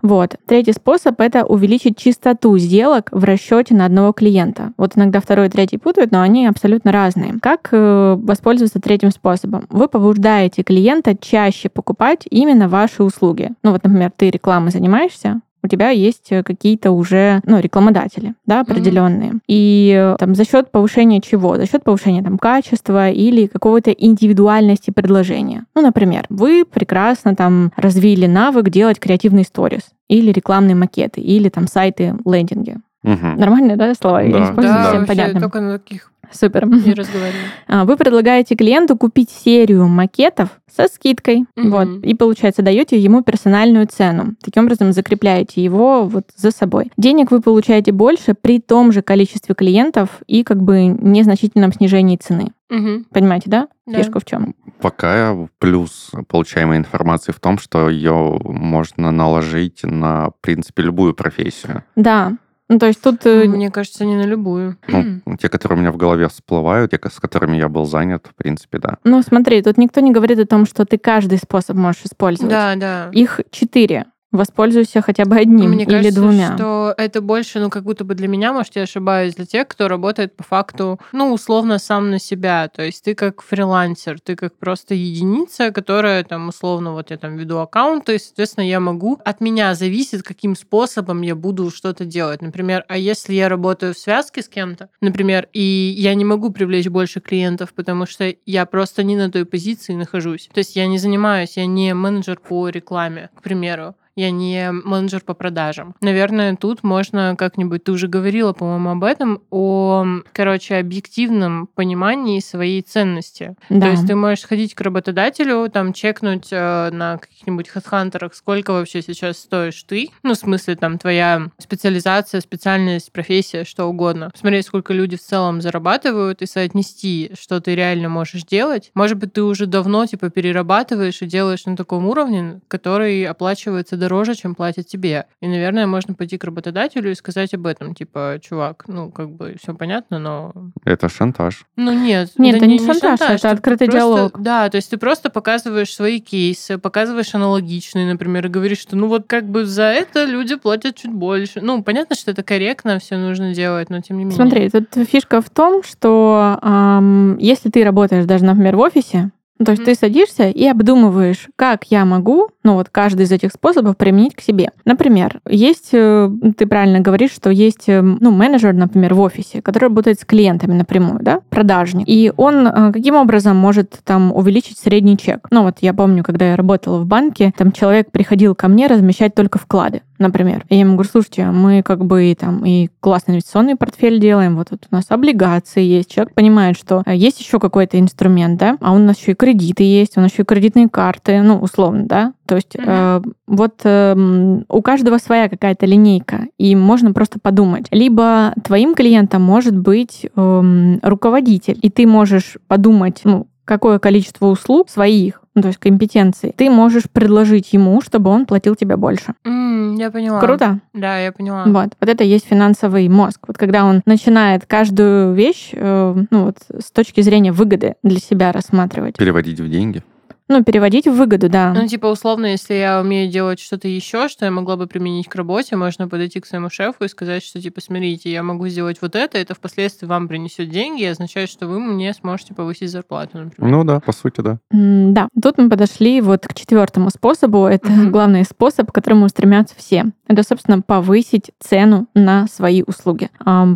Вот. 0.04 0.36
Третий 0.46 0.72
способ— 0.72 1.18
это 1.22 1.46
увеличить 1.46 1.96
частоту 1.96 2.58
сделок 2.58 3.08
в 3.10 3.24
расчете 3.24 3.74
на 3.74 3.86
одного 3.86 4.12
клиента. 4.12 4.74
Вот 4.76 4.98
иногда 4.98 5.18
второй 5.18 5.46
и 5.46 5.48
третий 5.48 5.78
путают, 5.78 6.10
но 6.12 6.20
они 6.20 6.46
абсолютно 6.46 6.92
разные. 6.92 7.36
Как 7.40 7.68
э, 7.72 8.14
воспользоваться 8.18 8.80
третьим 8.80 9.10
способом? 9.10 9.64
Вы 9.70 9.88
побуждаете 9.88 10.62
клиента 10.62 11.16
чаще 11.16 11.70
покупать 11.70 12.24
именно 12.28 12.68
ваши 12.68 13.02
услуги. 13.02 13.52
Ну 13.62 13.72
вот, 13.72 13.82
например, 13.82 14.12
ты 14.14 14.28
рекламой 14.28 14.72
занимаешься, 14.72 15.40
у 15.64 15.66
тебя 15.66 15.88
есть 15.88 16.30
э, 16.30 16.42
какие-то 16.42 16.90
уже 16.90 17.40
ну, 17.46 17.58
рекламодатели, 17.58 18.34
да, 18.44 18.60
определенные. 18.60 19.30
Mm-hmm. 19.30 19.40
И 19.48 19.94
э, 19.96 20.16
там 20.18 20.34
за 20.34 20.44
счет 20.44 20.70
повышения 20.70 21.20
чего? 21.20 21.56
За 21.56 21.66
счет 21.66 21.82
повышения 21.82 22.22
там 22.22 22.38
качества 22.38 23.10
или 23.10 23.46
какого-то 23.46 23.90
индивидуальности 23.90 24.90
предложения. 24.90 25.64
Ну, 25.74 25.80
например, 25.80 26.26
вы 26.28 26.64
прекрасно 26.64 27.34
там 27.34 27.72
развили 27.76 28.26
навык 28.26 28.68
делать 28.68 29.00
креативные 29.00 29.44
сторис 29.44 29.82
или 30.08 30.30
рекламные 30.30 30.74
макеты, 30.74 31.22
или 31.22 31.48
там 31.48 31.66
сайты, 31.66 32.14
лендинги. 32.26 32.76
Угу. 33.02 33.26
Нормальные, 33.36 33.76
да, 33.76 33.94
слова? 33.94 34.18
Да, 34.18 34.24
Я 34.24 34.44
использую 34.44 34.74
да, 34.74 34.88
всем 34.88 35.06
понятно. 35.06 35.40
Только 35.40 35.60
на 35.60 35.78
таких 35.78 36.10
Супер. 36.38 36.66
Не 36.66 36.94
разговариваю. 36.94 37.44
А, 37.68 37.84
вы 37.84 37.96
предлагаете 37.96 38.56
клиенту 38.56 38.96
купить 38.96 39.30
серию 39.30 39.86
макетов 39.86 40.48
со 40.74 40.88
скидкой. 40.88 41.44
Угу. 41.56 41.68
Вот. 41.68 41.88
И, 42.04 42.14
получается, 42.14 42.62
даете 42.62 42.98
ему 42.98 43.22
персональную 43.22 43.86
цену. 43.86 44.34
Таким 44.42 44.64
образом, 44.64 44.92
закрепляете 44.92 45.62
его 45.62 46.04
вот 46.04 46.24
за 46.36 46.50
собой. 46.50 46.90
Денег 46.96 47.30
вы 47.30 47.40
получаете 47.40 47.92
больше 47.92 48.34
при 48.34 48.60
том 48.60 48.92
же 48.92 49.02
количестве 49.02 49.54
клиентов 49.54 50.08
и 50.26 50.42
как 50.42 50.62
бы 50.62 50.86
незначительном 50.86 51.72
снижении 51.72 52.16
цены. 52.16 52.52
Угу. 52.70 53.04
Понимаете, 53.12 53.50
да? 53.50 53.68
да? 53.86 53.98
Фишка 53.98 54.18
в 54.18 54.24
чем? 54.24 54.54
Пока 54.80 55.36
плюс 55.58 56.10
получаемой 56.28 56.78
информации 56.78 57.32
в 57.32 57.38
том, 57.38 57.58
что 57.58 57.88
ее 57.88 58.40
можно 58.42 59.10
наложить 59.12 59.84
на, 59.84 60.30
в 60.30 60.34
принципе, 60.40 60.82
любую 60.82 61.14
профессию. 61.14 61.84
Да, 61.94 62.32
ну, 62.68 62.78
то 62.78 62.86
есть 62.86 63.02
тут... 63.02 63.26
Э, 63.26 63.44
Мне 63.44 63.70
кажется, 63.70 64.04
не 64.04 64.16
на 64.16 64.24
любую. 64.24 64.76
Ну, 64.88 65.36
те, 65.36 65.48
которые 65.48 65.78
у 65.78 65.80
меня 65.80 65.92
в 65.92 65.96
голове 65.96 66.28
всплывают, 66.28 66.90
те, 66.90 66.98
с 67.02 67.20
которыми 67.20 67.56
я 67.56 67.68
был 67.68 67.84
занят, 67.84 68.26
в 68.26 68.34
принципе, 68.34 68.78
да. 68.78 68.98
Ну, 69.04 69.22
смотри, 69.22 69.62
тут 69.62 69.76
никто 69.76 70.00
не 70.00 70.12
говорит 70.12 70.38
о 70.38 70.46
том, 70.46 70.64
что 70.66 70.84
ты 70.86 70.96
каждый 70.96 71.38
способ 71.38 71.76
можешь 71.76 72.02
использовать. 72.04 72.50
Да, 72.50 72.74
да. 72.76 73.10
Их 73.12 73.40
четыре 73.50 74.06
воспользуйся 74.34 75.00
хотя 75.00 75.24
бы 75.24 75.36
одним 75.36 75.70
Мне 75.70 75.84
или 75.84 75.90
кажется, 75.90 76.20
двумя. 76.20 76.54
что 76.54 76.94
это 76.96 77.20
больше, 77.20 77.60
ну, 77.60 77.70
как 77.70 77.84
будто 77.84 78.04
бы 78.04 78.14
для 78.14 78.28
меня, 78.28 78.52
может, 78.52 78.76
я 78.76 78.82
ошибаюсь, 78.82 79.34
для 79.34 79.46
тех, 79.46 79.68
кто 79.68 79.88
работает 79.88 80.36
по 80.36 80.42
факту, 80.42 81.00
ну, 81.12 81.32
условно, 81.32 81.78
сам 81.78 82.10
на 82.10 82.18
себя. 82.18 82.68
То 82.68 82.82
есть 82.82 83.04
ты 83.04 83.14
как 83.14 83.42
фрилансер, 83.42 84.20
ты 84.20 84.36
как 84.36 84.56
просто 84.56 84.94
единица, 84.94 85.70
которая 85.70 86.24
там, 86.24 86.48
условно, 86.48 86.92
вот 86.92 87.10
я 87.10 87.16
там 87.16 87.36
веду 87.36 87.58
аккаунты, 87.58 88.16
и, 88.16 88.18
соответственно, 88.18 88.68
я 88.68 88.80
могу, 88.80 89.20
от 89.24 89.40
меня 89.40 89.74
зависит, 89.74 90.22
каким 90.22 90.56
способом 90.56 91.22
я 91.22 91.34
буду 91.34 91.70
что-то 91.70 92.04
делать. 92.04 92.42
Например, 92.42 92.84
а 92.88 92.98
если 92.98 93.34
я 93.34 93.48
работаю 93.48 93.94
в 93.94 93.98
связке 93.98 94.42
с 94.42 94.48
кем-то, 94.48 94.88
например, 95.00 95.48
и 95.52 95.94
я 95.96 96.14
не 96.14 96.24
могу 96.24 96.50
привлечь 96.50 96.88
больше 96.88 97.20
клиентов, 97.20 97.72
потому 97.74 98.06
что 98.06 98.34
я 98.46 98.66
просто 98.66 99.02
не 99.02 99.16
на 99.16 99.30
той 99.30 99.44
позиции 99.44 99.94
нахожусь. 99.94 100.48
То 100.52 100.58
есть 100.58 100.76
я 100.76 100.86
не 100.86 100.98
занимаюсь, 100.98 101.56
я 101.56 101.66
не 101.66 101.94
менеджер 101.94 102.40
по 102.40 102.68
рекламе, 102.68 103.30
к 103.36 103.42
примеру 103.42 103.94
я 104.16 104.30
не 104.30 104.70
менеджер 104.72 105.20
по 105.20 105.34
продажам. 105.34 105.94
Наверное, 106.00 106.56
тут 106.56 106.82
можно 106.82 107.34
как-нибудь, 107.36 107.84
ты 107.84 107.92
уже 107.92 108.08
говорила, 108.08 108.52
по-моему, 108.52 108.90
об 108.90 109.04
этом, 109.04 109.42
о, 109.50 110.04
короче, 110.32 110.76
объективном 110.76 111.68
понимании 111.74 112.40
своей 112.40 112.82
ценности. 112.82 113.56
Да. 113.68 113.86
То 113.86 113.90
есть 113.92 114.06
ты 114.06 114.14
можешь 114.14 114.44
ходить 114.44 114.74
к 114.74 114.80
работодателю, 114.80 115.68
там, 115.70 115.92
чекнуть 115.92 116.48
э, 116.50 116.90
на 116.90 117.18
каких-нибудь 117.18 117.68
хедхантерах, 117.68 118.34
сколько 118.34 118.72
вообще 118.72 119.02
сейчас 119.02 119.38
стоишь 119.38 119.82
ты, 119.82 120.10
ну, 120.22 120.34
в 120.34 120.38
смысле, 120.38 120.76
там, 120.76 120.98
твоя 120.98 121.48
специализация, 121.58 122.40
специальность, 122.40 123.12
профессия, 123.12 123.64
что 123.64 123.86
угодно. 123.86 124.30
Посмотреть, 124.30 124.66
сколько 124.66 124.92
люди 124.92 125.16
в 125.16 125.22
целом 125.22 125.60
зарабатывают, 125.60 126.42
и 126.42 126.46
соотнести, 126.46 127.32
что 127.38 127.60
ты 127.60 127.74
реально 127.74 128.08
можешь 128.08 128.44
делать. 128.44 128.90
Может 128.94 129.18
быть, 129.18 129.32
ты 129.32 129.42
уже 129.42 129.66
давно, 129.66 130.06
типа, 130.06 130.30
перерабатываешь 130.30 131.22
и 131.22 131.26
делаешь 131.26 131.66
на 131.66 131.76
таком 131.76 132.06
уровне, 132.06 132.60
который 132.68 133.24
оплачивается 133.24 133.96
дороже, 134.04 134.34
чем 134.34 134.54
платят 134.54 134.86
тебе. 134.86 135.26
И, 135.40 135.48
наверное, 135.48 135.86
можно 135.86 136.14
пойти 136.14 136.36
к 136.36 136.44
работодателю 136.44 137.10
и 137.10 137.14
сказать 137.14 137.54
об 137.54 137.66
этом. 137.66 137.94
Типа, 137.94 138.38
чувак, 138.42 138.84
ну, 138.86 139.10
как 139.10 139.30
бы 139.30 139.56
все 139.60 139.74
понятно, 139.74 140.18
но... 140.18 140.52
Это 140.84 141.08
шантаж. 141.08 141.64
Ну, 141.76 141.92
нет. 141.92 142.30
Нет, 142.36 142.56
это 142.56 142.66
не, 142.66 142.78
не 142.78 142.86
шантаж, 142.86 143.18
шантаж, 143.18 143.38
это 143.40 143.50
открытый 143.50 143.88
просто, 143.88 143.98
диалог. 143.98 144.40
Да, 144.40 144.68
то 144.68 144.76
есть 144.76 144.90
ты 144.90 144.98
просто 144.98 145.30
показываешь 145.30 145.94
свои 145.94 146.20
кейсы, 146.20 146.76
показываешь 146.76 147.34
аналогичные, 147.34 148.06
например, 148.06 148.46
и 148.46 148.48
говоришь, 148.50 148.78
что 148.78 148.96
ну 148.96 149.08
вот 149.08 149.24
как 149.26 149.48
бы 149.48 149.64
за 149.64 149.84
это 149.84 150.24
люди 150.24 150.56
платят 150.56 150.96
чуть 150.96 151.12
больше. 151.12 151.60
Ну, 151.62 151.82
понятно, 151.82 152.14
что 152.14 152.30
это 152.30 152.42
корректно, 152.42 152.98
все 152.98 153.16
нужно 153.16 153.54
делать, 153.54 153.88
но 153.88 154.00
тем 154.00 154.18
не 154.18 154.24
менее. 154.24 154.36
Смотри, 154.36 154.68
тут 154.68 155.08
фишка 155.08 155.40
в 155.40 155.48
том, 155.48 155.82
что 155.82 156.58
эм, 156.62 157.38
если 157.38 157.70
ты 157.70 157.84
работаешь 157.84 158.26
даже, 158.26 158.44
например, 158.44 158.76
в 158.76 158.80
офисе, 158.80 159.30
то 159.62 159.70
есть 159.70 159.82
mm-hmm. 159.82 159.86
ты 159.86 159.94
садишься 159.94 160.48
и 160.48 160.66
обдумываешь, 160.66 161.48
как 161.54 161.84
я 161.84 162.04
могу, 162.04 162.48
ну 162.64 162.74
вот 162.74 162.88
каждый 162.90 163.22
из 163.22 163.32
этих 163.32 163.52
способов 163.52 163.96
применить 163.96 164.34
к 164.34 164.40
себе. 164.40 164.70
Например, 164.84 165.40
есть, 165.48 165.90
э, 165.92 166.28
ты 166.56 166.66
правильно 166.66 166.98
говоришь, 167.00 167.30
что 167.30 167.50
есть, 167.50 167.88
э, 167.88 168.02
ну, 168.02 168.32
менеджер, 168.32 168.72
например, 168.72 169.14
в 169.14 169.20
офисе, 169.20 169.62
который 169.62 169.84
работает 169.84 170.18
с 170.18 170.24
клиентами 170.24 170.72
напрямую, 170.72 171.20
да, 171.22 171.40
продажник. 171.50 172.08
И 172.08 172.32
он 172.36 172.66
э, 172.66 172.92
каким 172.92 173.14
образом 173.14 173.56
может 173.56 174.00
там 174.02 174.34
увеличить 174.34 174.78
средний 174.78 175.16
чек? 175.16 175.46
Ну 175.50 175.62
вот 175.62 175.76
я 175.80 175.94
помню, 175.94 176.24
когда 176.24 176.50
я 176.50 176.56
работала 176.56 176.98
в 176.98 177.06
банке, 177.06 177.52
там 177.56 177.70
человек 177.70 178.10
приходил 178.10 178.56
ко 178.56 178.66
мне 178.66 178.88
размещать 178.88 179.34
только 179.36 179.58
вклады 179.58 180.02
например. 180.18 180.64
И 180.68 180.74
я 180.74 180.80
ему 180.80 180.94
говорю, 180.94 181.10
слушайте, 181.10 181.46
мы 181.46 181.82
как 181.82 182.04
бы 182.04 182.34
там 182.38 182.64
и 182.64 182.88
классный 183.00 183.32
инвестиционный 183.32 183.76
портфель 183.76 184.20
делаем, 184.20 184.56
вот 184.56 184.70
тут 184.70 184.86
у 184.90 184.94
нас 184.94 185.06
облигации 185.08 185.82
есть. 185.82 186.10
Человек 186.10 186.34
понимает, 186.34 186.76
что 186.76 187.02
есть 187.06 187.40
еще 187.40 187.58
какой-то 187.58 187.98
инструмент, 187.98 188.58
да, 188.58 188.78
а 188.80 188.92
у 188.92 188.98
нас 188.98 189.18
еще 189.18 189.32
и 189.32 189.34
кредиты 189.44 189.82
есть, 189.82 190.16
у 190.16 190.22
нас 190.22 190.32
еще 190.32 190.42
и 190.42 190.46
кредитные 190.46 190.88
карты, 190.88 191.42
ну, 191.42 191.58
условно, 191.58 192.06
да. 192.06 192.32
То 192.46 192.56
есть 192.56 192.76
mm-hmm. 192.76 193.22
э, 193.26 193.30
вот 193.46 193.74
э, 193.84 194.62
у 194.68 194.82
каждого 194.82 195.18
своя 195.18 195.50
какая-то 195.50 195.84
линейка, 195.84 196.46
и 196.56 196.74
можно 196.74 197.12
просто 197.12 197.38
подумать. 197.38 197.86
Либо 197.90 198.54
твоим 198.64 198.94
клиентом 198.94 199.42
может 199.42 199.76
быть 199.76 200.26
э, 200.34 200.96
руководитель, 201.02 201.78
и 201.82 201.90
ты 201.90 202.06
можешь 202.06 202.56
подумать, 202.68 203.20
ну, 203.24 203.46
какое 203.66 203.98
количество 203.98 204.46
услуг 204.46 204.88
своих, 204.88 205.42
ну, 205.54 205.62
то 205.62 205.68
есть 205.68 205.78
компетенций, 205.78 206.52
ты 206.56 206.68
можешь 206.68 207.04
предложить 207.10 207.72
ему, 207.72 208.00
чтобы 208.00 208.30
он 208.30 208.44
платил 208.44 208.74
тебе 208.74 208.96
больше. 208.96 209.34
Mm, 209.44 209.96
я 209.96 210.10
поняла. 210.10 210.40
Круто? 210.40 210.80
Да, 210.92 211.18
я 211.18 211.32
поняла. 211.32 211.64
Вот. 211.64 211.90
Вот 212.00 212.08
это 212.08 212.24
и 212.24 212.28
есть 212.28 212.46
финансовый 212.46 213.08
мозг. 213.08 213.40
Вот 213.46 213.56
когда 213.56 213.84
он 213.84 214.02
начинает 214.04 214.66
каждую 214.66 215.34
вещь, 215.34 215.70
э, 215.72 216.24
ну 216.30 216.44
вот 216.44 216.56
с 216.68 216.90
точки 216.90 217.20
зрения 217.20 217.52
выгоды 217.52 217.94
для 218.02 218.18
себя 218.18 218.50
рассматривать. 218.52 219.16
Переводить 219.16 219.60
в 219.60 219.68
деньги. 219.68 220.02
Ну, 220.48 220.62
переводить 220.62 221.06
в 221.06 221.12
выгоду, 221.12 221.48
да. 221.48 221.72
Ну, 221.72 221.86
типа, 221.86 222.06
условно, 222.06 222.46
если 222.46 222.74
я 222.74 223.00
умею 223.00 223.30
делать 223.30 223.60
что-то 223.60 223.88
еще, 223.88 224.28
что 224.28 224.44
я 224.44 224.50
могла 224.50 224.76
бы 224.76 224.86
применить 224.86 225.26
к 225.28 225.34
работе, 225.34 225.76
можно 225.76 226.06
подойти 226.06 226.40
к 226.40 226.46
своему 226.46 226.68
шефу 226.68 227.04
и 227.04 227.08
сказать, 227.08 227.42
что, 227.42 227.60
типа, 227.62 227.80
смотрите, 227.80 228.30
я 228.30 228.42
могу 228.42 228.68
сделать 228.68 228.98
вот 229.00 229.16
это, 229.16 229.38
это 229.38 229.54
впоследствии 229.54 230.06
вам 230.06 230.28
принесет 230.28 230.68
деньги 230.68 231.02
и 231.02 231.06
означает, 231.06 231.48
что 231.48 231.66
вы 231.66 231.80
мне 231.80 232.12
сможете 232.12 232.52
повысить 232.52 232.90
зарплату, 232.90 233.38
например. 233.38 233.70
Ну 233.70 233.84
да, 233.84 234.00
по 234.00 234.12
сути, 234.12 234.42
да. 234.42 234.58
Mm, 234.72 235.12
да, 235.12 235.28
тут 235.42 235.56
мы 235.56 235.70
подошли 235.70 236.20
вот 236.20 236.46
к 236.46 236.52
четвертому 236.52 237.08
способу. 237.08 237.64
Это 237.64 237.88
mm-hmm. 237.88 238.10
главный 238.10 238.44
способ, 238.44 238.90
к 238.90 238.94
которому 238.94 239.28
стремятся 239.30 239.74
все. 239.78 240.06
Это, 240.28 240.42
собственно, 240.42 240.82
повысить 240.82 241.52
цену 241.60 242.06
на 242.14 242.46
свои 242.48 242.82
услуги. 242.82 243.30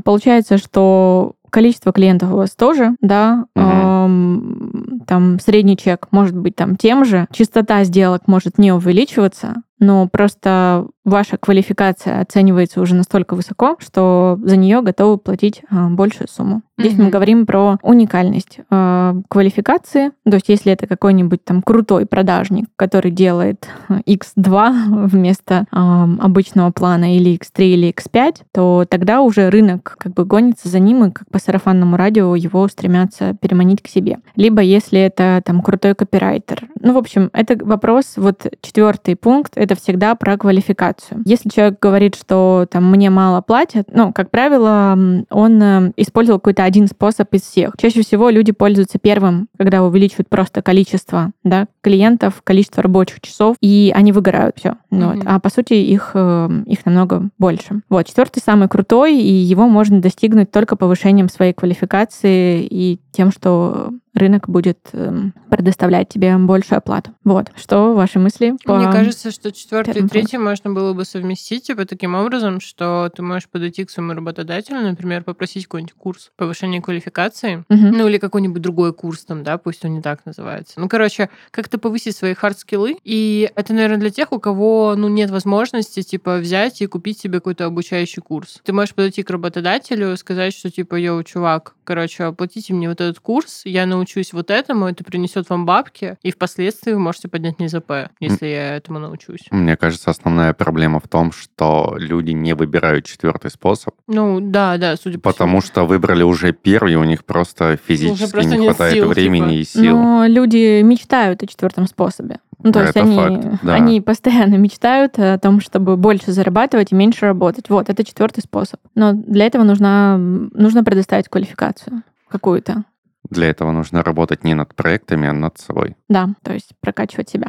Получается, 0.05 0.59
что 0.59 1.33
количество 1.51 1.92
клиентов 1.92 2.32
у 2.32 2.36
вас 2.36 2.51
тоже, 2.57 2.96
да, 3.01 3.44
угу. 3.55 3.64
эм, 3.64 5.03
там 5.07 5.40
средний 5.40 5.76
чек 5.76 6.09
может 6.11 6.36
быть 6.36 6.57
там 6.57 6.76
тем 6.76 7.05
же, 7.05 7.26
частота 7.32 7.84
сделок 7.84 8.22
может 8.26 8.59
не 8.59 8.72
увеличиваться, 8.72 9.62
но 9.79 10.09
просто 10.09 10.87
ваша 11.05 11.37
квалификация 11.37 12.20
оценивается 12.20 12.81
уже 12.81 12.95
настолько 12.95 13.35
высоко, 13.35 13.76
что 13.79 14.39
за 14.43 14.57
нее 14.57 14.83
готовы 14.83 15.18
платить 15.18 15.62
а, 15.70 15.89
большую 15.89 16.29
сумму. 16.29 16.62
Здесь 16.79 16.93
mm-hmm. 16.95 17.03
мы 17.03 17.11
говорим 17.11 17.47
про 17.47 17.76
уникальность 17.83 18.61
э, 18.70 19.14
квалификации. 19.29 20.12
То 20.24 20.35
есть, 20.35 20.49
если 20.49 20.72
это 20.72 20.87
какой-нибудь 20.87 21.45
там 21.45 21.61
крутой 21.61 22.07
продажник, 22.07 22.66
который 22.76 23.11
делает 23.11 23.68
X2 23.89 25.07
вместо 25.09 25.66
э, 25.72 25.76
обычного 26.20 26.70
плана 26.70 27.16
или 27.16 27.37
X3 27.37 27.64
или 27.64 27.91
X5, 27.93 28.43
то 28.53 28.87
тогда 28.89 29.22
уже 29.22 29.51
рынок 29.51 29.97
как 29.99 30.14
бы 30.14 30.24
гонится 30.24 30.68
за 30.68 30.79
ним, 30.79 31.05
и 31.05 31.11
как 31.11 31.29
по 31.31 31.41
сарафанному 31.41 31.97
радио 31.97 32.37
его 32.37 32.68
стремятся 32.68 33.35
переманить 33.35 33.83
к 33.83 33.89
себе. 33.89 34.18
Либо 34.37 34.62
если 34.62 35.01
это 35.01 35.43
там 35.45 35.62
крутой 35.62 35.97
копирайтер. 35.97 36.68
Ну, 36.81 36.93
в 36.93 36.99
общем, 36.99 37.31
это 37.33 37.59
вопрос, 37.64 38.12
вот 38.16 38.47
четвертый 38.61 39.16
пункт, 39.16 39.55
это 39.69 39.81
всегда 39.81 40.14
про 40.14 40.37
квалификацию. 40.37 41.23
Если 41.25 41.49
человек 41.51 41.79
говорит, 41.81 42.16
что 42.16 42.66
там 42.71 42.91
мне 42.91 43.11
мало 43.11 43.43
платят, 43.43 43.89
ну, 43.93 44.12
как 44.12 44.31
правило, 44.31 44.99
он 45.31 45.62
э, 45.62 45.93
использовал 45.97 46.39
какой-то 46.39 46.64
один 46.64 46.87
способ 46.87 47.33
из 47.35 47.43
всех. 47.43 47.75
Чаще 47.79 48.03
всего 48.03 48.31
люди 48.31 48.53
пользуются 48.53 48.99
первым, 48.99 49.49
когда 49.59 49.83
увеличивают 49.83 50.29
просто 50.29 50.62
количество 50.62 51.33
да, 51.45 51.66
клиентов, 51.83 52.41
количество 52.43 52.83
рабочих 52.83 53.21
часов, 53.21 53.57
и 53.61 53.93
они 53.95 54.12
выгорают 54.12 54.57
все. 54.59 54.77
Mm-hmm. 54.91 55.16
Вот. 55.16 55.27
А 55.27 55.39
по 55.39 55.51
сути 55.51 55.75
их, 55.75 56.12
э, 56.14 56.49
их 56.66 56.87
намного 56.87 57.29
больше. 57.39 57.83
Вот. 57.91 58.07
Четвертый 58.07 58.41
самый 58.41 58.69
крутой, 58.69 59.16
и 59.16 59.33
его 59.33 59.69
можно 59.69 60.01
достигнуть 60.01 60.51
только 60.51 60.77
повышением 60.77 61.29
своей 61.29 61.53
квалификации 61.53 62.66
и 62.69 63.01
тем, 63.12 63.31
что 63.31 63.91
рынок 64.14 64.48
будет 64.48 64.78
эм, 64.92 65.34
предоставлять 65.50 66.09
тебе 66.09 66.36
большую 66.36 66.78
оплату. 66.78 67.12
Вот. 67.24 67.50
Что 67.56 67.94
ваши 67.94 68.18
мысли? 68.18 68.54
По 68.64 68.76
Мне 68.76 68.90
кажется, 68.90 69.30
что 69.30 69.52
четвертый 69.52 70.04
и 70.04 70.09
третий 70.09 70.38
можно 70.38 70.70
было 70.70 70.92
бы 70.92 71.04
совместить 71.04 71.64
типа 71.64 71.84
таким 71.84 72.14
образом, 72.14 72.61
что 72.61 73.11
ты 73.14 73.22
можешь 73.22 73.48
подойти 73.48 73.84
к 73.84 73.90
своему 73.90 74.14
работодателю, 74.14 74.80
например, 74.80 75.24
попросить 75.24 75.64
какой-нибудь 75.64 75.94
курс 75.94 76.30
повышения 76.36 76.80
квалификации, 76.80 77.64
угу. 77.68 77.96
ну 77.96 78.09
или 78.09 78.18
какой-нибудь 78.18 78.62
другой 78.62 78.92
курс 78.92 79.24
там, 79.24 79.42
да, 79.42 79.59
пусть 79.59 79.84
он 79.84 79.94
не 79.94 80.02
так 80.02 80.24
называется. 80.26 80.80
Ну, 80.80 80.88
короче, 80.88 81.30
как-то 81.50 81.78
повысить 81.78 82.16
свои 82.16 82.34
хард-скиллы. 82.34 82.96
И 83.04 83.50
это, 83.54 83.72
наверное, 83.72 83.98
для 83.98 84.11
тех, 84.11 84.32
у 84.32 84.38
кого, 84.38 84.94
ну, 84.96 85.09
нет 85.09 85.30
возможности, 85.30 86.02
типа, 86.02 86.38
взять 86.38 86.80
и 86.82 86.86
купить 86.86 87.20
себе 87.20 87.38
какой-то 87.38 87.66
обучающий 87.66 88.22
курс. 88.22 88.61
Ты 88.64 88.72
можешь 88.72 88.94
подойти 88.94 89.22
к 89.22 89.30
работодателю, 89.30 90.16
сказать, 90.16 90.54
что, 90.54 90.70
типа, 90.70 90.96
йоу, 90.96 91.22
чувак, 91.22 91.74
короче, 91.89 92.24
оплатите 92.24 92.74
мне 92.74 92.86
вот 92.86 93.01
этот 93.01 93.18
курс, 93.18 93.62
я 93.64 93.86
научусь 93.86 94.34
вот 94.34 94.51
этому, 94.51 94.89
это 94.89 95.05
принесет 95.05 95.49
вам 95.49 95.64
бабки, 95.64 96.18
и 96.22 96.30
впоследствии 96.30 96.93
вы 96.93 96.99
можете 96.99 97.28
поднять 97.28 97.59
мне 97.59 97.68
ЗП, 97.68 98.11
если 98.20 98.47
я 98.47 98.76
этому 98.76 98.99
научусь. 98.99 99.47
Мне 99.51 99.74
кажется, 99.74 100.11
основная 100.11 100.53
проблема 100.53 101.01
в 101.01 101.09
том, 101.09 101.32
что 101.32 101.95
люди 101.97 102.32
не 102.32 102.55
выбирают 102.55 103.07
четвертый 103.07 103.51
способ. 103.51 103.95
Ну, 104.07 104.39
да, 104.39 104.76
да, 104.76 104.97
судя 104.99 105.18
по 105.18 105.32
Потому 105.32 105.62
что 105.62 105.86
выбрали 105.86 106.22
уже 106.22 106.53
первый, 106.53 106.97
у 106.97 107.05
них 107.05 107.24
просто 107.24 107.78
физически 107.82 108.32
просто 108.32 108.57
не 108.57 108.66
хватает 108.66 108.95
сил, 108.95 109.09
времени 109.09 109.62
типа. 109.62 109.78
и 109.78 109.82
сил. 109.82 109.97
Но 109.97 110.26
люди 110.26 110.82
мечтают 110.82 111.43
о 111.43 111.47
четвертом 111.47 111.86
способе. 111.86 112.41
Ну, 112.62 112.72
то 112.72 112.82
есть 112.82 112.96
они, 112.96 113.16
факт, 113.16 113.61
да. 113.62 113.74
они 113.74 114.00
постоянно 114.00 114.56
мечтают 114.56 115.18
о 115.18 115.38
том, 115.38 115.61
чтобы 115.61 115.96
больше 115.96 116.32
зарабатывать 116.32 116.90
и 116.90 116.94
меньше 116.94 117.26
работать. 117.26 117.70
Вот, 117.70 117.88
это 117.88 118.02
четвертый 118.04 118.40
способ. 118.40 118.80
Но 118.94 119.12
для 119.12 119.46
этого 119.46 119.62
нужна, 119.62 120.16
нужно 120.18 120.82
предоставить 120.82 121.28
квалификацию 121.28 122.02
какую-то. 122.28 122.84
Для 123.30 123.48
этого 123.48 123.72
нужно 123.72 124.02
работать 124.02 124.42
не 124.42 124.54
над 124.54 124.74
проектами, 124.74 125.28
а 125.28 125.32
над 125.32 125.59
собой. 125.59 125.96
Да, 126.09 126.30
то 126.42 126.52
есть 126.52 126.70
прокачивать 126.80 127.28
себя. 127.28 127.48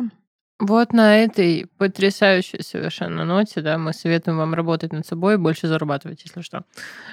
Вот 0.60 0.91
на 0.91 1.24
этой 1.24 1.68
потрясающей 1.78 2.62
совершенно 2.62 3.24
ноте, 3.24 3.62
да, 3.62 3.78
мы 3.78 3.93
советуем 3.93 4.38
вам 4.38 4.53
работать 4.53 4.91
над 4.91 5.05
собой 5.05 5.36
и 5.36 5.38
больше 5.38 5.68
зарабатывать, 5.68 6.22
если 6.26 6.41
что. 6.41 6.64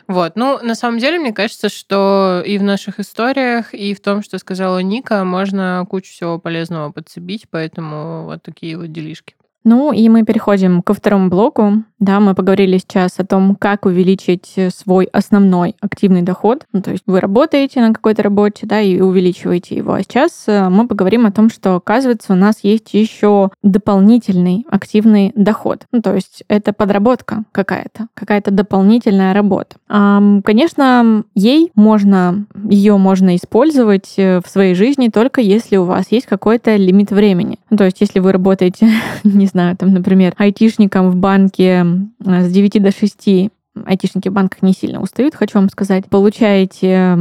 Вот. 0.09 0.35
Ну, 0.35 0.59
на 0.63 0.75
самом 0.75 0.99
деле, 0.99 1.21
мне 1.21 1.33
кажется, 1.33 1.69
что 1.69 2.43
и 2.45 2.59
в 2.59 2.65
наших 2.65 2.99
историях, 2.99 3.73
и 3.73 3.95
в 3.95 4.01
том, 4.01 4.23
что 4.23 4.39
сказала 4.39 4.81
Ника, 4.81 5.23
можно 5.23 5.87
кучу 5.89 6.11
всего 6.11 6.41
полезного 6.41 6.91
подцепить, 6.91 7.47
поэтому 7.49 8.25
вот 8.25 8.43
такие 8.43 8.77
вот 8.77 8.91
делишки. 8.91 9.37
Ну 9.63 9.93
и 9.93 10.09
мы 10.09 10.25
переходим 10.25 10.81
ко 10.81 10.95
второму 10.95 11.29
блоку. 11.29 11.83
Да, 11.99 12.21
мы 12.21 12.35
поговорили 12.35 12.79
сейчас 12.79 13.19
о 13.19 13.25
том, 13.25 13.57
как 13.57 13.87
увеличить 13.87 14.55
свой 14.75 15.07
основной 15.07 15.77
активный 15.81 16.23
доход. 16.23 16.65
Ну, 16.73 16.83
то 16.83 16.91
есть 16.91 17.05
вы 17.07 17.21
работаете 17.21 17.81
на 17.81 17.95
какой-то 17.95 18.23
работе, 18.23 18.67
да, 18.67 18.81
и 18.81 19.01
увеличиваете 19.01 19.77
его. 19.77 19.95
А 19.95 20.03
сейчас 20.03 20.45
э, 20.47 20.69
мы 20.69 20.87
поговорим 20.87 21.25
о 21.25 21.33
том, 21.33 21.49
что, 21.49 21.77
оказывается, 21.77 22.35
у 22.35 22.37
нас 22.37 22.59
есть 22.63 22.93
еще 22.93 23.51
дополнительный 23.63 24.67
активный 24.71 25.33
доход. 25.35 25.87
Ну, 25.93 26.03
то 26.03 26.15
есть 26.15 26.45
это 26.49 26.73
подработка 26.73 27.45
какая-то, 27.53 28.09
какая-то 28.15 28.51
дополнительная 28.51 29.33
работа. 29.33 29.77
Конечно, 29.89 31.25
ей 31.35 31.71
можно, 31.75 32.47
ее 32.69 32.97
можно 32.99 33.37
использовать 33.37 34.15
э, 34.17 34.41
в 34.45 34.49
своей 34.49 34.75
жизни 34.75 35.09
только 35.09 35.41
если 35.41 35.77
у 35.77 35.85
вас 35.85 36.07
есть 36.11 36.27
какой-то 36.27 36.77
лимит 36.77 37.11
времени. 37.11 37.59
Ну, 37.71 37.77
то 37.77 37.85
есть 37.85 38.01
если 38.01 38.19
вы 38.19 38.33
работаете, 38.33 38.91
не 39.25 39.47
знаю, 39.47 39.77
там, 39.77 39.93
например, 39.93 40.35
айтишником 40.37 41.11
в 41.11 41.17
банке 41.17 41.86
с 42.21 42.53
9 42.53 42.83
до 42.83 42.91
6, 42.91 43.51
айтишники 43.85 44.29
в 44.29 44.33
банках 44.33 44.63
не 44.63 44.73
сильно 44.73 45.01
устают, 45.01 45.35
хочу 45.35 45.59
вам 45.59 45.69
сказать, 45.69 46.07
получаете 46.07 47.15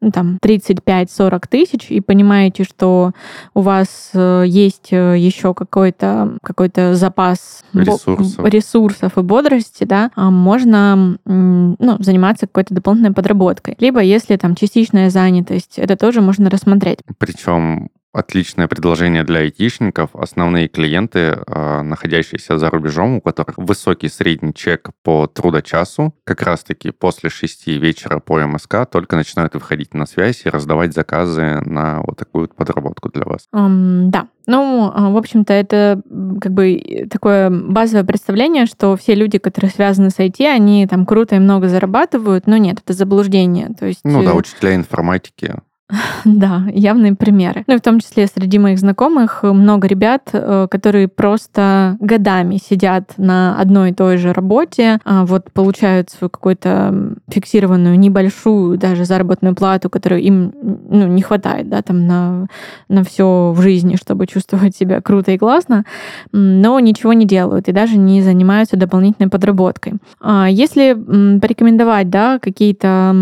ну, 0.00 0.12
там 0.12 0.38
35-40 0.40 1.42
тысяч 1.48 1.90
и 1.90 2.00
понимаете, 2.00 2.62
что 2.62 3.12
у 3.54 3.62
вас 3.62 4.10
э, 4.14 4.44
есть 4.46 4.92
э, 4.92 5.16
еще 5.18 5.54
какой-то 5.54 6.38
какой 6.42 6.70
запас 6.94 7.64
ресурсов. 7.72 8.44
ресурсов 8.44 9.18
и 9.18 9.22
бодрости, 9.22 9.84
да, 9.84 10.12
а 10.14 10.30
можно 10.30 11.18
ну, 11.24 11.96
заниматься 11.98 12.46
какой-то 12.46 12.74
дополнительной 12.74 13.14
подработкой. 13.14 13.74
Либо 13.80 14.00
если 14.00 14.36
там 14.36 14.54
частичная 14.54 15.10
занятость, 15.10 15.78
это 15.78 15.96
тоже 15.96 16.20
можно 16.20 16.48
рассмотреть. 16.48 17.00
Причем 17.18 17.88
отличное 18.12 18.68
предложение 18.68 19.24
для 19.24 19.40
айтишников. 19.40 20.10
Основные 20.14 20.68
клиенты, 20.68 21.38
а, 21.46 21.82
находящиеся 21.82 22.58
за 22.58 22.70
рубежом, 22.70 23.16
у 23.16 23.20
которых 23.20 23.58
высокий 23.58 24.08
средний 24.08 24.54
чек 24.54 24.90
по 25.02 25.26
трудочасу, 25.26 26.14
как 26.24 26.42
раз-таки 26.42 26.90
после 26.90 27.30
шести 27.30 27.78
вечера 27.78 28.18
по 28.20 28.40
МСК 28.40 28.86
только 28.90 29.16
начинают 29.16 29.54
выходить 29.54 29.94
на 29.94 30.06
связь 30.06 30.42
и 30.44 30.48
раздавать 30.48 30.94
заказы 30.94 31.60
на 31.64 32.00
вот 32.02 32.18
такую 32.18 32.44
вот 32.44 32.54
подработку 32.54 33.10
для 33.10 33.24
вас. 33.24 33.46
Um, 33.54 34.08
да, 34.08 34.28
ну, 34.46 34.90
а, 34.94 35.10
в 35.10 35.16
общем-то, 35.16 35.52
это 35.52 36.00
как 36.40 36.52
бы 36.52 37.06
такое 37.10 37.50
базовое 37.50 38.04
представление, 38.04 38.64
что 38.64 38.96
все 38.96 39.14
люди, 39.14 39.38
которые 39.38 39.70
связаны 39.70 40.08
с 40.08 40.18
IT, 40.18 40.44
они 40.46 40.86
там 40.86 41.04
круто 41.04 41.36
и 41.36 41.38
много 41.38 41.68
зарабатывают, 41.68 42.46
но 42.46 42.56
нет, 42.56 42.78
это 42.82 42.94
заблуждение. 42.94 43.68
То 43.78 43.84
есть... 43.84 44.00
Ну 44.04 44.24
да, 44.24 44.30
э, 44.30 44.34
учителя 44.34 44.74
информатики 44.74 45.54
Да, 46.24 46.64
явные 46.72 47.14
примеры. 47.14 47.64
Ну 47.66 47.74
и 47.74 47.78
в 47.78 47.82
том 47.82 48.00
числе 48.00 48.26
среди 48.26 48.58
моих 48.58 48.78
знакомых 48.78 49.42
много 49.42 49.86
ребят, 49.88 50.28
э, 50.32 50.66
которые 50.70 51.08
просто 51.08 51.96
годами 52.00 52.56
сидят 52.56 53.14
на 53.16 53.58
одной 53.58 53.90
и 53.90 53.94
той 53.94 54.18
же 54.18 54.32
работе, 54.32 54.98
а 55.04 55.24
вот 55.24 55.50
получают 55.52 56.10
свою 56.10 56.30
какую-то 56.30 57.16
фиксированную 57.28 57.98
небольшую 57.98 58.78
даже 58.78 59.04
заработную 59.04 59.54
плату, 59.54 59.88
которую 59.90 60.20
им 60.22 60.52
ну, 60.62 61.06
не 61.06 61.22
хватает, 61.22 61.68
да, 61.68 61.82
там 61.82 62.06
на, 62.06 62.46
на 62.88 63.04
все 63.04 63.52
в 63.52 63.60
жизни, 63.62 63.96
чтобы 63.96 64.26
чувствовать 64.26 64.76
себя 64.76 65.00
круто 65.00 65.32
и 65.32 65.38
классно, 65.38 65.84
но 66.32 66.78
ничего 66.80 67.12
не 67.12 67.24
делают 67.24 67.68
и 67.68 67.72
даже 67.72 67.96
не 67.96 68.22
занимаются 68.22 68.76
дополнительной 68.76 69.30
подработкой. 69.30 69.94
А 70.20 70.48
если 70.48 70.94
порекомендовать, 71.38 72.10
да, 72.10 72.38
какие-то 72.38 73.14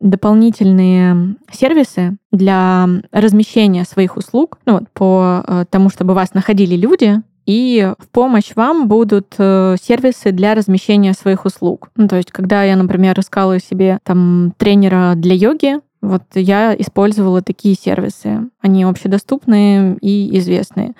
дополнительные 0.00 1.36
сервисы, 1.50 1.93
сервисы 1.94 2.16
для 2.32 2.88
размещения 3.12 3.84
своих 3.84 4.16
услуг, 4.16 4.58
ну, 4.66 4.80
по 4.92 5.44
э, 5.46 5.64
тому, 5.70 5.90
чтобы 5.90 6.14
вас 6.14 6.34
находили 6.34 6.76
люди, 6.76 7.20
и 7.46 7.92
в 7.98 8.08
помощь 8.08 8.52
вам 8.54 8.88
будут 8.88 9.34
э, 9.38 9.76
сервисы 9.80 10.32
для 10.32 10.54
размещения 10.54 11.12
своих 11.12 11.44
услуг. 11.44 11.90
Ну, 11.96 12.08
то 12.08 12.16
есть, 12.16 12.30
когда 12.32 12.62
я, 12.64 12.76
например, 12.76 13.18
искала 13.20 13.60
себе 13.60 13.98
там 14.02 14.54
тренера 14.56 15.12
для 15.14 15.34
йоги, 15.34 15.80
вот 16.00 16.22
я 16.34 16.74
использовала 16.74 17.42
такие 17.42 17.74
сервисы. 17.74 18.48
Они 18.60 18.84
общедоступные 18.84 19.96
и 20.00 20.38
известные. 20.38 20.92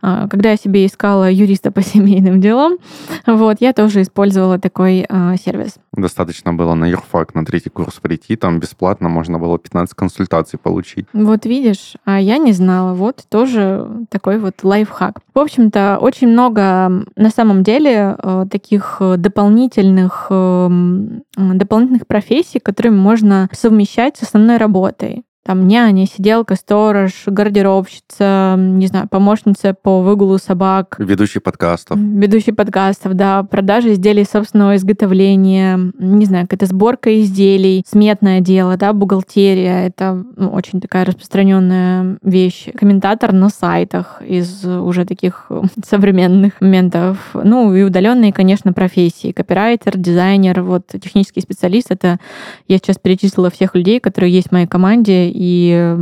А, 0.00 0.28
когда 0.28 0.50
я 0.50 0.56
себе 0.56 0.86
искала 0.86 1.30
юриста 1.30 1.70
по 1.70 1.82
семейным 1.82 2.40
делам, 2.40 2.78
вот, 3.26 3.56
я 3.60 3.72
тоже 3.72 4.02
использовала 4.02 4.58
такой 4.58 5.04
а, 5.08 5.36
сервис. 5.36 5.76
Достаточно 5.94 6.54
было 6.54 6.74
на 6.74 6.86
юрфак 6.86 7.34
на 7.34 7.44
третий 7.44 7.68
курс 7.68 8.00
прийти, 8.00 8.36
там 8.36 8.60
бесплатно 8.60 9.10
можно 9.10 9.38
было 9.38 9.58
15 9.58 9.94
консультаций 9.94 10.58
получить. 10.58 11.06
Вот 11.12 11.44
видишь, 11.44 11.94
а 12.04 12.18
я 12.18 12.38
не 12.38 12.52
знала. 12.52 12.94
Вот 12.94 13.24
тоже 13.28 14.06
такой 14.08 14.38
вот 14.38 14.62
лайфхак. 14.62 15.20
В 15.34 15.38
общем-то, 15.38 15.98
очень 16.00 16.28
много 16.28 17.04
на 17.16 17.30
самом 17.30 17.62
деле 17.62 18.16
э, 18.18 18.46
таких 18.50 19.02
дополнительных, 19.18 20.28
эм, 20.30 21.24
дополнительных 21.36 22.06
профессий, 22.06 22.58
которыми 22.58 22.96
можно 22.96 23.48
совмещать 23.52 24.16
с 24.16 24.22
основной 24.22 24.56
работой 24.56 25.24
там 25.44 25.66
няня, 25.66 26.06
сиделка, 26.06 26.54
сторож, 26.54 27.24
гардеробщица, 27.26 28.54
не 28.56 28.86
знаю, 28.86 29.08
помощница 29.08 29.74
по 29.74 30.00
выгулу 30.00 30.38
собак. 30.38 30.96
Ведущий 30.98 31.40
подкастов. 31.40 31.98
Ведущий 31.98 32.52
подкастов, 32.52 33.14
да. 33.14 33.42
Продажа 33.42 33.92
изделий 33.92 34.24
собственного 34.24 34.76
изготовления, 34.76 35.92
не 35.98 36.26
знаю, 36.26 36.46
какая-то 36.46 36.66
сборка 36.66 37.20
изделий, 37.20 37.84
сметное 37.88 38.40
дело, 38.40 38.76
да, 38.76 38.92
бухгалтерия. 38.92 39.86
Это 39.86 40.24
ну, 40.36 40.50
очень 40.50 40.80
такая 40.80 41.04
распространенная 41.04 42.18
вещь. 42.22 42.68
Комментатор 42.78 43.32
на 43.32 43.48
сайтах 43.48 44.22
из 44.24 44.64
уже 44.64 45.04
таких 45.04 45.50
современных 45.84 46.60
моментов. 46.60 47.18
Ну 47.34 47.74
и 47.74 47.82
удаленные, 47.82 48.32
конечно, 48.32 48.72
профессии. 48.72 49.32
Копирайтер, 49.32 49.98
дизайнер, 49.98 50.62
вот 50.62 50.86
технический 51.02 51.40
специалист. 51.40 51.90
Это 51.90 52.20
я 52.68 52.78
сейчас 52.78 52.98
перечислила 52.98 53.50
всех 53.50 53.74
людей, 53.74 53.98
которые 53.98 54.32
есть 54.32 54.48
в 54.48 54.52
моей 54.52 54.66
команде, 54.66 55.31
и 55.32 55.96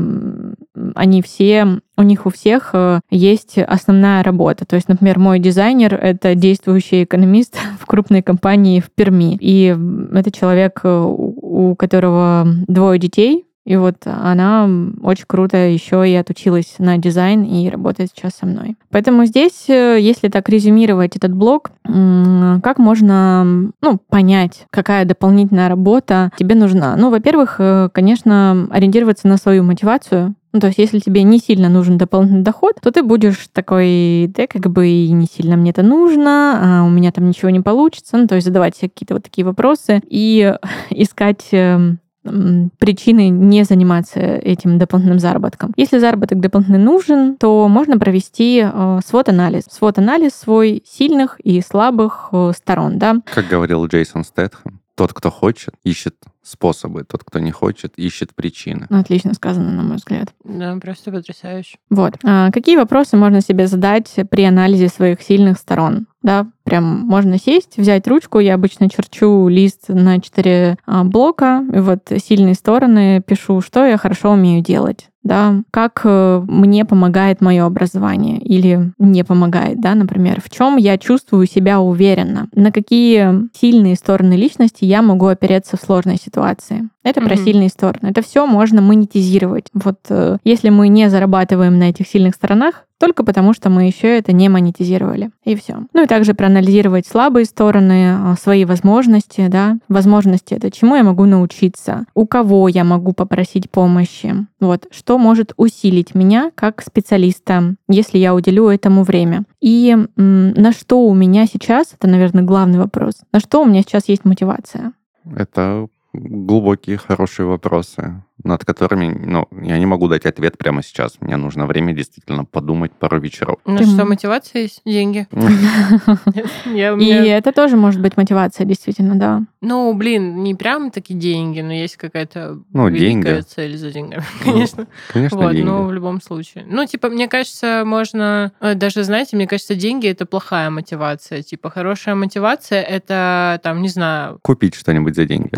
они 0.94 1.22
все 1.22 1.80
у 1.96 2.02
них 2.02 2.24
у 2.24 2.30
всех 2.30 2.70
э, 2.72 3.00
есть 3.10 3.58
основная 3.58 4.22
работа. 4.22 4.64
То 4.64 4.76
есть, 4.76 4.88
например, 4.88 5.18
мой 5.18 5.38
дизайнер— 5.38 5.94
это 6.02 6.34
действующий 6.34 7.04
экономист 7.04 7.58
в 7.80 7.86
крупной 7.86 8.22
компании 8.22 8.80
в 8.80 8.90
Перми. 8.90 9.36
И 9.40 9.76
это 10.14 10.32
человек, 10.32 10.80
э, 10.82 11.04
у 11.06 11.74
которого 11.76 12.46
двое 12.66 12.98
детей, 12.98 13.44
и 13.70 13.76
вот 13.76 13.98
она 14.04 14.68
очень 15.00 15.26
круто 15.28 15.56
еще 15.56 16.02
и 16.08 16.12
отучилась 16.16 16.74
на 16.78 16.98
дизайн 16.98 17.44
и 17.44 17.70
работает 17.70 18.10
сейчас 18.12 18.32
со 18.32 18.44
мной. 18.44 18.76
Поэтому 18.90 19.26
здесь, 19.26 19.66
э, 19.68 19.98
если 20.00 20.26
так 20.26 20.48
резюмировать 20.48 21.14
этот 21.14 21.32
блог, 21.32 21.70
как 21.84 22.78
можно 22.78 23.70
ну, 23.80 24.00
понять, 24.08 24.66
какая 24.70 25.04
дополнительная 25.04 25.68
работа 25.68 26.32
тебе 26.36 26.56
нужна? 26.56 26.96
Ну, 26.96 27.10
во-первых, 27.10 27.56
э, 27.60 27.90
конечно, 27.92 28.66
ориентироваться 28.72 29.28
на 29.28 29.36
свою 29.36 29.62
мотивацию, 29.62 30.34
ну, 30.52 30.58
то 30.58 30.66
есть, 30.66 30.80
если 30.80 30.98
тебе 30.98 31.22
не 31.22 31.38
сильно 31.38 31.68
нужен 31.68 31.96
дополнительный 31.96 32.42
доход, 32.42 32.74
то 32.82 32.90
ты 32.90 33.04
будешь 33.04 33.46
такой, 33.52 34.28
да, 34.36 34.48
как 34.48 34.68
бы 34.68 34.88
и 34.88 35.12
не 35.12 35.26
сильно 35.26 35.56
мне 35.56 35.70
это 35.70 35.84
нужно, 35.84 36.80
а 36.80 36.84
у 36.84 36.88
меня 36.90 37.12
там 37.12 37.28
ничего 37.28 37.50
не 37.50 37.60
получится. 37.60 38.16
Ну, 38.16 38.26
то 38.26 38.34
есть, 38.34 38.48
задавать 38.48 38.76
себе 38.76 38.88
какие-то 38.88 39.14
вот 39.14 39.22
такие 39.22 39.44
вопросы 39.44 40.02
и 40.08 40.52
искать 40.90 41.46
эм, 41.52 42.00
причины 42.22 43.28
не 43.28 43.64
заниматься 43.64 44.20
этим 44.20 44.78
дополнительным 44.78 45.18
заработком. 45.18 45.72
Если 45.76 45.98
заработок 45.98 46.40
дополнительный 46.40 46.78
нужен, 46.78 47.36
то 47.36 47.66
можно 47.68 47.98
провести 47.98 48.62
э, 48.62 49.00
свод-анализ. 49.04 49.64
Свод-анализ 49.70 50.34
свой 50.34 50.82
сильных 50.86 51.40
и 51.40 51.60
слабых 51.60 52.28
э, 52.32 52.52
сторон, 52.54 52.98
да. 52.98 53.16
Как 53.32 53.48
говорил 53.48 53.86
Джейсон 53.86 54.24
Стэтхэм, 54.24 54.80
тот, 54.94 55.14
кто 55.14 55.30
хочет, 55.30 55.74
ищет 55.82 56.16
способы. 56.42 57.04
Тот, 57.04 57.24
кто 57.24 57.38
не 57.38 57.50
хочет, 57.50 57.94
ищет 57.96 58.34
причины. 58.34 58.86
Отлично 58.90 59.34
сказано, 59.34 59.70
на 59.70 59.82
мой 59.82 59.96
взгляд. 59.96 60.34
Да, 60.44 60.76
просто 60.76 61.10
потрясающе. 61.10 61.78
Вот. 61.88 62.14
А 62.24 62.50
какие 62.50 62.76
вопросы 62.76 63.16
можно 63.16 63.40
себе 63.40 63.66
задать 63.66 64.14
при 64.30 64.44
анализе 64.44 64.88
своих 64.88 65.22
сильных 65.22 65.58
сторон? 65.58 66.06
Да, 66.22 66.48
прям 66.64 66.84
можно 66.84 67.38
сесть, 67.38 67.78
взять 67.78 68.06
ручку. 68.06 68.40
Я 68.40 68.54
обычно 68.54 68.90
черчу 68.90 69.48
лист 69.48 69.88
на 69.88 70.20
четыре 70.20 70.76
а, 70.86 71.04
блока. 71.04 71.64
И 71.72 71.78
вот 71.78 72.12
сильные 72.22 72.54
стороны 72.54 73.22
пишу, 73.26 73.60
что 73.60 73.86
я 73.86 73.96
хорошо 73.96 74.32
умею 74.32 74.62
делать 74.62 75.10
да, 75.22 75.62
как 75.70 76.00
э, 76.04 76.42
мне 76.46 76.84
помогает 76.84 77.40
мое 77.40 77.64
образование 77.64 78.38
или 78.38 78.92
не 78.98 79.22
помогает, 79.22 79.80
да, 79.80 79.94
например, 79.94 80.40
в 80.42 80.48
чем 80.48 80.76
я 80.76 80.96
чувствую 80.96 81.46
себя 81.46 81.80
уверенно, 81.80 82.48
на 82.54 82.72
какие 82.72 83.48
сильные 83.56 83.96
стороны 83.96 84.34
личности 84.34 84.84
я 84.84 85.02
могу 85.02 85.26
опереться 85.26 85.76
в 85.76 85.80
сложной 85.80 86.16
ситуации. 86.16 86.88
Это 87.02 87.20
mm-hmm. 87.20 87.24
про 87.24 87.36
сильные 87.36 87.68
стороны. 87.68 88.10
Это 88.10 88.22
все 88.22 88.46
можно 88.46 88.82
монетизировать. 88.82 89.66
Вот 89.72 89.98
э, 90.10 90.36
если 90.44 90.68
мы 90.68 90.88
не 90.88 91.08
зарабатываем 91.08 91.78
на 91.78 91.90
этих 91.90 92.06
сильных 92.06 92.34
сторонах, 92.34 92.84
только 93.00 93.24
потому, 93.24 93.54
что 93.54 93.70
мы 93.70 93.86
еще 93.86 94.18
это 94.18 94.32
не 94.32 94.50
монетизировали. 94.50 95.30
И 95.44 95.56
все. 95.56 95.78
Ну 95.94 96.04
и 96.04 96.06
также 96.06 96.34
проанализировать 96.34 97.06
слабые 97.06 97.46
стороны, 97.46 98.12
а, 98.12 98.36
свои 98.38 98.66
возможности, 98.66 99.48
да. 99.48 99.78
Возможности— 99.88 100.52
это 100.54 100.70
чему 100.70 100.94
я 100.96 101.02
могу 101.02 101.24
научиться, 101.24 102.04
у 102.14 102.26
кого 102.26 102.68
я 102.68 102.84
могу 102.84 103.14
попросить 103.14 103.70
помощи, 103.70 104.46
вот, 104.60 104.86
что 104.90 105.16
может 105.16 105.54
усилить 105.56 106.14
меня 106.14 106.50
как 106.54 106.82
специалиста, 106.82 107.74
если 107.88 108.18
я 108.18 108.34
уделю 108.34 108.68
этому 108.68 109.02
время. 109.02 109.44
И 109.62 109.90
м, 109.92 110.50
на 110.50 110.72
что 110.72 111.00
у 111.06 111.14
меня 111.14 111.46
сейчас, 111.46 111.94
это, 111.98 112.06
наверное, 112.06 112.42
главный 112.42 112.78
вопрос, 112.78 113.14
на 113.32 113.40
что 113.40 113.62
у 113.62 113.64
меня 113.64 113.80
сейчас 113.80 114.08
есть 114.08 114.26
мотивация? 114.26 114.92
Это 115.34 115.88
глубокие, 116.12 116.96
хорошие 116.96 117.46
вопросы 117.46 118.22
над 118.44 118.64
которыми, 118.64 119.08
ну, 119.08 119.48
я 119.62 119.78
не 119.78 119.86
могу 119.86 120.08
дать 120.08 120.26
ответ 120.26 120.56
прямо 120.56 120.82
сейчас. 120.82 121.18
Мне 121.20 121.36
нужно 121.36 121.66
время 121.66 121.92
действительно 121.92 122.44
подумать 122.44 122.92
пару 122.92 123.20
вечеров. 123.20 123.58
Ну 123.64 123.82
что, 123.82 124.04
мотивация 124.04 124.62
есть? 124.62 124.82
Деньги. 124.84 125.26
И 126.64 127.28
это 127.28 127.52
тоже 127.52 127.76
может 127.76 128.00
быть 128.00 128.16
мотивация, 128.16 128.64
действительно, 128.64 129.16
да. 129.16 129.42
Ну, 129.60 129.92
блин, 129.92 130.42
не 130.42 130.54
прям 130.54 130.90
такие 130.90 131.18
деньги, 131.18 131.60
но 131.60 131.72
есть 131.72 131.96
какая-то 131.96 132.60
ну, 132.72 132.88
великая 132.88 133.42
цель 133.42 133.76
за 133.76 133.90
деньгами, 133.90 134.24
конечно. 134.44 134.86
Конечно, 135.12 135.36
вот, 135.36 135.52
но 135.52 135.84
в 135.84 135.92
любом 135.92 136.22
случае. 136.22 136.64
Ну, 136.66 136.86
типа, 136.86 137.10
мне 137.10 137.28
кажется, 137.28 137.82
можно... 137.84 138.52
Э, 138.60 138.74
даже, 138.74 139.04
знаете, 139.04 139.36
мне 139.36 139.46
кажется, 139.46 139.74
деньги— 139.74 140.06
это 140.08 140.24
плохая 140.24 140.70
мотивация. 140.70 141.42
Типа, 141.42 141.68
хорошая 141.68 142.14
мотивация— 142.14 142.80
это, 142.82 143.60
там, 143.62 143.82
не 143.82 143.88
знаю... 143.88 144.38
Купить 144.42 144.74
что-нибудь 144.74 145.14
за 145.14 145.26
деньги. 145.26 145.50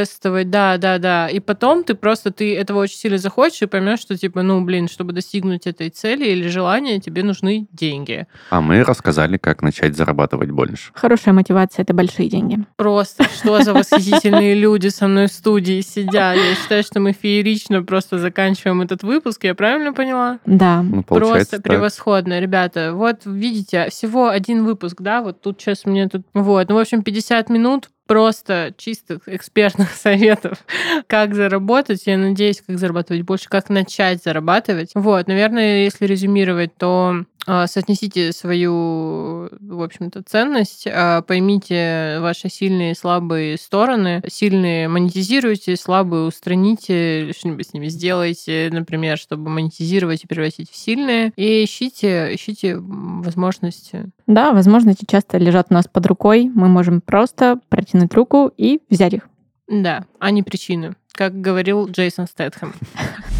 Путешествовать, 0.00 0.50
да, 0.50 0.78
да, 0.78 0.98
да. 0.98 1.28
И 1.28 1.40
потом 1.40 1.84
ты 1.84 1.94
просто 1.94 2.22
просто 2.22 2.30
ты 2.30 2.56
этого 2.56 2.80
очень 2.80 2.96
сильно 2.96 3.18
захочешь 3.18 3.62
и 3.62 3.66
поймешь, 3.66 4.00
что 4.00 4.16
типа, 4.16 4.42
ну, 4.42 4.60
блин, 4.60 4.88
чтобы 4.88 5.12
достигнуть 5.12 5.66
этой 5.66 5.88
цели 5.88 6.26
или 6.26 6.48
желания, 6.48 7.00
тебе 7.00 7.22
нужны 7.22 7.66
деньги. 7.72 8.26
А 8.50 8.60
мы 8.60 8.84
рассказали, 8.84 9.38
как 9.38 9.62
начать 9.62 9.96
зарабатывать 9.96 10.50
больше. 10.50 10.92
Хорошая 10.94 11.34
мотивация— 11.34 11.82
это 11.84 11.94
большие 11.94 12.28
деньги. 12.28 12.58
Просто 12.76 13.24
что 13.24 13.62
за 13.62 13.72
восхитительные 13.72 14.54
люди 14.54 14.88
со 14.88 15.08
мной 15.08 15.26
в 15.26 15.32
студии 15.32 15.80
сидят. 15.80 16.36
Я 16.36 16.54
считаю, 16.54 16.82
что 16.82 17.00
мы 17.00 17.12
феерично 17.12 17.82
просто 17.82 18.18
заканчиваем 18.18 18.82
этот 18.82 19.02
выпуск. 19.02 19.44
Я 19.44 19.54
правильно 19.54 19.92
поняла? 19.92 20.38
Да. 20.46 20.82
Ну, 20.82 21.02
просто 21.02 21.56
так. 21.56 21.62
превосходно, 21.62 22.40
ребята. 22.40 22.92
Вот 22.94 23.24
видите, 23.24 23.88
всего 23.90 24.28
один 24.28 24.64
выпуск, 24.64 25.00
да, 25.00 25.22
вот 25.22 25.40
тут 25.40 25.60
сейчас 25.60 25.86
мне 25.86 26.08
тут... 26.08 26.22
Вот, 26.34 26.68
ну, 26.68 26.74
в 26.74 26.78
общем, 26.78 27.02
50 27.02 27.48
минут 27.48 27.88
просто 28.06 28.74
чистых 28.76 29.22
экспертных 29.26 29.90
советов, 29.94 30.58
как 31.06 31.34
заработать. 31.34 32.06
Я 32.06 32.18
надеюсь, 32.18 32.62
как 32.66 32.78
зарабатывать 32.78 33.22
больше, 33.22 33.48
как 33.48 33.68
начать 33.68 34.22
зарабатывать. 34.22 34.90
Вот, 34.94 35.26
наверное, 35.28 35.84
если 35.84 36.06
резюмировать, 36.06 36.76
то 36.76 37.24
соотнесите 37.46 38.32
свою, 38.32 39.48
в 39.60 39.82
общем-то, 39.82 40.22
ценность, 40.22 40.86
а, 40.86 41.22
поймите 41.22 42.18
ваши 42.20 42.48
сильные 42.48 42.92
и 42.92 42.94
слабые 42.94 43.56
стороны, 43.56 44.22
сильные 44.28 44.88
монетизируйте, 44.88 45.76
слабые 45.76 46.24
устраните, 46.24 47.32
что-нибудь 47.36 47.68
с 47.68 47.74
ними 47.74 47.88
сделайте, 47.88 48.70
например, 48.72 49.18
чтобы 49.18 49.50
монетизировать 49.50 50.24
и 50.24 50.26
превратить 50.26 50.70
в 50.70 50.76
сильные, 50.76 51.32
и 51.36 51.64
ищите, 51.64 52.34
ищите 52.34 52.76
возможности. 52.78 54.10
Да, 54.26 54.52
возможности 54.52 55.04
часто 55.08 55.38
лежат 55.38 55.68
у 55.70 55.74
нас 55.74 55.86
под 55.88 56.06
рукой, 56.06 56.50
мы 56.54 56.68
можем 56.68 57.00
просто 57.00 57.58
протянуть 57.68 58.14
руку 58.14 58.52
и 58.56 58.80
взять 58.88 59.14
их. 59.14 59.28
Да, 59.68 60.04
а 60.18 60.30
не 60.30 60.42
причины, 60.42 60.94
как 61.12 61.40
говорил 61.40 61.88
Джейсон 61.88 62.26
Стэтхэм. 62.26 62.72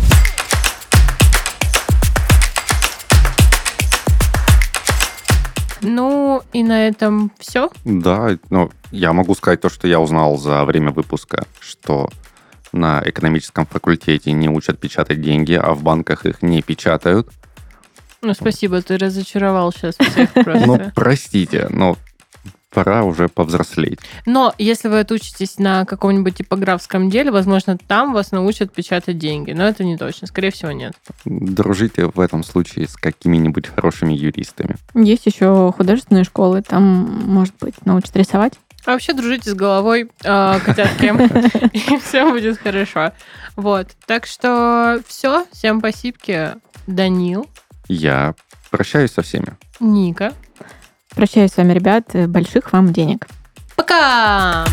Ну, 5.82 6.42
и 6.52 6.62
на 6.62 6.86
этом 6.86 7.32
все. 7.38 7.70
Да, 7.84 8.38
ну, 8.50 8.70
я 8.90 9.12
могу 9.12 9.34
сказать 9.34 9.60
то, 9.60 9.68
что 9.68 9.88
я 9.88 10.00
узнал 10.00 10.38
за 10.38 10.64
время 10.64 10.92
выпуска, 10.92 11.44
что 11.60 12.08
на 12.72 13.02
экономическом 13.04 13.66
факультете 13.66 14.32
не 14.32 14.48
учат 14.48 14.78
печатать 14.78 15.20
деньги, 15.20 15.54
а 15.54 15.74
в 15.74 15.82
банках 15.82 16.24
их 16.24 16.42
не 16.42 16.62
печатают. 16.62 17.28
Ну, 18.22 18.34
спасибо, 18.34 18.80
ты 18.80 18.96
разочаровал 18.98 19.72
сейчас 19.72 19.96
всех 19.96 20.32
просто. 20.34 20.66
Ну, 20.66 20.80
простите, 20.94 21.66
но 21.70 21.96
пора 22.72 23.04
уже 23.04 23.28
повзрослеть. 23.28 24.00
Но 24.26 24.54
если 24.58 24.88
вы 24.88 25.00
отучитесь 25.00 25.58
на 25.58 25.84
каком-нибудь 25.84 26.36
типографском 26.36 27.10
деле, 27.10 27.30
возможно, 27.30 27.78
там 27.78 28.12
вас 28.12 28.32
научат 28.32 28.72
печатать 28.72 29.18
деньги. 29.18 29.52
Но 29.52 29.64
это 29.64 29.84
не 29.84 29.96
точно. 29.96 30.26
Скорее 30.26 30.50
всего, 30.50 30.72
нет. 30.72 30.94
Дружите 31.24 32.06
в 32.06 32.18
этом 32.20 32.44
случае 32.44 32.88
с 32.88 32.96
какими-нибудь 32.96 33.68
хорошими 33.68 34.12
юристами. 34.12 34.76
Есть 34.94 35.26
еще 35.26 35.72
художественные 35.76 36.24
школы. 36.24 36.62
Там, 36.62 36.82
может 37.26 37.54
быть, 37.60 37.74
научат 37.84 38.16
рисовать. 38.16 38.54
А 38.84 38.92
вообще 38.92 39.12
дружите 39.12 39.50
с 39.50 39.54
головой, 39.54 40.10
э, 40.24 40.60
котятки, 40.64 41.04
и 41.72 41.98
все 41.98 42.28
будет 42.28 42.58
хорошо. 42.58 43.12
Вот. 43.54 43.88
Так 44.06 44.26
что 44.26 45.00
все. 45.06 45.46
Всем 45.52 45.78
спасибо. 45.78 46.60
Данил. 46.88 47.46
Я 47.86 48.34
прощаюсь 48.70 49.12
со 49.12 49.22
всеми. 49.22 49.56
Ника. 49.78 50.32
Прощаюсь 51.14 51.52
с 51.52 51.56
вами, 51.56 51.72
ребят. 51.72 52.04
Больших 52.28 52.72
вам 52.72 52.92
денег. 52.92 53.26
Пока! 53.76 54.64